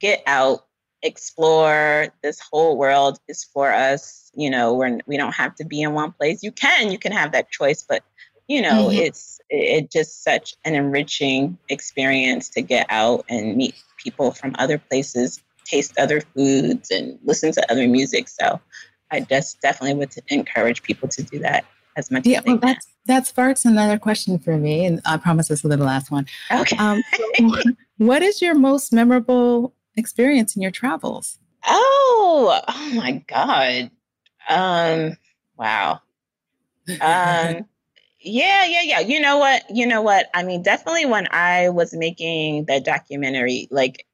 get 0.00 0.22
out, 0.26 0.64
explore. 1.02 2.08
This 2.22 2.40
whole 2.40 2.78
world 2.78 3.18
is 3.28 3.44
for 3.44 3.70
us. 3.70 4.30
You 4.34 4.48
know, 4.48 4.72
we're, 4.72 5.00
we 5.06 5.18
don't 5.18 5.34
have 5.34 5.54
to 5.56 5.66
be 5.66 5.82
in 5.82 5.92
one 5.92 6.12
place. 6.12 6.42
You 6.42 6.50
can, 6.50 6.90
you 6.90 6.98
can 6.98 7.12
have 7.12 7.32
that 7.32 7.50
choice, 7.50 7.84
but 7.86 8.02
you 8.48 8.60
know, 8.60 8.88
mm-hmm. 8.88 8.98
it's 8.98 9.40
it 9.50 9.90
just 9.90 10.24
such 10.24 10.56
an 10.64 10.74
enriching 10.74 11.58
experience 11.68 12.48
to 12.50 12.62
get 12.62 12.86
out 12.90 13.24
and 13.28 13.56
meet 13.56 13.74
people 14.02 14.32
from 14.32 14.54
other 14.58 14.78
places, 14.78 15.40
taste 15.64 15.98
other 15.98 16.20
foods, 16.20 16.90
and 16.90 17.18
listen 17.24 17.52
to 17.52 17.72
other 17.72 17.86
music. 17.88 18.28
So 18.28 18.60
I 19.10 19.20
just 19.20 19.60
definitely 19.60 19.94
would 19.94 20.14
encourage 20.28 20.82
people 20.82 21.08
to 21.08 21.22
do 21.22 21.38
that 21.40 21.64
as 21.96 22.10
much 22.10 22.26
yeah, 22.26 22.38
as 22.38 22.44
well, 22.44 22.58
that's, 22.58 22.86
that 23.06 23.26
sparks 23.26 23.64
another 23.64 23.98
question 23.98 24.38
for 24.38 24.56
me, 24.56 24.86
and 24.86 25.00
I 25.04 25.16
promise 25.18 25.48
this 25.48 25.62
will 25.62 25.70
be 25.70 25.76
the 25.76 25.84
last 25.84 26.10
one. 26.10 26.26
Okay. 26.50 26.76
Um, 26.76 27.02
what 27.98 28.22
is 28.22 28.40
your 28.40 28.54
most 28.54 28.92
memorable 28.92 29.74
experience 29.96 30.56
in 30.56 30.62
your 30.62 30.70
travels? 30.70 31.38
Oh, 31.66 32.60
oh 32.66 32.90
my 32.94 33.22
God. 33.26 33.90
Um, 34.48 35.16
wow. 35.56 36.00
Um, 37.00 37.64
yeah, 38.22 38.64
yeah, 38.64 38.82
yeah. 38.82 39.00
You 39.00 39.20
know 39.20 39.38
what? 39.38 39.64
You 39.70 39.86
know 39.86 40.02
what? 40.02 40.30
I 40.34 40.42
mean, 40.42 40.62
definitely 40.62 41.06
when 41.06 41.28
I 41.30 41.68
was 41.68 41.94
making 41.94 42.66
the 42.66 42.80
documentary, 42.80 43.68
like 43.70 44.06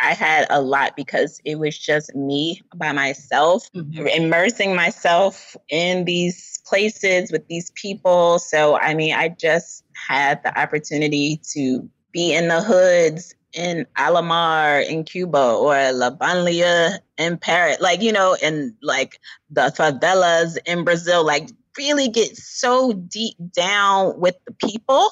I 0.00 0.14
had 0.14 0.46
a 0.48 0.62
lot 0.62 0.96
because 0.96 1.40
it 1.44 1.58
was 1.58 1.78
just 1.78 2.14
me 2.14 2.62
by 2.74 2.92
myself, 2.92 3.70
mm-hmm. 3.72 4.06
immersing 4.06 4.74
myself 4.74 5.56
in 5.68 6.04
these 6.06 6.60
places 6.64 7.30
with 7.30 7.46
these 7.48 7.70
people. 7.72 8.38
So, 8.38 8.78
I 8.78 8.94
mean, 8.94 9.14
I 9.14 9.28
just 9.28 9.84
had 10.08 10.42
the 10.42 10.58
opportunity 10.58 11.40
to 11.52 11.88
be 12.12 12.34
in 12.34 12.48
the 12.48 12.62
hoods 12.62 13.34
in 13.52 13.86
Alamar 13.98 14.88
in 14.88 15.04
Cuba 15.04 15.54
or 15.54 15.92
La 15.92 16.10
Banlieue 16.10 16.98
in 17.18 17.36
Paris, 17.36 17.78
like, 17.80 18.00
you 18.00 18.12
know, 18.12 18.36
in 18.40 18.76
like 18.80 19.20
the 19.50 19.72
favelas 19.76 20.56
in 20.66 20.84
Brazil, 20.84 21.24
like 21.26 21.50
really 21.76 22.08
get 22.08 22.36
so 22.36 22.92
deep 22.92 23.36
down 23.52 24.18
with 24.18 24.36
the 24.46 24.52
people. 24.52 25.08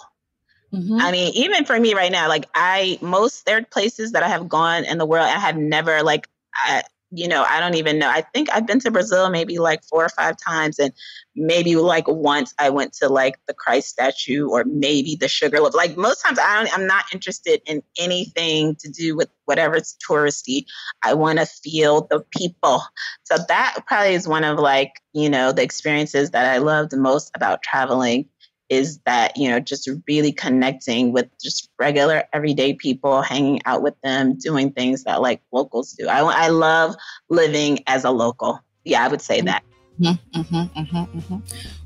Mm-hmm. 0.72 0.98
I 1.00 1.12
mean, 1.12 1.32
even 1.34 1.64
for 1.64 1.78
me 1.80 1.94
right 1.94 2.12
now, 2.12 2.28
like 2.28 2.46
I 2.54 2.98
most 3.00 3.46
there 3.46 3.56
are 3.56 3.62
places 3.62 4.12
that 4.12 4.22
I 4.22 4.28
have 4.28 4.48
gone 4.48 4.84
in 4.84 4.98
the 4.98 5.06
world 5.06 5.26
I 5.26 5.38
have 5.38 5.56
never 5.56 6.02
like 6.02 6.28
I, 6.54 6.82
you 7.10 7.26
know, 7.26 7.44
I 7.48 7.60
don't 7.60 7.74
even 7.74 7.98
know. 7.98 8.08
I 8.08 8.20
think 8.20 8.48
I've 8.52 8.66
been 8.66 8.80
to 8.80 8.90
Brazil 8.90 9.30
maybe 9.30 9.58
like 9.58 9.82
four 9.84 10.04
or 10.04 10.08
five 10.10 10.36
times, 10.36 10.78
and 10.78 10.92
maybe 11.34 11.76
like 11.76 12.04
once 12.06 12.54
I 12.58 12.70
went 12.70 12.92
to 12.94 13.08
like 13.08 13.36
the 13.46 13.54
Christ 13.54 13.88
statue 13.88 14.48
or 14.48 14.64
maybe 14.64 15.16
the 15.16 15.28
Sugarloaf. 15.28 15.74
Like 15.74 15.96
most 15.96 16.22
times, 16.22 16.38
I 16.38 16.56
don't. 16.56 16.78
I'm 16.78 16.86
not 16.86 17.04
interested 17.12 17.60
in 17.66 17.82
anything 17.98 18.76
to 18.76 18.90
do 18.90 19.16
with 19.16 19.28
whatever's 19.46 19.96
touristy. 20.06 20.66
I 21.02 21.14
want 21.14 21.38
to 21.38 21.46
feel 21.46 22.06
the 22.10 22.20
people. 22.36 22.82
So 23.24 23.36
that 23.48 23.78
probably 23.86 24.14
is 24.14 24.28
one 24.28 24.44
of 24.44 24.58
like 24.58 24.92
you 25.12 25.30
know 25.30 25.52
the 25.52 25.62
experiences 25.62 26.30
that 26.32 26.46
I 26.46 26.58
love 26.58 26.90
the 26.90 26.98
most 26.98 27.30
about 27.34 27.62
traveling 27.62 28.28
is 28.68 28.98
that 29.06 29.36
you 29.36 29.48
know 29.48 29.60
just 29.60 29.88
really 30.06 30.32
connecting 30.32 31.12
with 31.12 31.28
just 31.42 31.70
regular 31.78 32.24
everyday 32.32 32.74
people 32.74 33.22
hanging 33.22 33.60
out 33.64 33.82
with 33.82 33.94
them 34.02 34.34
doing 34.34 34.70
things 34.72 35.04
that 35.04 35.20
like 35.20 35.40
locals 35.52 35.92
do. 35.92 36.06
I, 36.08 36.20
I 36.20 36.48
love 36.48 36.94
living 37.28 37.80
as 37.86 38.04
a 38.04 38.10
local. 38.10 38.60
Yeah 38.84 39.04
i 39.04 39.08
would 39.08 39.22
say 39.22 39.40
that. 39.42 39.62
Mm-hmm, 40.00 40.40
mm-hmm, 40.40 40.80
mm-hmm, 40.80 41.18
mm-hmm. 41.18 41.38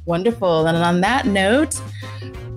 wonderful. 0.04 0.66
And 0.66 0.76
on 0.76 1.00
that 1.00 1.26
note 1.26 1.80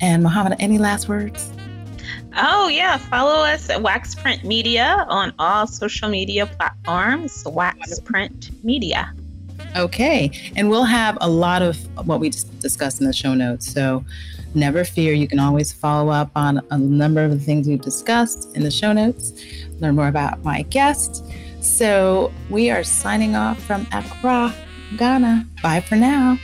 And 0.00 0.22
Mohammed, 0.22 0.56
any 0.58 0.78
last 0.78 1.08
words? 1.08 1.52
Oh, 2.36 2.68
yeah. 2.68 2.98
Follow 2.98 3.44
us 3.44 3.70
at 3.70 3.80
Waxprint 3.80 4.44
Media 4.44 5.06
on 5.08 5.32
all 5.38 5.66
social 5.66 6.08
media 6.08 6.46
platforms. 6.46 7.42
Waxprint 7.44 8.62
Media. 8.62 9.12
Okay. 9.76 10.30
And 10.56 10.70
we'll 10.70 10.84
have 10.84 11.18
a 11.20 11.28
lot 11.28 11.62
of 11.62 11.76
what 12.06 12.20
we 12.20 12.30
discussed 12.30 13.00
in 13.00 13.06
the 13.06 13.12
show 13.12 13.34
notes. 13.34 13.70
So 13.72 14.04
never 14.54 14.84
fear. 14.84 15.12
You 15.12 15.28
can 15.28 15.38
always 15.38 15.72
follow 15.72 16.10
up 16.10 16.30
on 16.34 16.60
a 16.70 16.78
number 16.78 17.22
of 17.22 17.30
the 17.30 17.38
things 17.38 17.68
we've 17.68 17.80
discussed 17.80 18.56
in 18.56 18.62
the 18.62 18.70
show 18.70 18.92
notes, 18.92 19.32
learn 19.80 19.94
more 19.94 20.08
about 20.08 20.42
my 20.42 20.62
guest. 20.62 21.24
So 21.60 22.32
we 22.48 22.70
are 22.70 22.82
signing 22.82 23.36
off 23.36 23.62
from 23.62 23.86
Accra, 23.92 24.54
Ghana. 24.96 25.46
Bye 25.62 25.80
for 25.80 25.96
now. 25.96 26.38